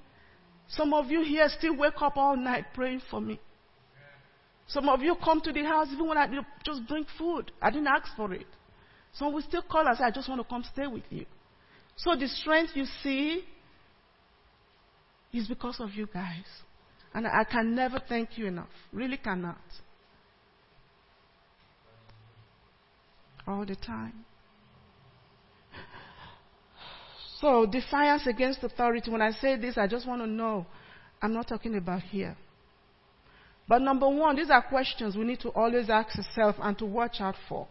Some 0.69 0.93
of 0.93 1.11
you 1.11 1.23
here 1.23 1.47
still 1.49 1.75
wake 1.75 2.01
up 2.01 2.17
all 2.17 2.35
night 2.35 2.65
praying 2.73 3.01
for 3.11 3.21
me. 3.21 3.39
Some 4.67 4.87
of 4.89 5.01
you 5.01 5.15
come 5.23 5.41
to 5.41 5.51
the 5.51 5.63
house 5.63 5.87
even 5.91 6.07
when 6.07 6.17
I 6.17 6.27
just 6.63 6.87
bring 6.87 7.05
food. 7.17 7.51
I 7.61 7.69
didn't 7.69 7.87
ask 7.87 8.15
for 8.15 8.33
it. 8.33 8.47
Some 9.13 9.33
will 9.33 9.41
still 9.41 9.63
call 9.63 9.85
and 9.87 9.97
say, 9.97 10.05
I 10.05 10.11
just 10.11 10.29
want 10.29 10.41
to 10.41 10.47
come 10.47 10.63
stay 10.71 10.87
with 10.87 11.03
you. 11.09 11.25
So 11.97 12.15
the 12.15 12.27
strength 12.27 12.71
you 12.75 12.85
see 13.03 13.43
is 15.33 15.47
because 15.47 15.79
of 15.79 15.91
you 15.91 16.07
guys. 16.13 16.45
And 17.13 17.27
I 17.27 17.43
can 17.43 17.75
never 17.75 18.01
thank 18.07 18.37
you 18.37 18.47
enough. 18.47 18.69
Really 18.93 19.17
cannot. 19.17 19.57
All 23.45 23.65
the 23.65 23.75
time. 23.75 24.25
So, 27.41 27.65
defiance 27.65 28.27
against 28.27 28.63
authority. 28.63 29.09
When 29.09 29.21
I 29.21 29.31
say 29.31 29.57
this, 29.57 29.77
I 29.77 29.87
just 29.87 30.07
want 30.07 30.21
to 30.21 30.27
know 30.27 30.67
I'm 31.21 31.33
not 31.33 31.47
talking 31.47 31.75
about 31.75 32.03
here. 32.03 32.37
But 33.71 33.83
number 33.83 34.09
one, 34.09 34.35
these 34.35 34.49
are 34.49 34.61
questions 34.61 35.15
we 35.15 35.23
need 35.23 35.39
to 35.39 35.49
always 35.51 35.89
ask 35.89 36.19
ourselves 36.19 36.57
and 36.61 36.77
to 36.77 36.85
watch 36.85 37.21
out 37.21 37.35
for. 37.47 37.69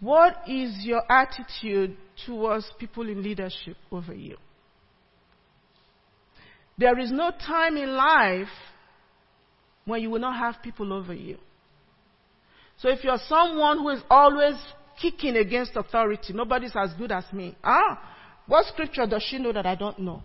What 0.00 0.34
is 0.48 0.84
your 0.84 1.00
attitude 1.08 1.96
towards 2.26 2.68
people 2.76 3.08
in 3.08 3.22
leadership 3.22 3.76
over 3.92 4.12
you? 4.12 4.36
There 6.76 6.98
is 6.98 7.12
no 7.12 7.30
time 7.30 7.76
in 7.76 7.94
life 7.94 8.48
when 9.84 10.02
you 10.02 10.10
will 10.10 10.18
not 10.18 10.36
have 10.40 10.60
people 10.60 10.92
over 10.92 11.14
you. 11.14 11.38
So 12.78 12.88
if 12.88 13.04
you're 13.04 13.20
someone 13.28 13.78
who 13.78 13.90
is 13.90 14.02
always 14.10 14.56
kicking 15.00 15.36
against 15.36 15.76
authority, 15.76 16.32
nobody's 16.32 16.74
as 16.74 16.92
good 16.94 17.12
as 17.12 17.32
me. 17.32 17.56
Ah, 17.62 17.96
what 18.48 18.66
scripture 18.66 19.06
does 19.06 19.22
she 19.22 19.38
know 19.38 19.52
that 19.52 19.66
I 19.66 19.76
don't 19.76 20.00
know? 20.00 20.20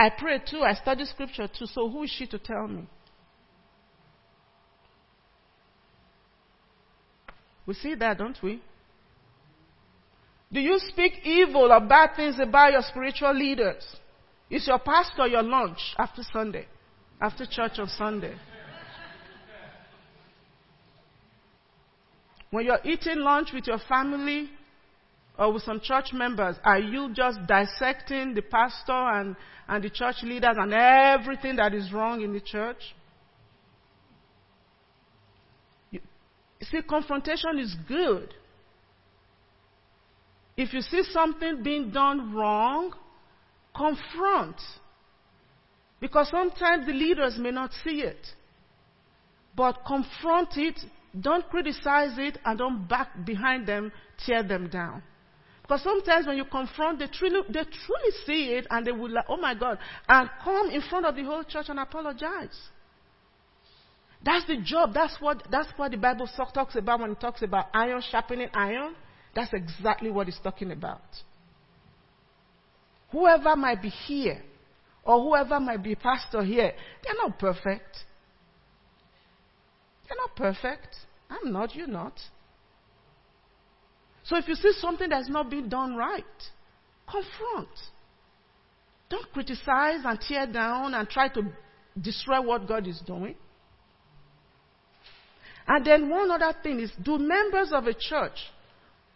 I 0.00 0.08
pray 0.08 0.38
too, 0.50 0.62
I 0.62 0.72
study 0.72 1.04
scripture 1.04 1.46
too, 1.46 1.66
so 1.66 1.86
who 1.86 2.04
is 2.04 2.10
she 2.10 2.26
to 2.28 2.38
tell 2.38 2.66
me? 2.66 2.86
We 7.66 7.74
see 7.74 7.94
that, 7.96 8.16
don't 8.16 8.38
we? 8.42 8.62
Do 10.50 10.58
you 10.58 10.78
speak 10.78 11.12
evil 11.22 11.70
or 11.70 11.80
bad 11.80 12.16
things 12.16 12.36
about 12.40 12.72
your 12.72 12.80
spiritual 12.80 13.34
leaders? 13.34 13.84
Is 14.48 14.66
your 14.66 14.78
pastor 14.78 15.26
your 15.26 15.42
lunch 15.42 15.78
after 15.98 16.22
Sunday, 16.32 16.66
after 17.20 17.44
church 17.44 17.72
on 17.78 17.88
Sunday? 17.88 18.36
When 22.50 22.64
you're 22.64 22.80
eating 22.84 23.18
lunch 23.18 23.50
with 23.52 23.66
your 23.66 23.80
family, 23.86 24.48
or 25.38 25.52
with 25.52 25.62
some 25.62 25.80
church 25.80 26.12
members, 26.12 26.56
are 26.64 26.78
you 26.78 27.12
just 27.14 27.38
dissecting 27.46 28.34
the 28.34 28.42
pastor 28.42 28.92
and, 28.92 29.36
and 29.68 29.84
the 29.84 29.90
church 29.90 30.16
leaders 30.22 30.56
and 30.58 30.72
everything 30.74 31.56
that 31.56 31.74
is 31.74 31.92
wrong 31.92 32.20
in 32.20 32.32
the 32.32 32.40
church? 32.40 32.94
You, 35.90 36.00
see, 36.62 36.82
confrontation 36.82 37.58
is 37.58 37.74
good. 37.88 38.34
If 40.56 40.74
you 40.74 40.82
see 40.82 41.02
something 41.10 41.62
being 41.62 41.90
done 41.90 42.34
wrong, 42.34 42.92
confront. 43.74 44.56
Because 46.00 46.28
sometimes 46.30 46.86
the 46.86 46.92
leaders 46.92 47.36
may 47.38 47.50
not 47.50 47.70
see 47.82 48.02
it. 48.02 48.26
But 49.56 49.78
confront 49.86 50.56
it, 50.56 50.78
don't 51.18 51.48
criticize 51.48 52.18
it, 52.18 52.38
and 52.44 52.58
don't 52.58 52.86
back 52.88 53.24
behind 53.24 53.66
them, 53.66 53.90
tear 54.26 54.42
them 54.42 54.68
down. 54.68 55.02
Because 55.70 55.84
sometimes 55.84 56.26
when 56.26 56.36
you 56.36 56.46
confront, 56.46 56.98
they 56.98 57.06
truly, 57.06 57.42
they 57.48 57.62
truly 57.62 58.10
see 58.26 58.54
it 58.54 58.66
and 58.70 58.84
they 58.84 58.90
will 58.90 59.08
like, 59.08 59.26
oh 59.28 59.36
my 59.36 59.54
God, 59.54 59.78
and 60.08 60.28
come 60.42 60.68
in 60.68 60.80
front 60.80 61.06
of 61.06 61.14
the 61.14 61.22
whole 61.22 61.44
church 61.44 61.66
and 61.68 61.78
apologize. 61.78 62.58
That's 64.24 64.44
the 64.48 64.56
job. 64.64 64.92
That's 64.92 65.16
what, 65.20 65.46
that's 65.48 65.68
what 65.76 65.92
the 65.92 65.96
Bible 65.96 66.28
talks 66.52 66.74
about 66.74 66.98
when 66.98 67.12
it 67.12 67.20
talks 67.20 67.42
about 67.42 67.66
iron 67.72 68.02
sharpening 68.10 68.48
iron. 68.52 68.96
That's 69.32 69.52
exactly 69.52 70.10
what 70.10 70.26
it's 70.26 70.40
talking 70.40 70.72
about. 70.72 71.02
Whoever 73.12 73.54
might 73.54 73.80
be 73.80 73.90
here, 73.90 74.42
or 75.04 75.22
whoever 75.22 75.60
might 75.60 75.84
be 75.84 75.94
pastor 75.94 76.42
here, 76.42 76.72
they're 77.04 77.14
not 77.14 77.38
perfect. 77.38 77.96
They're 80.08 80.18
not 80.18 80.34
perfect. 80.34 80.96
I'm 81.30 81.52
not, 81.52 81.76
you're 81.76 81.86
not. 81.86 82.14
So 84.30 84.36
if 84.36 84.46
you 84.46 84.54
see 84.54 84.70
something 84.78 85.08
that's 85.08 85.28
not 85.28 85.50
being 85.50 85.68
done 85.68 85.96
right, 85.96 86.22
confront. 87.04 87.68
Don't 89.08 89.30
criticize 89.32 90.02
and 90.04 90.20
tear 90.20 90.46
down 90.46 90.94
and 90.94 91.08
try 91.08 91.26
to 91.30 91.42
destroy 92.00 92.40
what 92.40 92.68
God 92.68 92.86
is 92.86 93.00
doing. 93.04 93.34
And 95.66 95.84
then 95.84 96.08
one 96.08 96.30
other 96.30 96.56
thing 96.62 96.78
is 96.78 96.92
do 97.02 97.18
members 97.18 97.72
of 97.72 97.86
a 97.86 97.92
church 97.92 98.38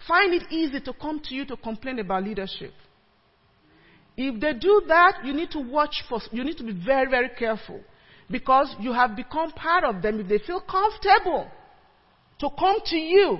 find 0.08 0.34
it 0.34 0.50
easy 0.50 0.80
to 0.80 0.92
come 0.92 1.20
to 1.26 1.34
you 1.34 1.46
to 1.46 1.56
complain 1.58 2.00
about 2.00 2.24
leadership? 2.24 2.72
If 4.16 4.40
they 4.40 4.54
do 4.54 4.82
that, 4.88 5.20
you 5.24 5.32
need 5.32 5.52
to 5.52 5.60
watch 5.60 6.02
for, 6.08 6.18
you 6.32 6.42
need 6.42 6.56
to 6.56 6.64
be 6.64 6.72
very, 6.72 7.08
very 7.08 7.28
careful 7.38 7.80
because 8.28 8.74
you 8.80 8.92
have 8.92 9.14
become 9.14 9.52
part 9.52 9.84
of 9.84 10.02
them. 10.02 10.18
If 10.18 10.26
they 10.26 10.38
feel 10.44 10.60
comfortable 10.60 11.48
to 12.40 12.50
come 12.58 12.78
to 12.86 12.96
you 12.96 13.38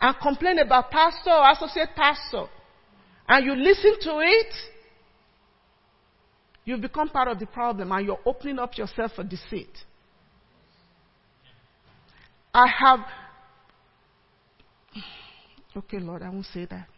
and 0.00 0.16
complain 0.20 0.58
about 0.58 0.90
pastor 0.90 1.30
or 1.30 1.50
associate 1.50 1.90
pastor, 1.96 2.46
and 3.28 3.44
you 3.44 3.54
listen 3.54 3.96
to 4.02 4.18
it, 4.20 4.54
you've 6.64 6.80
become 6.80 7.08
part 7.08 7.28
of 7.28 7.38
the 7.38 7.46
problem 7.46 7.92
and 7.92 8.06
you're 8.06 8.20
opening 8.24 8.58
up 8.58 8.76
yourself 8.76 9.12
for 9.16 9.24
deceit. 9.24 9.70
I 12.52 12.66
have. 12.66 13.00
Okay, 15.76 15.98
Lord, 15.98 16.22
I 16.22 16.30
won't 16.30 16.46
say 16.46 16.64
that. 16.66 16.88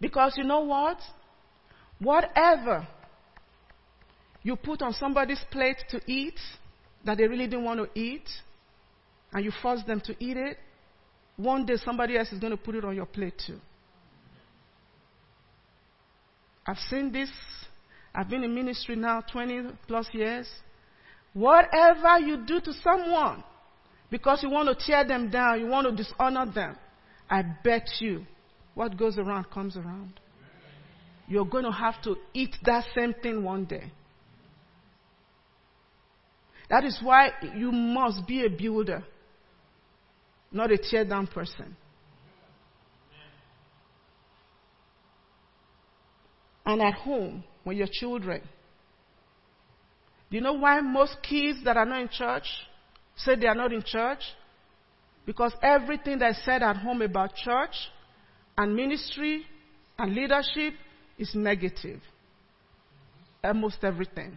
Because 0.00 0.34
you 0.38 0.44
know 0.44 0.60
what? 0.60 0.98
Whatever 1.98 2.88
you 4.42 4.56
put 4.56 4.80
on 4.80 4.94
somebody's 4.94 5.44
plate 5.50 5.76
to 5.90 6.00
eat 6.06 6.38
that 7.04 7.18
they 7.18 7.26
really 7.26 7.46
didn't 7.46 7.64
want 7.64 7.80
to 7.80 8.00
eat, 8.00 8.26
and 9.32 9.44
you 9.44 9.52
force 9.62 9.80
them 9.86 10.00
to 10.02 10.14
eat 10.18 10.36
it, 10.36 10.58
one 11.36 11.64
day 11.64 11.76
somebody 11.76 12.18
else 12.18 12.32
is 12.32 12.38
going 12.38 12.50
to 12.50 12.56
put 12.56 12.74
it 12.74 12.84
on 12.84 12.94
your 12.94 13.06
plate 13.06 13.40
too. 13.46 13.58
I've 16.66 16.78
seen 16.88 17.10
this. 17.12 17.30
I've 18.14 18.28
been 18.28 18.44
in 18.44 18.54
ministry 18.54 18.96
now 18.96 19.22
20 19.32 19.70
plus 19.86 20.08
years. 20.12 20.48
Whatever 21.32 22.18
you 22.18 22.44
do 22.44 22.60
to 22.60 22.72
someone, 22.82 23.44
because 24.10 24.42
you 24.42 24.50
want 24.50 24.68
to 24.68 24.84
tear 24.84 25.06
them 25.06 25.30
down, 25.30 25.60
you 25.60 25.66
want 25.66 25.86
to 25.88 25.94
dishonor 25.94 26.50
them, 26.52 26.76
I 27.28 27.42
bet 27.62 27.88
you 28.00 28.26
what 28.74 28.96
goes 28.96 29.16
around 29.16 29.50
comes 29.50 29.76
around. 29.76 30.18
You're 31.28 31.44
going 31.44 31.64
to 31.64 31.70
have 31.70 32.02
to 32.02 32.16
eat 32.34 32.56
that 32.64 32.84
same 32.94 33.14
thing 33.22 33.44
one 33.44 33.64
day. 33.64 33.92
That 36.68 36.84
is 36.84 36.98
why 37.02 37.30
you 37.56 37.70
must 37.72 38.26
be 38.26 38.44
a 38.44 38.50
builder 38.50 39.04
not 40.52 40.70
a 40.70 40.78
tear 40.78 41.04
down 41.04 41.26
person. 41.26 41.76
And 46.66 46.82
at 46.82 46.94
home, 46.94 47.44
when 47.64 47.76
your 47.76 47.88
children, 47.90 48.42
do 50.30 50.36
you 50.36 50.42
know 50.42 50.52
why 50.52 50.80
most 50.80 51.16
kids 51.28 51.58
that 51.64 51.76
are 51.76 51.84
not 51.84 52.02
in 52.02 52.08
church 52.08 52.44
say 53.16 53.34
they 53.34 53.46
are 53.46 53.54
not 53.54 53.72
in 53.72 53.82
church? 53.84 54.20
Because 55.26 55.52
everything 55.62 56.18
that's 56.18 56.44
said 56.44 56.62
at 56.62 56.76
home 56.76 57.02
about 57.02 57.34
church 57.34 57.74
and 58.56 58.74
ministry 58.74 59.42
and 59.98 60.14
leadership 60.14 60.74
is 61.18 61.34
negative. 61.34 62.00
Almost 63.42 63.78
everything. 63.82 64.36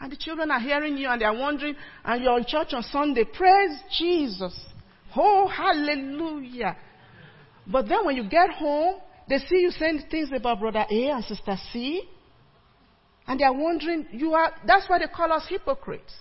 And 0.00 0.12
the 0.12 0.16
children 0.16 0.50
are 0.50 0.60
hearing 0.60 0.96
you 0.96 1.08
and 1.08 1.20
they 1.20 1.24
are 1.24 1.36
wondering, 1.36 1.76
and 2.04 2.22
you're 2.22 2.38
in 2.38 2.44
church 2.46 2.72
on 2.72 2.82
Sunday. 2.82 3.24
Praise 3.24 3.78
Jesus. 3.98 4.58
Oh, 5.16 5.48
hallelujah. 5.48 6.76
But 7.66 7.88
then 7.88 8.04
when 8.04 8.16
you 8.16 8.28
get 8.28 8.50
home, 8.50 8.96
they 9.28 9.38
see 9.38 9.60
you 9.60 9.70
saying 9.70 10.04
things 10.10 10.30
about 10.34 10.60
brother 10.60 10.84
A 10.90 11.10
and 11.10 11.24
sister 11.24 11.56
C. 11.72 12.02
And 13.26 13.40
they 13.40 13.44
are 13.44 13.54
wondering, 13.54 14.06
you 14.12 14.34
are, 14.34 14.52
that's 14.66 14.88
why 14.88 14.98
they 14.98 15.06
call 15.06 15.32
us 15.32 15.46
hypocrites. 15.48 16.12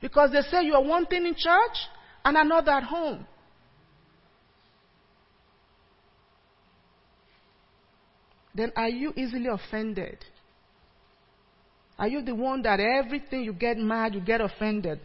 Because 0.00 0.30
they 0.32 0.42
say 0.42 0.64
you 0.64 0.74
are 0.74 0.84
one 0.84 1.06
thing 1.06 1.26
in 1.26 1.34
church 1.34 1.76
and 2.24 2.36
another 2.36 2.72
at 2.72 2.84
home. 2.84 3.26
Then 8.54 8.72
are 8.76 8.88
you 8.88 9.12
easily 9.16 9.46
offended? 9.46 10.18
Are 11.98 12.08
you 12.08 12.22
the 12.22 12.34
one 12.34 12.62
that 12.62 12.78
everything 12.80 13.42
you 13.42 13.52
get 13.52 13.78
mad, 13.78 14.14
you 14.14 14.20
get 14.20 14.40
offended? 14.40 15.00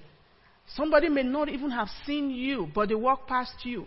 Somebody 0.67 1.09
may 1.09 1.23
not 1.23 1.49
even 1.49 1.71
have 1.71 1.89
seen 2.05 2.29
you, 2.29 2.67
but 2.73 2.89
they 2.89 2.95
walk 2.95 3.27
past 3.27 3.53
you. 3.63 3.85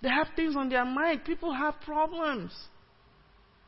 They 0.00 0.08
have 0.08 0.28
things 0.36 0.56
on 0.56 0.68
their 0.68 0.84
mind. 0.84 1.24
People 1.24 1.52
have 1.52 1.74
problems. 1.84 2.52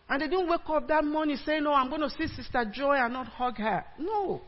And 0.08 0.22
they 0.22 0.28
didn't 0.28 0.48
wake 0.48 0.60
up 0.68 0.88
that 0.88 1.04
morning 1.04 1.36
saying, 1.44 1.64
No, 1.64 1.72
I'm 1.72 1.88
going 1.88 2.02
to 2.02 2.10
see 2.10 2.26
Sister 2.28 2.64
Joy 2.72 2.96
and 2.96 3.12
not 3.12 3.26
hug 3.26 3.56
her. 3.58 3.84
No. 3.98 4.42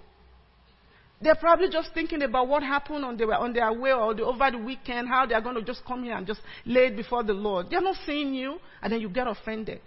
They're 1.21 1.37
probably 1.37 1.69
just 1.71 1.91
thinking 1.95 2.23
about 2.23 2.49
what 2.49 2.65
happened 2.65 3.05
on 3.05 3.17
their, 3.17 3.33
on 3.35 3.53
their 3.53 3.73
way 3.73 3.93
or 3.93 4.13
the, 4.13 4.25
over 4.25 4.51
the 4.51 4.59
weekend, 4.59 5.09
how 5.09 5.25
they're 5.25 5.41
going 5.41 5.55
to 5.55 5.63
just 5.63 5.85
come 5.85 6.03
here 6.03 6.17
and 6.17 6.27
just 6.27 6.41
lay 6.67 6.87
it 6.87 6.97
before 6.97 7.23
the 7.23 7.33
Lord. 7.33 7.67
They're 7.71 7.81
not 7.81 7.97
seeing 8.05 8.35
you, 8.35 8.59
and 8.83 8.93
then 8.93 9.01
you 9.01 9.09
get 9.09 9.29
offended. 9.29 9.81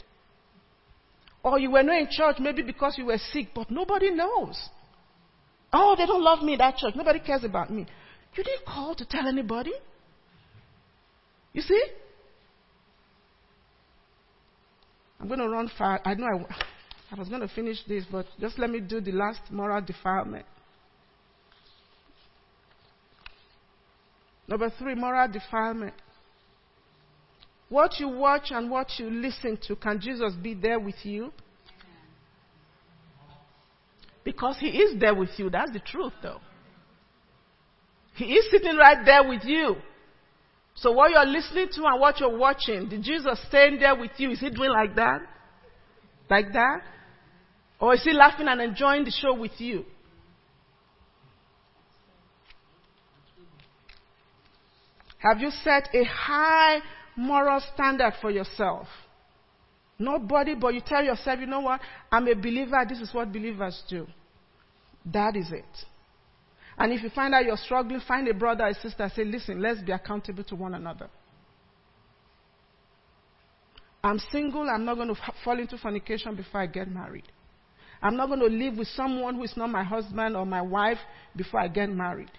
Or 1.43 1.59
you 1.59 1.71
were 1.71 1.83
not 1.83 1.97
in 1.99 2.07
church 2.09 2.37
maybe 2.39 2.61
because 2.61 2.97
you 2.97 3.05
were 3.05 3.19
sick, 3.33 3.49
but 3.53 3.69
nobody 3.69 4.11
knows. 4.11 4.69
Oh, 5.77 5.93
they 5.97 6.05
don't 6.05 6.23
love 6.23 6.41
me 6.41 6.53
in 6.53 6.59
that 6.59 6.77
church. 6.77 6.93
Nobody 6.95 7.19
cares 7.19 7.43
about 7.43 7.69
me. 7.69 7.85
You 8.35 8.43
didn't 8.43 8.65
call 8.65 8.95
to 8.95 9.05
tell 9.05 9.27
anybody. 9.27 9.73
You 11.51 11.61
see? 11.61 11.83
I'm 15.19 15.27
going 15.27 15.39
to 15.39 15.49
run 15.49 15.69
fast. 15.77 16.03
I 16.05 16.13
know 16.13 16.27
I, 16.27 16.55
I 17.11 17.19
was 17.19 17.27
going 17.27 17.41
to 17.41 17.49
finish 17.49 17.77
this, 17.89 18.05
but 18.09 18.25
just 18.39 18.57
let 18.57 18.69
me 18.69 18.79
do 18.79 19.01
the 19.01 19.11
last 19.11 19.41
moral 19.51 19.81
defilement. 19.81 20.45
Number 24.47 24.71
three, 24.79 24.95
moral 24.95 25.27
defilement. 25.29 25.93
What 27.67 27.99
you 27.99 28.07
watch 28.07 28.51
and 28.51 28.71
what 28.71 28.87
you 28.97 29.09
listen 29.09 29.57
to, 29.67 29.75
can 29.75 29.99
Jesus 29.99 30.33
be 30.41 30.53
there 30.53 30.79
with 30.79 31.03
you? 31.03 31.33
Because 34.25 34.57
he 34.59 34.67
is 34.67 34.99
there 34.99 35.15
with 35.15 35.29
you. 35.37 35.49
That's 35.49 35.71
the 35.71 35.79
truth, 35.79 36.13
though. 36.21 36.41
He 38.15 38.25
is 38.25 38.49
sitting 38.49 38.75
right 38.75 39.05
there 39.05 39.25
with 39.25 39.43
you. 39.45 39.75
So 40.73 40.91
what 40.91 41.11
you're 41.11 41.25
listening 41.25 41.67
to 41.73 41.85
and 41.85 42.01
what 42.01 42.19
you're 42.19 42.37
watching, 42.37 42.89
did 42.89 43.03
Jesus 43.03 43.39
stand 43.47 43.81
there 43.81 43.95
with 43.95 44.11
you? 44.17 44.31
Is 44.31 44.39
he 44.39 44.49
doing 44.49 44.71
like 44.71 44.95
that? 44.95 45.21
Like 46.29 46.51
that? 46.53 46.81
Or 47.79 47.93
is 47.93 48.03
he 48.03 48.11
laughing 48.11 48.47
and 48.47 48.59
enjoying 48.59 49.05
the 49.05 49.11
show 49.11 49.33
with 49.33 49.51
you? 49.59 49.85
Have 55.19 55.39
you 55.39 55.49
set 55.63 55.89
a 55.93 56.03
high 56.03 56.79
moral 57.15 57.61
standard 57.73 58.13
for 58.21 58.31
yourself? 58.31 58.87
Nobody, 59.97 60.55
but 60.55 60.73
you 60.73 60.81
tell 60.85 61.03
yourself, 61.03 61.39
you 61.39 61.45
know 61.45 61.61
what? 61.61 61.79
I'm 62.11 62.27
a 62.27 62.35
believer. 62.35 62.85
This 62.87 62.99
is 62.99 63.13
what 63.13 63.31
believers 63.31 63.81
do. 63.89 64.07
That 65.05 65.35
is 65.35 65.51
it. 65.51 65.63
And 66.77 66.91
if 66.91 67.01
you 67.01 67.09
find 67.09 67.33
out 67.33 67.45
you're 67.45 67.55
struggling, 67.57 68.01
find 68.05 68.27
a 68.27 68.33
brother 68.33 68.65
or 68.65 68.73
sister. 68.73 69.09
Say, 69.15 69.23
listen, 69.23 69.61
let's 69.61 69.81
be 69.81 69.93
accountable 69.93 70.43
to 70.43 70.55
one 70.55 70.73
another. 70.73 71.09
I'm 74.03 74.19
single. 74.31 74.69
I'm 74.69 74.83
not 74.83 74.95
going 74.95 75.07
to 75.07 75.15
fall 75.43 75.57
into 75.57 75.77
fornication 75.77 76.35
before 76.35 76.61
I 76.61 76.67
get 76.67 76.89
married. 76.89 77.25
I'm 78.01 78.17
not 78.17 78.27
going 78.27 78.41
to 78.41 78.47
live 78.47 78.77
with 78.77 78.89
someone 78.89 79.35
who 79.35 79.43
is 79.43 79.53
not 79.55 79.69
my 79.69 79.83
husband 79.83 80.35
or 80.35 80.45
my 80.45 80.61
wife 80.61 80.99
before 81.35 81.61
I 81.61 81.69
get 81.69 81.89
married. 81.89 82.31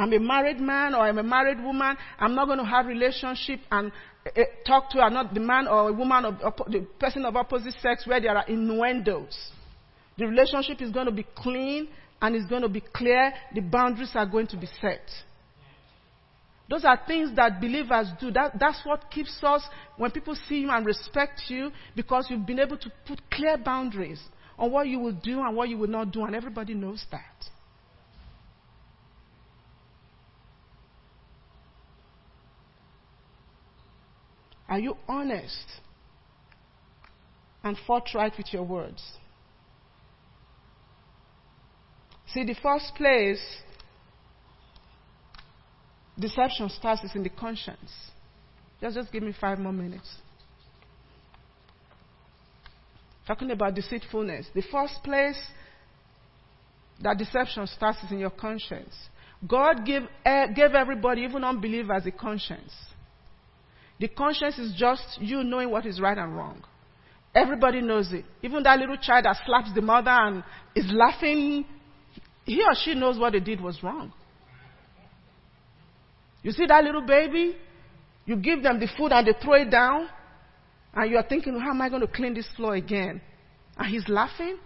I'm 0.00 0.14
a 0.14 0.18
married 0.18 0.58
man 0.58 0.94
or 0.94 1.00
I'm 1.00 1.18
a 1.18 1.22
married 1.22 1.62
woman. 1.62 1.94
I'm 2.18 2.34
not 2.34 2.46
going 2.46 2.58
to 2.58 2.64
have 2.64 2.86
relationship 2.86 3.60
and 3.70 3.92
uh, 4.24 4.40
talk 4.66 4.88
to 4.92 5.06
another 5.06 5.28
the 5.34 5.40
man 5.40 5.68
or 5.68 5.90
a 5.90 5.92
woman 5.92 6.24
of 6.24 6.38
the 6.68 6.86
person 6.98 7.26
of 7.26 7.36
opposite 7.36 7.74
sex 7.82 8.06
where 8.06 8.18
there 8.18 8.34
are 8.34 8.46
innuendos. 8.48 9.36
The 10.16 10.26
relationship 10.26 10.80
is 10.80 10.90
going 10.90 11.04
to 11.04 11.12
be 11.12 11.26
clean 11.34 11.88
and 12.22 12.34
it's 12.34 12.48
going 12.48 12.62
to 12.62 12.68
be 12.70 12.80
clear. 12.80 13.30
The 13.54 13.60
boundaries 13.60 14.12
are 14.14 14.24
going 14.24 14.46
to 14.48 14.56
be 14.56 14.68
set. 14.80 15.06
Those 16.70 16.86
are 16.86 16.98
things 17.06 17.36
that 17.36 17.60
believers 17.60 18.08
do. 18.18 18.30
That, 18.30 18.58
that's 18.58 18.80
what 18.84 19.10
keeps 19.10 19.38
us, 19.42 19.62
when 19.98 20.12
people 20.12 20.34
see 20.48 20.60
you 20.60 20.70
and 20.70 20.86
respect 20.86 21.42
you, 21.48 21.72
because 21.94 22.28
you've 22.30 22.46
been 22.46 22.60
able 22.60 22.78
to 22.78 22.92
put 23.06 23.20
clear 23.30 23.58
boundaries 23.58 24.20
on 24.56 24.72
what 24.72 24.88
you 24.88 24.98
will 24.98 25.12
do 25.12 25.40
and 25.40 25.54
what 25.54 25.68
you 25.68 25.76
will 25.76 25.88
not 25.88 26.10
do, 26.10 26.24
and 26.24 26.34
everybody 26.34 26.72
knows 26.72 27.04
that. 27.10 27.50
Are 34.70 34.78
you 34.78 34.96
honest 35.08 35.66
and 37.64 37.76
forthright 37.86 38.32
with 38.38 38.52
your 38.52 38.62
words? 38.62 39.02
See, 42.32 42.44
the 42.44 42.54
first 42.62 42.94
place 42.94 43.40
deception 46.16 46.68
starts 46.68 47.02
is 47.02 47.10
in 47.16 47.24
the 47.24 47.30
conscience. 47.30 47.90
Just, 48.80 48.94
just 48.94 49.12
give 49.12 49.24
me 49.24 49.34
five 49.38 49.58
more 49.58 49.72
minutes. 49.72 50.08
Talking 53.26 53.50
about 53.50 53.74
deceitfulness. 53.74 54.46
The 54.54 54.62
first 54.70 55.02
place 55.02 55.38
that 57.02 57.18
deception 57.18 57.66
starts 57.66 57.98
is 58.04 58.12
in 58.12 58.20
your 58.20 58.30
conscience. 58.30 58.94
God 59.46 59.84
gave, 59.84 60.02
uh, 60.24 60.46
gave 60.48 60.74
everybody, 60.74 61.22
even 61.22 61.42
unbelievers, 61.42 62.06
a 62.06 62.10
conscience. 62.12 62.72
The 64.00 64.08
conscience 64.08 64.58
is 64.58 64.72
just 64.76 65.02
you 65.20 65.44
knowing 65.44 65.70
what 65.70 65.84
is 65.84 66.00
right 66.00 66.16
and 66.16 66.34
wrong. 66.34 66.64
Everybody 67.34 67.82
knows 67.82 68.10
it. 68.12 68.24
Even 68.42 68.62
that 68.62 68.78
little 68.78 68.96
child 68.96 69.26
that 69.26 69.36
slaps 69.46 69.72
the 69.74 69.82
mother 69.82 70.10
and 70.10 70.42
is 70.74 70.86
laughing, 70.90 71.66
he 72.44 72.62
or 72.62 72.74
she 72.82 72.94
knows 72.94 73.18
what 73.18 73.34
they 73.34 73.40
did 73.40 73.60
was 73.60 73.80
wrong. 73.82 74.12
You 76.42 76.50
see 76.52 76.64
that 76.66 76.82
little 76.82 77.06
baby? 77.06 77.56
You 78.24 78.36
give 78.36 78.62
them 78.62 78.80
the 78.80 78.88
food 78.96 79.12
and 79.12 79.26
they 79.26 79.34
throw 79.42 79.54
it 79.54 79.70
down, 79.70 80.08
and 80.94 81.10
you 81.10 81.16
are 81.18 81.26
thinking, 81.28 81.58
how 81.60 81.70
am 81.70 81.82
I 81.82 81.88
going 81.88 82.00
to 82.00 82.08
clean 82.08 82.34
this 82.34 82.48
floor 82.56 82.74
again? 82.74 83.20
And 83.76 83.88
he's 83.88 84.08
laughing. 84.08 84.58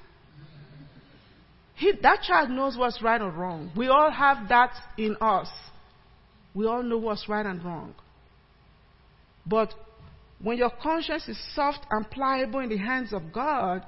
He, 1.74 1.92
that 2.02 2.22
child 2.22 2.50
knows 2.50 2.76
what's 2.76 3.02
right 3.02 3.20
or 3.20 3.30
wrong. 3.30 3.72
We 3.76 3.88
all 3.88 4.10
have 4.10 4.48
that 4.48 4.70
in 4.96 5.16
us. 5.20 5.48
We 6.54 6.66
all 6.66 6.84
know 6.84 6.98
what's 6.98 7.28
right 7.28 7.44
and 7.44 7.62
wrong. 7.64 7.94
But 9.46 9.74
when 10.40 10.58
your 10.58 10.70
conscience 10.82 11.28
is 11.28 11.38
soft 11.54 11.86
and 11.90 12.08
pliable 12.10 12.60
in 12.60 12.68
the 12.68 12.76
hands 12.76 13.12
of 13.12 13.32
God, 13.32 13.84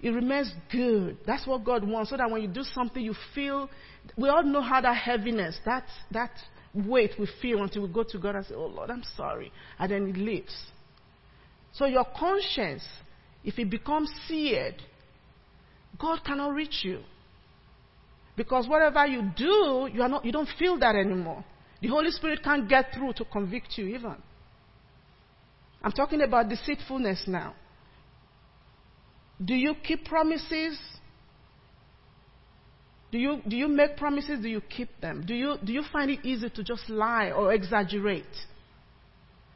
it 0.00 0.10
remains 0.10 0.52
good. 0.70 1.18
That's 1.26 1.46
what 1.46 1.64
God 1.64 1.86
wants. 1.86 2.10
So 2.10 2.16
that 2.16 2.30
when 2.30 2.42
you 2.42 2.48
do 2.48 2.62
something, 2.62 3.02
you 3.02 3.14
feel. 3.34 3.70
We 4.16 4.28
all 4.28 4.42
know 4.42 4.60
how 4.60 4.80
that 4.80 4.96
heaviness, 4.96 5.58
that, 5.64 5.84
that 6.10 6.30
weight 6.74 7.12
we 7.18 7.28
feel 7.40 7.62
until 7.62 7.82
we 7.82 7.88
go 7.88 8.02
to 8.02 8.18
God 8.18 8.36
and 8.36 8.44
say, 8.44 8.54
Oh 8.54 8.66
Lord, 8.66 8.90
I'm 8.90 9.04
sorry. 9.16 9.50
And 9.78 9.90
then 9.90 10.08
it 10.08 10.16
leaves. 10.16 10.54
So 11.72 11.86
your 11.86 12.04
conscience, 12.16 12.84
if 13.42 13.58
it 13.58 13.70
becomes 13.70 14.10
seared, 14.28 14.76
God 15.98 16.20
cannot 16.24 16.52
reach 16.52 16.80
you. 16.82 17.00
Because 18.36 18.68
whatever 18.68 19.06
you 19.06 19.30
do, 19.36 19.88
you, 19.92 20.02
are 20.02 20.08
not, 20.08 20.24
you 20.24 20.32
don't 20.32 20.48
feel 20.58 20.78
that 20.80 20.96
anymore. 20.96 21.44
The 21.80 21.88
Holy 21.88 22.10
Spirit 22.10 22.42
can't 22.42 22.68
get 22.68 22.92
through 22.94 23.12
to 23.14 23.24
convict 23.24 23.76
you, 23.76 23.86
even. 23.86 24.16
I'm 25.84 25.92
talking 25.92 26.22
about 26.22 26.48
deceitfulness 26.48 27.24
now. 27.26 27.54
Do 29.44 29.54
you 29.54 29.74
keep 29.86 30.06
promises? 30.06 30.78
Do 33.12 33.18
you, 33.18 33.42
do 33.46 33.54
you 33.54 33.68
make 33.68 33.98
promises? 33.98 34.40
Do 34.40 34.48
you 34.48 34.62
keep 34.62 34.88
them? 35.02 35.24
Do 35.26 35.34
you, 35.34 35.56
do 35.62 35.74
you 35.74 35.82
find 35.92 36.10
it 36.10 36.20
easy 36.24 36.48
to 36.48 36.64
just 36.64 36.88
lie 36.88 37.32
or 37.32 37.52
exaggerate? 37.52 38.24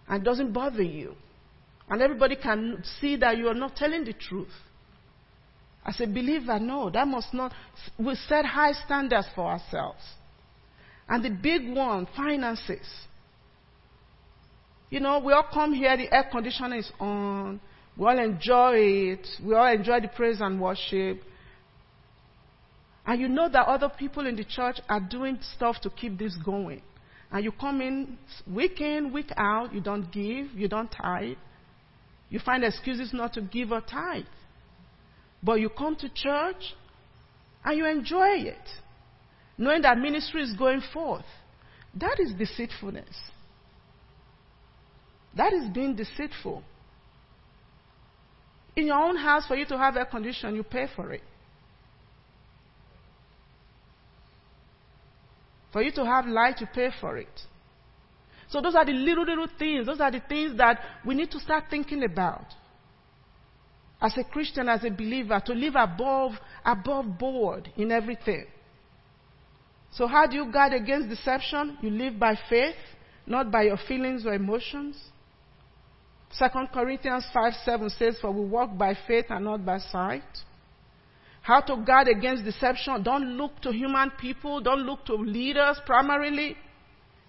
And 0.07 0.20
it 0.20 0.24
doesn't 0.24 0.53
bother 0.53 0.83
you. 0.83 1.14
And 1.89 2.03
everybody 2.03 2.37
can 2.37 2.85
see 3.01 3.16
that 3.16 3.39
you 3.39 3.49
are 3.49 3.55
not 3.55 3.74
telling 3.74 4.05
the 4.05 4.12
truth. 4.12 4.53
As 5.87 5.99
a 6.01 6.07
believer, 6.07 6.59
no, 6.59 6.91
that 6.91 7.09
must 7.09 7.33
not. 7.33 7.55
We 7.99 8.14
set 8.29 8.45
high 8.45 8.72
standards 8.85 9.29
for 9.35 9.47
ourselves. 9.47 10.03
And 11.09 11.24
the 11.24 11.31
big 11.31 11.74
one, 11.74 12.07
finances. 12.14 12.87
You 14.91 15.01
know, 15.01 15.18
we 15.18 15.32
all 15.32 15.47
come 15.53 15.74
here, 15.74 15.97
the 15.97 16.12
air 16.12 16.28
conditioner 16.30 16.76
is 16.76 16.91
on, 16.99 17.61
we 17.97 18.07
all 18.07 18.18
enjoy 18.18 18.76
it, 18.76 19.26
we 19.45 19.55
all 19.55 19.70
enjoy 19.70 20.01
the 20.01 20.09
praise 20.09 20.41
and 20.41 20.61
worship. 20.61 21.20
And 23.05 23.20
you 23.20 23.28
know 23.28 23.49
that 23.49 23.66
other 23.66 23.91
people 23.91 24.26
in 24.26 24.36
the 24.36 24.45
church 24.45 24.80
are 24.89 25.01
doing 25.01 25.39
stuff 25.57 25.80
to 25.82 25.91
keep 25.91 26.18
this 26.18 26.36
going. 26.45 26.82
And 27.30 27.45
you 27.45 27.53
come 27.53 27.80
in 27.82 28.18
week 28.47 28.80
in, 28.80 29.12
week 29.12 29.30
out, 29.36 29.74
you 29.74 29.80
don't 29.80 30.11
give, 30.11 30.53
you 30.55 30.68
don't 30.68 30.91
tithe. 30.91 31.36
You 32.30 32.39
find 32.39 32.64
excuses 32.64 33.12
not 33.12 33.34
to 33.34 33.43
give 33.43 33.72
or 33.72 33.80
tithe. 33.80 34.24
But 35.43 35.61
you 35.61 35.68
come 35.68 35.97
to 35.97 36.09
church 36.09 36.74
and 37.64 37.76
you 37.76 37.86
enjoy 37.86 38.39
it, 38.39 38.68
knowing 39.57 39.82
that 39.82 39.99
ministry 39.99 40.43
is 40.43 40.55
going 40.55 40.82
forth. 40.93 41.24
That 41.95 42.18
is 42.20 42.32
deceitfulness. 42.32 43.14
That 45.37 45.53
is 45.53 45.68
being 45.68 45.95
deceitful. 45.95 46.62
In 48.76 48.87
your 48.87 48.97
own 48.99 49.16
house, 49.16 49.47
for 49.47 49.57
you 49.57 49.66
to 49.66 49.79
have 49.79 49.97
air 49.97 50.05
conditioning, 50.05 50.57
you 50.57 50.62
pay 50.62 50.87
for 50.95 51.12
it. 51.12 51.22
For 55.72 55.83
you 55.83 55.93
to 55.93 56.05
have 56.05 56.26
light, 56.26 56.61
you 56.61 56.66
pay 56.72 56.91
for 57.01 57.16
it. 57.16 57.41
So 58.49 58.61
those 58.61 58.74
are 58.74 58.85
the 58.85 58.93
little, 58.93 59.24
little 59.24 59.49
things. 59.59 59.87
Those 59.87 60.01
are 60.01 60.11
the 60.11 60.22
things 60.29 60.57
that 60.57 60.81
we 61.05 61.14
need 61.14 61.31
to 61.33 61.41
start 61.41 61.64
thinking 61.70 62.05
about. 62.05 62.47
As 64.01 64.16
a 64.16 64.24
Christian, 64.24 64.68
as 64.68 64.85
a 64.85 64.91
believer, 64.91 65.43
to 65.45 65.53
live 65.53 65.74
above, 65.76 66.33
above 66.64 67.18
board 67.18 67.68
in 67.76 67.93
everything. 67.93 68.47
So 69.91 70.07
how 70.07 70.26
do 70.26 70.37
you 70.37 70.51
guard 70.51 70.72
against 70.72 71.09
deception? 71.09 71.79
You 71.83 71.91
live 71.91 72.18
by 72.18 72.39
faith, 72.49 72.76
not 73.26 73.51
by 73.51 73.64
your 73.64 73.79
feelings 73.89 74.24
or 74.24 74.35
emotions. 74.35 74.97
2 76.37 76.45
Corinthians 76.72 77.24
5 77.33 77.53
7 77.64 77.91
says, 77.91 78.16
For 78.20 78.31
we 78.31 78.45
walk 78.45 78.76
by 78.76 78.95
faith 79.07 79.26
and 79.31 79.45
not 79.45 79.64
by 79.64 79.79
sight. 79.79 80.22
How 81.41 81.61
to 81.62 81.76
guard 81.79 82.09
against 82.09 82.45
deception. 82.45 83.03
Don't 83.03 83.37
look 83.39 83.61
to 83.62 83.72
human 83.72 84.11
people. 84.20 84.61
Don't 84.61 84.81
look 84.81 85.07
to 85.07 85.14
leaders 85.14 85.81
primarily. 85.87 86.57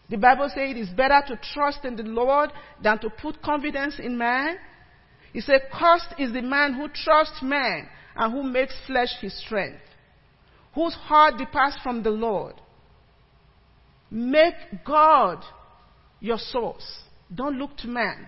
The 0.10 0.18
Bible 0.18 0.50
says 0.50 0.72
it 0.72 0.78
is 0.78 0.90
better 0.90 1.22
to 1.28 1.40
trust 1.54 1.86
in 1.86 1.96
the 1.96 2.04
Lord 2.04 2.52
than 2.84 3.00
to 3.00 3.10
put 3.10 3.42
confidence 3.42 4.00
in 4.00 4.18
man. 4.18 4.58
It 5.34 5.44
says, 5.44 5.62
Cursed 5.72 6.16
is 6.18 6.34
the 6.34 6.42
man 6.42 6.74
who 6.74 6.90
trusts 6.90 7.42
man 7.42 7.88
and 8.16 8.34
who 8.34 8.44
makes 8.44 8.74
flesh 8.88 9.10
his 9.22 9.38
strength, 9.40 9.82
whose 10.74 10.96
heart 10.96 11.38
departs 11.38 11.78
from 11.84 12.04
the 12.04 12.10
Lord. 12.10 12.56
Make 14.12 14.56
God 14.84 15.44
your 16.20 16.40
source. 16.40 17.04
Don't 17.34 17.60
look 17.60 17.78
to 17.78 17.88
man. 17.88 18.28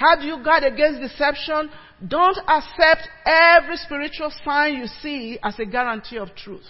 How 0.00 0.16
do 0.16 0.26
you 0.26 0.42
guard 0.42 0.64
against 0.64 0.98
deception? 1.02 1.68
Don't 2.08 2.38
accept 2.48 3.06
every 3.26 3.76
spiritual 3.76 4.32
sign 4.42 4.78
you 4.78 4.86
see 4.86 5.38
as 5.42 5.58
a 5.58 5.66
guarantee 5.66 6.16
of 6.16 6.34
truth. 6.34 6.64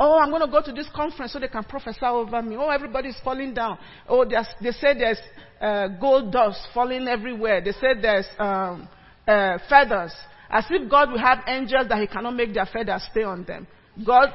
Oh, 0.00 0.18
I'm 0.18 0.30
going 0.30 0.44
to 0.44 0.50
go 0.50 0.60
to 0.60 0.72
this 0.72 0.88
conference 0.92 1.32
so 1.32 1.38
they 1.38 1.46
can 1.46 1.62
prophesy 1.62 2.04
over 2.04 2.42
me. 2.42 2.56
Oh, 2.56 2.70
everybody's 2.70 3.16
falling 3.22 3.54
down. 3.54 3.78
Oh, 4.08 4.24
they 4.24 4.72
say 4.72 4.98
there's 4.98 5.20
uh, 5.60 5.86
gold 6.00 6.32
dust 6.32 6.58
falling 6.74 7.06
everywhere. 7.06 7.60
They 7.60 7.70
say 7.70 7.94
there's 8.02 8.26
um, 8.36 8.88
uh, 9.28 9.58
feathers. 9.68 10.12
As 10.50 10.64
if 10.70 10.90
God 10.90 11.12
will 11.12 11.20
have 11.20 11.44
angels 11.46 11.86
that 11.88 12.00
He 12.00 12.08
cannot 12.08 12.34
make 12.34 12.52
their 12.52 12.66
feathers 12.66 13.06
stay 13.12 13.22
on 13.22 13.44
them. 13.44 13.68
God, 14.06 14.30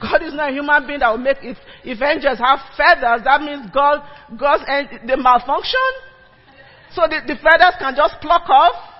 God 0.00 0.22
is 0.22 0.34
not 0.34 0.50
a 0.50 0.52
human 0.52 0.86
being 0.86 1.00
that 1.00 1.10
will 1.10 1.18
make, 1.18 1.38
if, 1.42 1.56
if 1.84 2.02
angels 2.02 2.38
have 2.38 2.58
feathers, 2.76 3.22
that 3.24 3.40
means 3.40 3.70
God, 3.72 4.02
God's, 4.38 4.64
the 5.06 5.16
malfunction. 5.16 5.80
So 6.92 7.02
the, 7.02 7.20
the 7.26 7.36
feathers 7.36 7.74
can 7.78 7.94
just 7.96 8.16
pluck 8.20 8.48
off. 8.48 8.90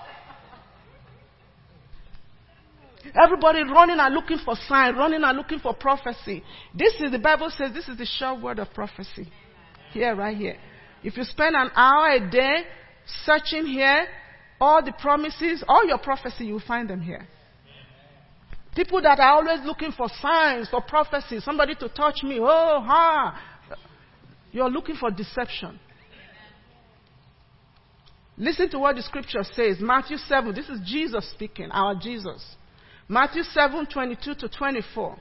Everybody 3.21 3.63
running 3.63 3.99
and 3.99 4.13
looking 4.13 4.39
for 4.43 4.55
sign, 4.67 4.95
running 4.95 5.23
and 5.23 5.37
looking 5.37 5.59
for 5.59 5.73
prophecy. 5.73 6.43
This 6.73 6.93
is, 6.99 7.11
the 7.11 7.19
Bible 7.19 7.49
says, 7.55 7.71
this 7.73 7.87
is 7.87 7.97
the 7.97 8.05
sure 8.05 8.39
word 8.39 8.59
of 8.59 8.73
prophecy. 8.73 9.29
Here, 9.91 10.15
right 10.15 10.35
here. 10.35 10.57
If 11.03 11.15
you 11.15 11.23
spend 11.23 11.55
an 11.55 11.69
hour 11.75 12.13
a 12.13 12.29
day 12.29 12.63
searching 13.25 13.65
here, 13.65 14.07
all 14.59 14.83
the 14.83 14.93
promises, 14.93 15.63
all 15.67 15.85
your 15.85 15.99
prophecy, 15.99 16.45
you'll 16.45 16.63
find 16.65 16.89
them 16.89 17.01
here. 17.01 17.27
People 18.75 19.01
that 19.01 19.19
are 19.19 19.31
always 19.31 19.65
looking 19.65 19.91
for 19.93 20.09
signs, 20.21 20.67
for 20.69 20.81
prophecy, 20.81 21.39
somebody 21.39 21.75
to 21.75 21.87
touch 21.89 22.23
me. 22.23 22.39
Oh, 22.41 22.81
ha. 22.85 23.41
You're 24.51 24.69
looking 24.69 24.95
for 24.95 25.09
deception. 25.11 25.79
Listen 28.37 28.69
to 28.69 28.79
what 28.79 28.97
the 28.97 29.01
scripture 29.01 29.43
says. 29.43 29.77
Matthew 29.79 30.17
7. 30.17 30.53
This 30.53 30.67
is 30.67 30.81
Jesus 30.85 31.29
speaking, 31.31 31.71
our 31.71 31.95
Jesus. 31.95 32.55
Matthew 33.07 33.43
7, 33.43 33.85
22 33.85 34.35
to 34.35 34.49
24. 34.49 35.17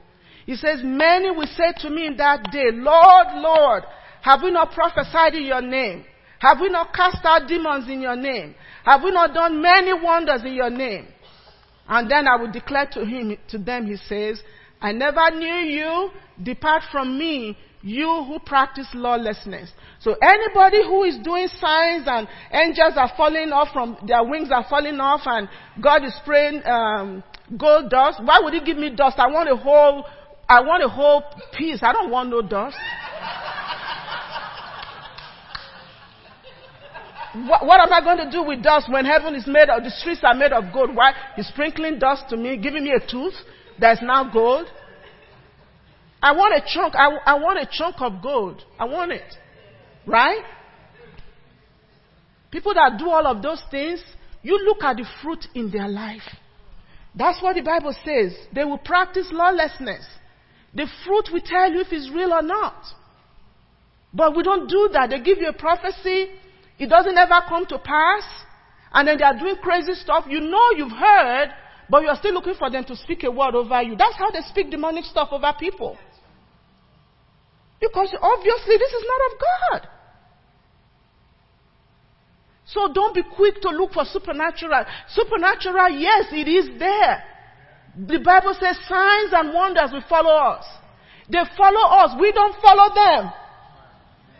He 0.47 0.57
says, 0.57 0.81
Many 0.83 1.31
will 1.31 1.47
say 1.47 1.73
to 1.79 1.91
me 1.91 2.07
in 2.09 2.17
that 2.17 2.51
day, 2.51 2.71
Lord, 2.73 3.27
Lord, 3.35 3.85
have 4.23 4.41
we 4.43 4.51
not 4.51 4.73
prophesied 4.73 5.35
in 5.35 5.45
your 5.45 5.63
name? 5.63 6.05
Have 6.41 6.61
we 6.61 6.69
not 6.69 6.93
cast 6.93 7.25
out 7.25 7.47
demons 7.47 7.89
in 7.89 8.01
your 8.01 8.17
name? 8.17 8.55
Have 8.85 9.03
we 9.03 9.13
not 9.13 9.33
done 9.33 9.63
many 9.63 9.93
wonders 9.93 10.43
in 10.45 10.55
your 10.55 10.71
name? 10.71 11.07
And 11.89 12.11
then 12.11 12.27
I 12.27 12.37
will 12.37 12.51
declare 12.51 12.87
to 12.93 13.05
him, 13.05 13.37
to 13.49 13.59
them, 13.59 13.87
he 13.87 13.97
says, 13.97 14.43
I 14.81 14.93
never 14.93 15.31
knew 15.31 15.47
you. 15.47 16.11
Depart 16.43 16.83
from 16.91 17.19
me, 17.19 17.57
you 17.83 18.25
who 18.27 18.39
practice 18.41 18.89
lawlessness. 18.95 19.71
So 20.01 20.15
anybody 20.21 20.83
who 20.83 21.05
is 21.05 21.19
doing 21.23 21.49
signs 21.61 22.05
and 22.07 22.27
angels 22.53 22.95
are 22.97 23.13
falling 23.17 23.53
off 23.53 23.69
from, 23.73 23.99
their 24.07 24.25
wings 24.25 24.51
are 24.51 24.67
falling 24.69 24.99
off 25.01 25.21
and 25.27 25.49
God 25.83 26.05
is 26.05 26.15
spraying, 26.17 26.63
um, 26.67 27.23
gold 27.59 27.91
dust. 27.91 28.21
Why 28.25 28.41
would 28.43 28.55
he 28.55 28.65
give 28.65 28.79
me 28.79 28.91
dust? 28.91 29.19
I 29.19 29.29
want 29.29 29.49
a 29.49 29.57
whole, 29.57 30.07
I 30.49 30.61
want 30.61 30.83
a 30.83 30.89
whole 30.89 31.23
piece. 31.57 31.83
I 31.83 31.93
don't 31.93 32.11
want 32.11 32.31
no 32.31 32.43
dust. 32.43 32.77
What, 37.35 37.67
what, 37.67 37.81
am 37.81 37.93
I 37.93 38.01
going 38.01 38.19
to 38.19 38.31
do 38.31 38.43
with 38.43 38.63
dust 38.63 38.91
when 38.91 39.05
heaven 39.05 39.35
is 39.35 39.47
made 39.47 39.69
of, 39.69 39.83
the 39.83 39.91
streets 39.91 40.21
are 40.23 40.35
made 40.35 40.53
of 40.53 40.73
gold? 40.73 40.95
Why? 40.95 41.13
He's 41.37 41.49
sprinkling 41.49 41.99
dust 41.99 42.25
to 42.31 42.37
me, 42.37 42.57
giving 42.57 42.85
me 42.85 42.93
a 42.93 43.01
tooth 43.01 43.35
that's 43.79 44.01
now 44.03 44.31
gold. 44.33 44.67
I 46.23 46.33
want 46.33 46.55
a 46.55 46.65
chunk, 46.67 46.95
I, 46.95 47.17
I 47.27 47.35
want 47.35 47.59
a 47.59 47.69
chunk 47.71 47.97
of 48.01 48.23
gold. 48.23 48.63
I 48.79 48.85
want 48.85 49.13
it. 49.13 49.35
Right? 50.07 50.43
People 52.51 52.73
that 52.75 52.99
do 52.99 53.11
all 53.11 53.27
of 53.27 53.43
those 53.43 53.63
things, 53.71 54.03
you 54.43 54.59
look 54.65 54.83
at 54.85 54.97
the 54.97 55.05
fruit 55.23 55.45
in 55.55 55.71
their 55.71 55.89
life. 55.89 56.23
That's 57.15 57.43
what 57.43 57.57
the 57.57 57.63
Bible 57.63 57.95
says. 58.05 58.37
They 58.55 58.65
will 58.65 58.79
practice 58.79 59.29
lawlessness. 59.33 60.07
The 60.73 60.87
fruit 61.05 61.29
will 61.33 61.43
tell 61.45 61.71
you 61.73 61.81
if 61.81 61.89
it's 61.91 62.11
real 62.11 62.33
or 62.33 62.43
not. 62.43 62.75
But 64.13 64.37
we 64.37 64.43
don't 64.43 64.69
do 64.69 64.91
that. 64.93 65.11
They 65.11 65.21
give 65.21 65.39
you 65.39 65.49
a 65.49 65.53
prophecy, 65.53 66.29
it 66.79 66.89
doesn't 66.89 67.17
ever 67.17 67.41
come 67.49 67.67
to 67.67 67.79
pass, 67.79 68.25
and 68.93 69.09
then 69.09 69.19
they 69.19 69.25
are 69.25 69.39
doing 69.39 69.57
crazy 69.63 69.95
stuff. 69.95 70.25
You 70.29 70.41
know 70.41 70.71
you've 70.77 70.93
heard, 70.93 71.49
but 71.89 72.03
you're 72.03 72.17
still 72.17 72.35
looking 72.35 72.55
for 72.55 72.71
them 72.71 72.85
to 72.85 72.97
speak 72.97 73.25
a 73.25 73.31
word 73.31 73.55
over 73.55 73.83
you. 73.83 73.97
That's 73.97 74.17
how 74.17 74.31
they 74.31 74.41
speak 74.49 74.71
demonic 74.71 75.05
stuff 75.05 75.29
over 75.33 75.53
people. 75.59 75.99
Because 77.81 78.15
obviously 78.21 78.77
this 78.79 78.93
is 78.93 79.05
not 79.07 79.33
of 79.33 79.41
God. 79.41 79.89
So 82.67 82.93
don't 82.93 83.15
be 83.15 83.23
quick 83.23 83.61
to 83.61 83.69
look 83.69 83.93
for 83.93 84.05
supernatural. 84.05 84.85
Supernatural, 85.09 85.91
yes, 85.91 86.27
it 86.33 86.49
is 86.49 86.79
there. 86.79 87.23
The 87.97 88.19
Bible 88.19 88.57
says 88.59 88.77
signs 88.89 89.33
and 89.33 89.53
wonders 89.53 89.91
will 89.93 90.05
follow 90.09 90.35
us. 90.35 90.65
They 91.29 91.43
follow 91.57 91.87
us. 92.03 92.17
We 92.19 92.33
don't 92.33 92.57
follow 92.61 92.95
them. 92.95 93.33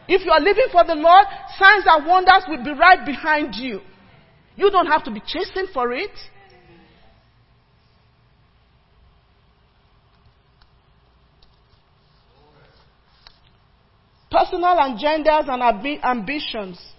If 0.07 0.25
you 0.25 0.31
are 0.31 0.41
living 0.41 0.67
for 0.71 0.85
the 0.85 0.95
Lord, 0.95 1.27
signs 1.59 1.85
and 1.87 2.07
wonders 2.07 2.45
will 2.49 2.63
be 2.63 2.73
right 2.73 3.05
behind 3.05 3.55
you. 3.55 3.81
You 4.57 4.71
don't 4.71 4.87
have 4.87 5.05
to 5.05 5.11
be 5.11 5.21
chasing 5.21 5.67
for 5.73 5.93
it. 5.93 6.11
Personal 14.31 14.77
agendas 14.77 15.49
and 15.49 16.03
ambitions 16.05 16.95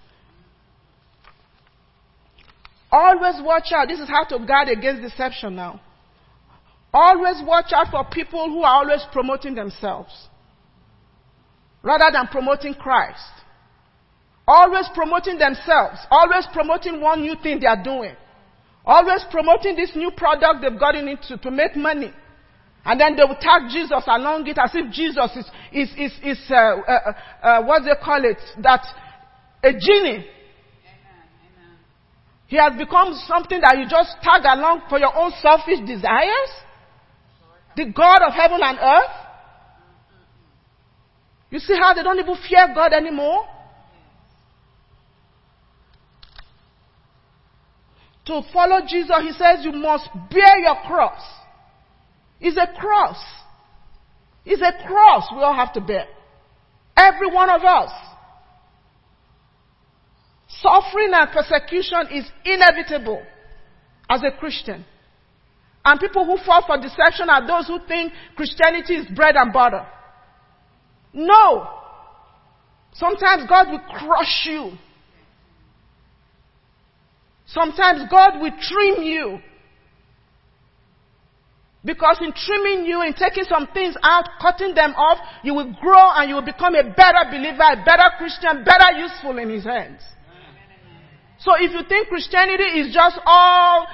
Always 2.95 3.41
watch 3.41 3.73
out. 3.73 3.89
This 3.89 3.99
is 3.99 4.07
how 4.07 4.23
to 4.23 4.45
guard 4.45 4.69
against 4.69 5.01
deception 5.01 5.53
now. 5.57 5.81
Always 6.93 7.41
watch 7.45 7.73
out 7.73 7.87
for 7.91 8.05
people 8.09 8.47
who 8.49 8.61
are 8.61 8.83
always 8.83 9.05
promoting 9.11 9.53
themselves 9.53 10.29
rather 11.85 12.11
than 12.11 12.27
promoting 12.27 12.73
Christ. 12.73 13.21
Always 14.47 14.89
promoting 14.93 15.37
themselves. 15.37 15.99
Always 16.11 16.45
promoting 16.51 16.99
one 16.99 17.21
new 17.21 17.35
thing 17.41 17.59
they 17.59 17.67
are 17.67 17.81
doing. 17.81 18.15
Always 18.85 19.23
promoting 19.31 19.75
this 19.75 19.95
new 19.95 20.11
product 20.11 20.61
they've 20.61 20.79
gotten 20.79 21.07
into 21.07 21.37
to 21.37 21.51
make 21.51 21.75
money. 21.75 22.11
And 22.83 22.99
then 22.99 23.15
they 23.15 23.23
will 23.23 23.37
tag 23.39 23.63
Jesus 23.71 24.03
along 24.05 24.47
it 24.47 24.57
as 24.63 24.71
if 24.73 24.91
Jesus 24.91 25.31
is, 25.35 25.45
is, 25.71 25.89
is, 25.97 26.11
is 26.23 26.51
uh, 26.51 26.53
uh, 26.55 27.13
uh, 27.41 27.63
what 27.63 27.83
they 27.83 27.95
call 28.03 28.23
it? 28.23 28.37
That 28.61 28.85
a 29.63 29.71
genie 29.73 30.25
he 32.47 32.57
has 32.57 32.77
become 32.77 33.13
something 33.27 33.59
that 33.61 33.77
you 33.77 33.89
just 33.89 34.17
tag 34.21 34.43
along 34.45 34.83
for 34.87 34.99
your 34.99 35.15
own 35.17 35.31
selfish 35.41 35.79
desires? 35.85 36.51
The 37.75 37.85
God 37.85 38.21
of 38.21 38.33
heaven 38.33 38.59
and 38.61 38.77
earth? 38.77 39.24
You 41.49 41.59
see 41.59 41.75
how 41.75 41.93
they 41.93 42.03
don't 42.03 42.19
even 42.19 42.35
fear 42.47 42.67
God 42.73 42.93
anymore? 42.93 43.45
To 48.25 48.41
follow 48.51 48.81
Jesus, 48.87 49.15
he 49.21 49.31
says 49.33 49.63
you 49.63 49.71
must 49.71 50.09
bear 50.31 50.59
your 50.59 50.75
cross. 50.87 51.21
It's 52.39 52.57
a 52.57 52.67
cross. 52.79 53.23
It's 54.45 54.61
a 54.61 54.87
cross 54.87 55.27
we 55.33 55.41
all 55.41 55.53
have 55.53 55.73
to 55.73 55.81
bear. 55.81 56.07
Every 56.97 57.27
one 57.27 57.49
of 57.49 57.61
us. 57.61 57.91
Suffering 60.47 61.11
and 61.13 61.29
persecution 61.31 62.07
is 62.11 62.25
inevitable 62.43 63.21
as 64.09 64.21
a 64.23 64.37
Christian. 64.37 64.85
And 65.83 65.99
people 65.99 66.25
who 66.25 66.37
fall 66.43 66.63
for 66.65 66.77
deception 66.81 67.29
are 67.29 67.45
those 67.45 67.67
who 67.67 67.79
think 67.87 68.11
Christianity 68.35 68.95
is 68.95 69.07
bread 69.15 69.35
and 69.35 69.53
butter. 69.53 69.85
No. 71.15 71.67
Sometimes 72.93 73.43
God 73.49 73.71
will 73.71 73.79
crush 73.79 74.45
you. 74.45 74.71
Sometimes 77.47 78.09
God 78.11 78.41
will 78.41 78.51
trim 78.59 79.03
you. 79.03 79.39
Because 81.83 82.17
in 82.19 82.33
trimming 82.33 82.85
you, 82.85 83.01
in 83.03 83.13
taking 83.13 83.43
some 83.43 83.67
things 83.73 83.95
out, 84.01 84.27
cutting 84.41 84.73
them 84.73 84.93
off, 84.95 85.19
you 85.43 85.53
will 85.53 85.71
grow 85.79 86.09
and 86.15 86.29
you 86.29 86.35
will 86.35 86.45
become 86.45 86.73
a 86.73 86.83
better 86.83 87.29
believer, 87.29 87.61
a 87.61 87.83
better 87.85 88.09
Christian, 88.17 88.63
better 88.65 88.97
useful 88.97 89.37
in 89.37 89.49
His 89.49 89.63
hands. 89.63 90.01
So 91.39 91.53
if 91.59 91.71
you 91.71 91.81
think 91.87 92.07
Christianity 92.07 92.79
is 92.79 92.93
just 92.93 93.19
all 93.25 93.85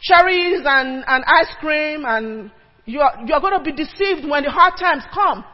cherries 0.00 0.62
and, 0.64 1.04
and 1.06 1.24
ice 1.24 1.54
cream 1.60 2.04
and 2.04 2.50
you're, 2.86 3.10
you're 3.24 3.40
going 3.40 3.56
to 3.56 3.64
be 3.64 3.72
deceived 3.72 4.28
when 4.28 4.42
the 4.42 4.50
hard 4.50 4.74
times 4.78 5.04
come. 5.14 5.44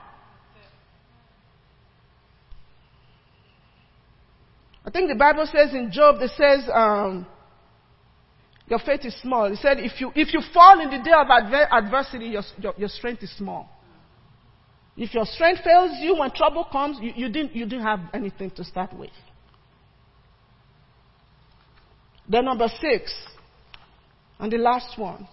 Think 4.92 5.08
the 5.08 5.16
Bible 5.16 5.46
says 5.46 5.72
in 5.72 5.90
Job, 5.90 6.16
it 6.20 6.30
says, 6.36 6.68
um, 6.72 7.26
your 8.66 8.78
faith 8.78 9.00
is 9.04 9.14
small. 9.20 9.50
He 9.50 9.56
said, 9.56 9.78
if 9.78 10.00
you, 10.00 10.12
if 10.14 10.32
you 10.32 10.40
fall 10.52 10.80
in 10.80 10.90
the 10.90 11.02
day 11.04 11.12
of 11.12 11.26
adver- 11.30 11.68
adversity, 11.72 12.26
your, 12.26 12.42
your, 12.58 12.74
your, 12.76 12.88
strength 12.88 13.22
is 13.22 13.36
small. 13.36 13.68
If 14.96 15.14
your 15.14 15.24
strength 15.24 15.62
fails 15.64 15.92
you 16.00 16.16
when 16.16 16.30
trouble 16.30 16.66
comes, 16.70 16.98
you, 17.00 17.12
you, 17.16 17.28
didn't, 17.28 17.54
you 17.54 17.64
didn't 17.64 17.84
have 17.84 18.00
anything 18.14 18.50
to 18.52 18.64
start 18.64 18.92
with. 18.96 19.10
Then, 22.28 22.44
number 22.44 22.68
six, 22.80 23.12
and 24.38 24.50
the 24.52 24.58
last 24.58 24.98
one 24.98 25.28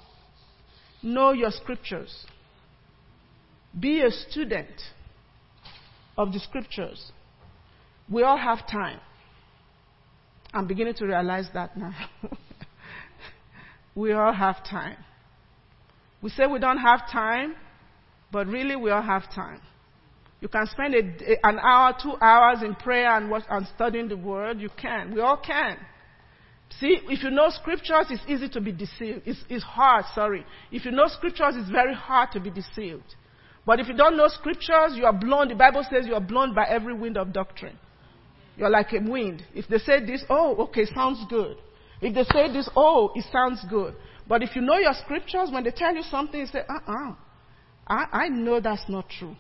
know 1.02 1.32
your 1.32 1.52
scriptures. 1.52 2.26
Be 3.80 4.02
a 4.02 4.12
student 4.12 4.82
of 6.18 6.34
the 6.34 6.40
scriptures. 6.40 7.12
We 8.10 8.24
all 8.24 8.38
have 8.38 8.68
time. 8.68 9.00
I'm 10.54 10.68
beginning 10.68 10.96
to 10.96 11.06
realize 11.06 11.48
that 11.54 11.78
now. 11.78 11.94
we 13.96 14.14
all 14.14 14.34
have 14.34 14.64
time. 14.64 14.98
We 16.22 16.30
say 16.32 16.48
we 16.48 16.60
don't 16.60 16.80
have 16.80 17.10
time, 17.12 17.56
but 18.32 18.48
really 18.48 18.76
we 18.76 18.90
all 18.92 19.02
have 19.02 19.32
time. 19.34 19.62
You 20.42 20.48
can 20.48 20.66
spend 20.68 20.96
a, 20.96 21.48
an 21.48 21.60
hour, 21.60 21.96
two 22.02 22.16
hours 22.22 22.60
in 22.64 22.76
prayer 22.76 23.16
and, 23.16 23.30
watch, 23.30 23.44
and 23.50 23.68
studying 23.76 24.08
the 24.08 24.18
word. 24.18 24.60
You 24.60 24.70
can. 24.82 25.14
We 25.14 25.22
all 25.22 25.38
can. 25.38 25.78
See, 26.80 27.00
if 27.10 27.24
you 27.24 27.32
know 27.32 27.50
scriptures, 27.50 28.06
it's 28.10 28.24
easy 28.28 28.48
to 28.50 28.62
be 28.62 28.72
deceived. 28.72 29.24
It's, 29.26 29.40
it's 29.50 29.64
hard, 29.64 30.06
sorry. 30.14 30.46
If 30.72 30.86
you 30.86 30.92
know 30.92 31.08
scriptures, 31.08 31.56
it's 31.56 31.70
very 31.70 31.94
hard 31.94 32.32
to 32.34 32.40
be 32.40 32.50
deceived. 32.50 33.16
But 33.66 33.80
if 33.80 33.88
you 33.88 33.96
don't 33.96 34.16
know 34.16 34.28
scriptures, 34.30 34.94
you 34.94 35.06
are 35.06 35.14
blown. 35.14 35.50
The 35.50 35.56
Bible 35.56 35.86
says 35.90 36.06
you 36.06 36.14
are 36.14 36.22
blown 36.22 36.54
by 36.54 36.66
every 36.66 36.94
wind 36.94 37.18
of 37.18 37.34
doctrine. 37.34 37.78
You're 38.60 38.70
like 38.70 38.92
a 38.92 39.00
wind. 39.00 39.42
If 39.56 39.70
they 39.70 39.78
say 39.78 40.06
this, 40.06 40.22
oh, 40.30 40.56
okay, 40.66 40.86
sounds 40.94 41.24
good. 41.30 41.56
If 42.02 42.14
they 42.14 42.24
say 42.26 42.52
this, 42.52 42.70
oh, 42.76 43.12
it 43.16 43.24
sounds 43.32 43.64
good. 43.70 43.96
But 44.28 44.44
if 44.44 44.54
you 44.54 44.62
know 44.62 44.78
your 44.78 44.94
scriptures, 44.94 45.50
when 45.50 45.64
they 45.64 45.72
tell 45.72 45.96
you 45.96 46.04
something, 46.04 46.42
you 46.42 46.46
say, 46.46 46.60
uh-uh. 46.60 47.14
I, 47.88 48.06
I 48.12 48.28
know 48.28 48.60
that's 48.60 48.84
not 48.90 49.10
true. 49.10 49.36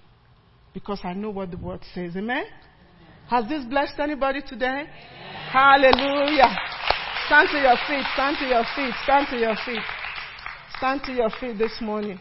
Because 0.74 1.01
I 1.03 1.13
know 1.13 1.32
what 1.32 1.51
the 1.51 1.57
word 1.57 1.82
says. 1.93 2.15
Amen? 2.15 2.45
Has 3.30 3.47
this 3.49 3.65
blessed 3.65 3.99
anybody 3.99 4.41
today? 4.41 4.86
Hallelujah. 5.51 6.57
Stand 7.28 7.49
to 7.51 7.59
your 7.59 7.76
feet, 7.88 8.05
stand 8.13 8.38
to 8.39 8.47
your 8.47 8.63
feet, 8.76 8.93
stand 9.03 9.28
to 9.32 9.38
your 9.38 9.55
feet. 9.65 9.84
Stand 10.78 11.03
to 11.03 11.11
your 11.11 11.30
feet 11.41 11.57
this 11.57 11.74
morning. 11.82 12.20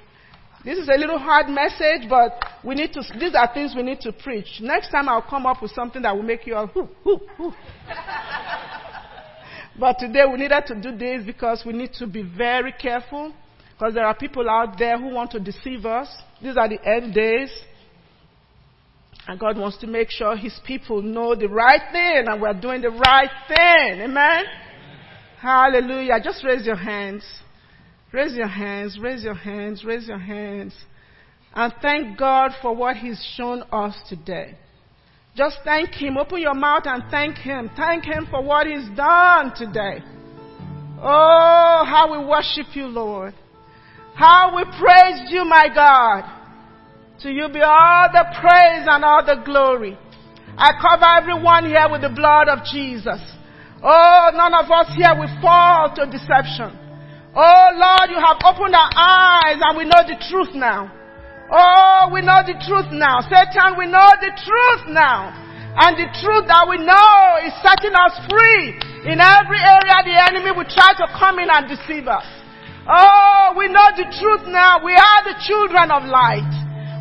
This 0.64 0.78
is 0.78 0.88
a 0.88 0.98
little 0.98 1.18
hard 1.18 1.48
message, 1.48 2.09
but 2.09 2.42
we 2.64 2.74
need 2.74 2.92
to, 2.94 3.02
these 3.18 3.34
are 3.34 3.48
things 3.52 3.74
we 3.76 3.82
need 3.82 4.00
to 4.00 4.12
preach. 4.12 4.61
Next 4.61 4.90
time 4.90 5.09
I'll 5.09 5.22
come 5.22 5.46
up 5.46 5.62
with 5.62 5.70
something 5.70 6.02
that 6.02 6.14
will 6.14 6.24
make 6.24 6.46
you 6.46 6.56
all, 6.56 6.66
whoo, 6.74 6.88
whoo, 7.04 7.20
whoo. 7.38 7.52
but 9.78 9.98
today 10.00 10.24
we 10.30 10.38
needed 10.38 10.64
to 10.66 10.74
do 10.74 10.96
this 10.96 11.24
because 11.24 11.62
we 11.64 11.72
need 11.72 11.92
to 11.94 12.06
be 12.06 12.22
very 12.22 12.72
careful 12.72 13.32
because 13.78 13.94
there 13.94 14.04
are 14.04 14.14
people 14.16 14.50
out 14.50 14.76
there 14.76 14.98
who 14.98 15.14
want 15.14 15.30
to 15.30 15.38
deceive 15.38 15.86
us. 15.86 16.09
These 16.42 16.56
are 16.56 16.68
the 16.68 16.84
end 16.84 17.14
days. 17.14 17.50
And 19.28 19.38
God 19.38 19.56
wants 19.56 19.76
to 19.78 19.86
make 19.86 20.11
sure 20.11 20.36
His 20.36 20.59
people 20.66 21.02
know 21.02 21.36
the 21.36 21.48
right 21.48 21.82
thing 21.92 22.24
and 22.26 22.42
we're 22.42 22.54
doing 22.54 22.80
the 22.80 22.90
right 22.90 23.30
thing. 23.46 24.00
Amen? 24.00 24.44
Hallelujah. 25.40 26.18
Just 26.24 26.42
raise 26.44 26.66
your 26.66 26.76
hands. 26.76 27.22
Raise 28.12 28.34
your 28.34 28.48
hands, 28.48 28.98
raise 29.00 29.22
your 29.22 29.34
hands, 29.34 29.84
raise 29.84 30.09
your 30.09 30.18
hands. 30.18 30.74
And 31.54 31.72
thank 31.82 32.18
God 32.18 32.52
for 32.62 32.74
what 32.74 32.96
He's 32.96 33.22
shown 33.36 33.62
us 33.70 33.94
today. 34.09 34.56
Just 35.36 35.59
thank 35.64 35.90
Him. 35.90 36.16
Open 36.16 36.40
your 36.40 36.54
mouth 36.54 36.84
and 36.86 37.04
thank 37.11 37.36
Him. 37.36 37.70
Thank 37.76 38.04
Him 38.04 38.26
for 38.30 38.42
what 38.42 38.66
He's 38.66 38.88
done 38.96 39.52
today. 39.56 40.02
Oh, 41.00 41.84
how 41.86 42.09
we 42.11 42.26
worship 42.26 42.74
you, 42.74 42.86
Lord. 42.86 43.34
How 44.14 44.56
we 44.56 44.64
praise 44.64 45.30
you, 45.30 45.44
my 45.44 45.68
God. 45.72 46.24
To 47.20 47.30
you 47.30 47.48
be 47.48 47.61
all 47.61 48.09
the 48.12 48.24
praise 48.40 48.86
and 48.88 49.04
all 49.04 49.24
the 49.24 49.42
glory. 49.44 49.98
I 50.56 50.72
cover 50.80 51.06
everyone 51.20 51.66
here 51.66 51.88
with 51.90 52.00
the 52.00 52.09
blood 52.09 52.48
of 52.48 52.64
Jesus. 52.64 53.20
Oh, 53.82 54.30
none 54.34 54.54
of 54.54 54.70
us 54.70 54.92
here 54.96 55.14
will 55.16 55.40
fall 55.40 55.94
to 55.94 56.06
deception. 56.06 56.88
Oh 57.36 57.66
Lord, 57.76 58.08
you 58.08 58.20
have 58.20 58.40
opened 58.44 58.74
our 58.74 58.92
eyes 58.96 59.60
and 59.60 59.76
we 59.76 59.84
know 59.84 60.02
the 60.06 60.16
truth 60.28 60.54
now. 60.54 60.88
Oh, 61.48 62.10
we 62.12 62.20
know 62.20 62.44
the 62.44 62.56
truth 62.64 62.92
now. 62.92 63.20
Satan, 63.24 63.76
we 63.76 63.88
know 63.88 64.08
the 64.20 64.32
truth 64.36 64.92
now. 64.92 65.32
And 65.78 65.96
the 65.96 66.08
truth 66.20 66.44
that 66.48 66.64
we 66.68 66.80
know 66.80 67.16
is 67.44 67.54
setting 67.64 67.94
us 67.94 68.16
free. 68.28 68.76
In 69.08 69.20
every 69.20 69.60
area 69.60 69.96
the 70.04 70.16
enemy 70.16 70.52
will 70.52 70.68
try 70.68 70.92
to 70.96 71.06
come 71.16 71.38
in 71.38 71.48
and 71.48 71.68
deceive 71.68 72.08
us. 72.08 72.26
Oh, 72.88 73.54
we 73.56 73.68
know 73.68 73.88
the 73.96 74.08
truth 74.08 74.48
now. 74.48 74.80
We 74.84 74.96
are 74.96 75.20
the 75.24 75.36
children 75.44 75.92
of 75.92 76.08
light. 76.08 76.48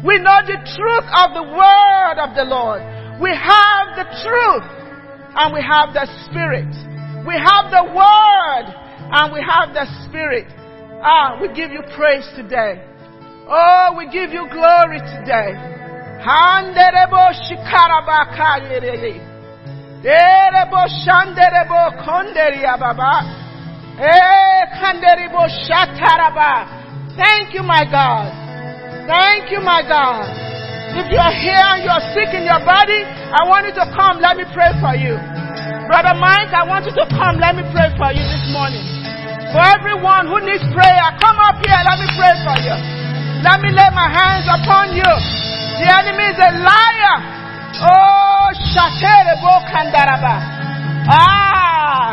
We 0.04 0.20
know 0.20 0.40
the 0.46 0.60
truth 0.64 1.08
of 1.12 1.34
the 1.34 1.44
word 1.44 2.18
of 2.20 2.36
the 2.36 2.46
Lord. 2.46 2.84
We 3.20 3.34
have 3.34 3.98
the 3.98 4.06
truth 4.22 4.68
and 5.38 5.54
we 5.54 5.62
have 5.62 5.94
the 5.94 6.06
Spirit. 6.30 6.70
We 7.26 7.34
have 7.34 7.70
the 7.74 7.86
Word 7.94 8.66
and 9.12 9.34
we 9.34 9.40
have 9.40 9.74
the 9.74 9.86
Spirit. 10.08 10.48
Ah, 11.02 11.40
we 11.40 11.48
give 11.54 11.72
you 11.72 11.82
praise 11.96 12.28
today. 12.36 12.84
Oh, 13.48 13.96
we 13.98 14.10
give 14.12 14.32
you 14.32 14.44
glory 14.52 15.00
today. 15.00 15.56
Handerebo. 16.20 17.32
Erebo 20.04 20.82
shanderebo. 21.06 21.82
Eh 23.98 24.68
shataraba. 25.68 26.68
Thank 27.16 27.54
you, 27.54 27.64
my 27.64 27.86
God. 27.90 28.30
Thank 29.08 29.52
you, 29.52 29.62
my 29.62 29.82
God. 29.88 30.28
If 31.00 31.12
you 31.12 31.18
are 31.18 31.32
here 31.32 31.56
and 31.56 31.84
you 31.84 31.90
are 31.90 32.04
sick 32.14 32.34
in 32.34 32.44
your 32.44 32.60
body, 32.66 33.06
I 33.06 33.48
want 33.48 33.66
you 33.68 33.74
to 33.74 33.86
come. 33.96 34.20
Let 34.20 34.36
me 34.36 34.44
pray 34.54 34.74
for 34.82 34.94
you. 34.96 35.16
Brother 35.88 36.20
Mike, 36.20 36.52
I 36.52 36.68
want 36.68 36.86
you 36.86 36.92
to 36.92 37.06
come. 37.08 37.40
Let 37.40 37.56
me 37.56 37.64
pray 37.72 37.90
for 37.96 38.12
you 38.12 38.22
this 38.22 38.46
morning. 38.52 38.97
For 39.52 39.64
everyone 39.64 40.28
who 40.28 40.44
needs 40.44 40.64
prayer, 40.76 41.08
come 41.24 41.40
up 41.40 41.56
here. 41.64 41.80
Let 41.80 41.98
me 42.04 42.08
pray 42.20 42.36
for 42.44 42.58
you. 42.60 42.76
Let 43.48 43.64
me 43.64 43.72
lay 43.72 43.90
my 43.96 44.10
hands 44.12 44.44
upon 44.44 44.92
you. 44.92 45.08
The 45.08 45.88
enemy 45.88 46.26
is 46.36 46.40
a 46.42 46.52
liar. 46.68 47.16
Oh, 47.80 48.50
Shaterebo 48.76 49.54
Kandaraba. 49.72 50.36
Ah. 51.08 52.12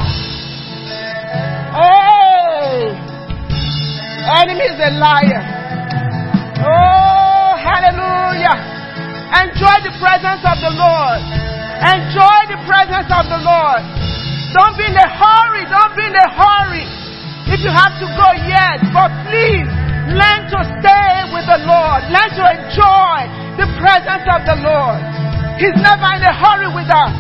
Oh. 1.75 2.95
Enemy 4.39 4.65
is 4.71 4.79
a 4.79 4.93
liar. 4.95 5.43
Oh, 6.63 7.59
hallelujah. 7.59 8.57
Enjoy 9.43 9.77
the 9.83 9.93
presence 9.99 10.47
of 10.47 10.63
the 10.63 10.71
Lord. 10.71 11.19
Enjoy 11.83 12.39
the 12.47 12.63
presence 12.63 13.11
of 13.11 13.27
the 13.27 13.41
Lord. 13.43 13.83
Don't 14.55 14.79
be 14.79 14.87
in 14.87 14.95
a 14.95 15.09
hurry. 15.11 15.67
Don't 15.67 15.97
be 15.99 16.07
in 16.07 16.15
a 16.15 16.29
hurry. 16.31 17.04
If 17.55 17.63
you 17.63 17.71
have 17.71 17.95
to 18.03 18.09
go, 18.19 18.29
yes, 18.51 18.83
but 18.91 19.15
please 19.31 19.71
learn 20.11 20.43
to 20.51 20.59
stay 20.83 21.15
with 21.31 21.47
the 21.47 21.63
Lord. 21.63 22.03
Learn 22.11 22.31
to 22.35 22.45
enjoy 22.51 23.31
the 23.63 23.71
presence 23.79 24.27
of 24.27 24.43
the 24.43 24.59
Lord. 24.59 24.99
He's 25.63 25.79
never 25.79 26.19
in 26.19 26.27
a 26.27 26.35
hurry 26.35 26.67
with 26.75 26.91
us. 26.91 27.15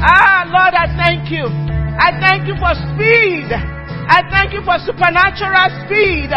Ah, 0.00 0.48
Lord, 0.48 0.72
I 0.80 0.88
thank 0.96 1.28
you. 1.28 1.44
I 1.44 2.16
thank 2.16 2.48
you 2.48 2.56
for 2.56 2.72
speed. 2.96 3.52
I 3.52 4.24
thank 4.32 4.56
you 4.56 4.64
for 4.64 4.80
supernatural 4.80 5.68
speed. 5.84 6.32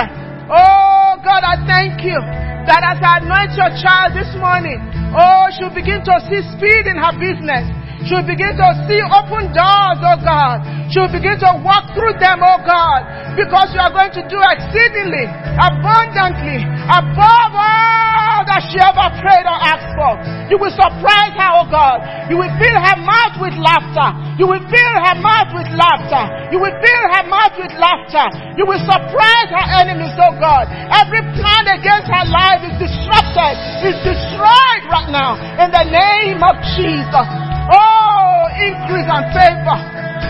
Oh 0.51 1.15
God, 1.23 1.47
I 1.47 1.55
thank 1.63 2.03
you 2.03 2.42
that 2.67 2.81
as 2.83 2.99
I 3.03 3.23
anoint 3.23 3.55
your 3.55 3.71
child 3.79 4.15
this 4.15 4.31
morning, 4.39 4.79
oh 5.15 5.51
she'll 5.55 5.73
begin 5.73 6.03
to 6.03 6.15
see 6.27 6.41
speed 6.55 6.87
in 6.87 6.97
her 6.99 7.13
business. 7.15 7.65
She'll 8.07 8.25
begin 8.25 8.59
to 8.59 8.67
see 8.83 8.99
open 8.99 9.55
doors, 9.55 9.99
oh 10.03 10.19
God. 10.19 10.59
She'll 10.91 11.11
begin 11.11 11.39
to 11.39 11.51
walk 11.63 11.95
through 11.95 12.19
them, 12.19 12.43
oh 12.43 12.59
God. 12.59 13.07
Because 13.39 13.71
you 13.71 13.79
are 13.79 13.95
going 13.95 14.11
to 14.11 14.23
do 14.27 14.39
exceedingly, 14.43 15.25
abundantly, 15.55 16.67
above 16.91 17.51
all 17.55 18.02
that 18.47 18.61
she 18.69 18.77
ever 18.79 19.07
prayed 19.19 19.47
or 19.47 19.57
asked 19.57 19.91
for. 19.95 20.11
You 20.51 20.57
will 20.59 20.73
surprise 20.73 21.33
her, 21.35 21.51
oh 21.59 21.67
God. 21.69 22.03
You 22.29 22.37
will 22.39 22.53
fill 22.59 22.77
her 22.77 22.97
mouth 23.01 23.35
with 23.39 23.55
laughter. 23.59 24.09
You 24.39 24.45
will 24.49 24.63
fill 24.67 24.95
her 25.03 25.17
mouth 25.21 25.51
with 25.53 25.69
laughter. 25.73 26.23
You 26.51 26.59
will 26.59 26.75
fill 26.77 27.03
her 27.13 27.25
mouth 27.29 27.55
with 27.59 27.73
laughter. 27.77 28.25
You 28.57 28.65
will 28.65 28.81
surprise 28.81 29.49
her 29.51 29.67
enemies, 29.83 30.13
oh 30.19 30.33
God. 30.37 30.67
Every 30.71 31.21
plan 31.37 31.63
against 31.69 32.09
her 32.09 32.25
life 32.29 32.61
is 32.65 32.75
disrupted, 32.81 33.53
is 33.87 33.97
destroyed 34.01 34.83
right 34.89 35.09
now 35.09 35.37
in 35.61 35.69
the 35.69 35.85
name 35.87 36.41
of 36.41 36.55
Jesus. 36.75 37.27
Oh, 37.69 38.49
increase 38.59 39.07
and 39.07 39.25
favor. 39.31 39.77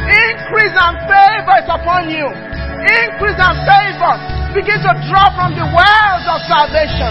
Increase 0.03 0.75
and 0.75 0.95
favor 1.07 1.55
is 1.63 1.69
upon 1.71 2.11
you. 2.11 2.27
Increase 2.27 3.39
and 3.39 3.57
favor. 3.63 4.42
Begin 4.53 4.77
to 4.85 4.93
draw 5.09 5.33
from 5.33 5.57
the 5.57 5.65
wells 5.65 6.25
of 6.29 6.37
salvation. 6.45 7.09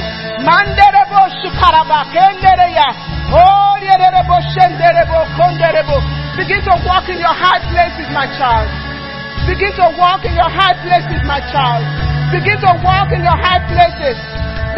Oh. 3.35 3.73
Begin 6.39 6.63
to 6.65 6.75
walk 6.87 7.11
in 7.11 7.19
your 7.19 7.35
high 7.35 7.59
places, 7.67 8.07
my 8.15 8.31
child. 8.39 8.71
Begin 9.51 9.75
to 9.75 9.87
walk 9.99 10.23
in 10.23 10.33
your 10.39 10.47
high 10.47 10.79
places, 10.87 11.19
my 11.27 11.43
child. 11.51 11.83
Begin 12.31 12.63
to 12.63 12.73
walk 12.87 13.11
in 13.11 13.27
your 13.27 13.35
high 13.35 13.61
places. 13.67 14.17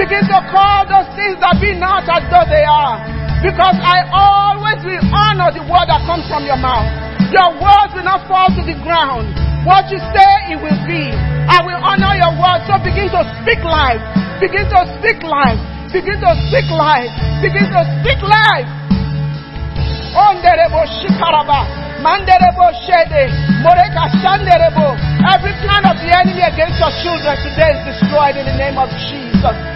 Begin 0.01 0.25
to 0.25 0.39
call 0.49 0.89
those 0.89 1.07
things 1.15 1.37
that 1.45 1.61
be 1.61 1.77
not 1.77 2.09
as 2.09 2.25
though 2.33 2.49
they 2.49 2.65
are. 2.65 2.97
Because 3.45 3.77
I 3.77 4.09
always 4.09 4.81
will 4.89 5.05
honor 5.13 5.53
the 5.53 5.63
word 5.69 5.87
that 5.93 6.01
comes 6.09 6.25
from 6.33 6.49
your 6.49 6.57
mouth. 6.57 6.89
Your 7.29 7.61
words 7.61 7.93
will 7.93 8.09
not 8.09 8.25
fall 8.25 8.49
to 8.49 8.63
the 8.65 8.75
ground. 8.81 9.37
What 9.69 9.93
you 9.93 10.01
say, 10.17 10.57
it 10.57 10.59
will 10.65 10.81
be. 10.89 11.34
I 11.55 11.63
will 11.63 11.79
honor 11.79 12.19
your 12.19 12.35
word. 12.35 12.67
So 12.67 12.75
begin 12.83 13.15
to 13.15 13.23
speak 13.39 13.63
life. 13.63 14.03
Begin 14.43 14.67
to 14.75 14.81
speak 14.99 15.23
life. 15.23 15.55
Begin 15.95 16.19
to 16.19 16.31
speak 16.51 16.67
life. 16.75 17.15
Begin 17.39 17.71
to 17.71 17.81
speak 18.03 18.19
life. 18.27 18.67
Onderebo 20.19 20.83
shikaraba. 20.99 21.63
Manderebo 22.03 22.75
shede. 22.83 23.31
Moreka 23.63 24.11
shanderebo. 24.19 24.99
Every 25.31 25.55
plan 25.63 25.87
of 25.87 25.97
the 26.03 26.11
enemy 26.11 26.43
against 26.43 26.83
your 26.83 26.91
children 27.07 27.39
today 27.47 27.71
is 27.71 27.83
destroyed 27.87 28.35
in 28.35 28.51
the 28.51 28.57
name 28.59 28.75
of 28.75 28.91
Jesus. 29.07 29.75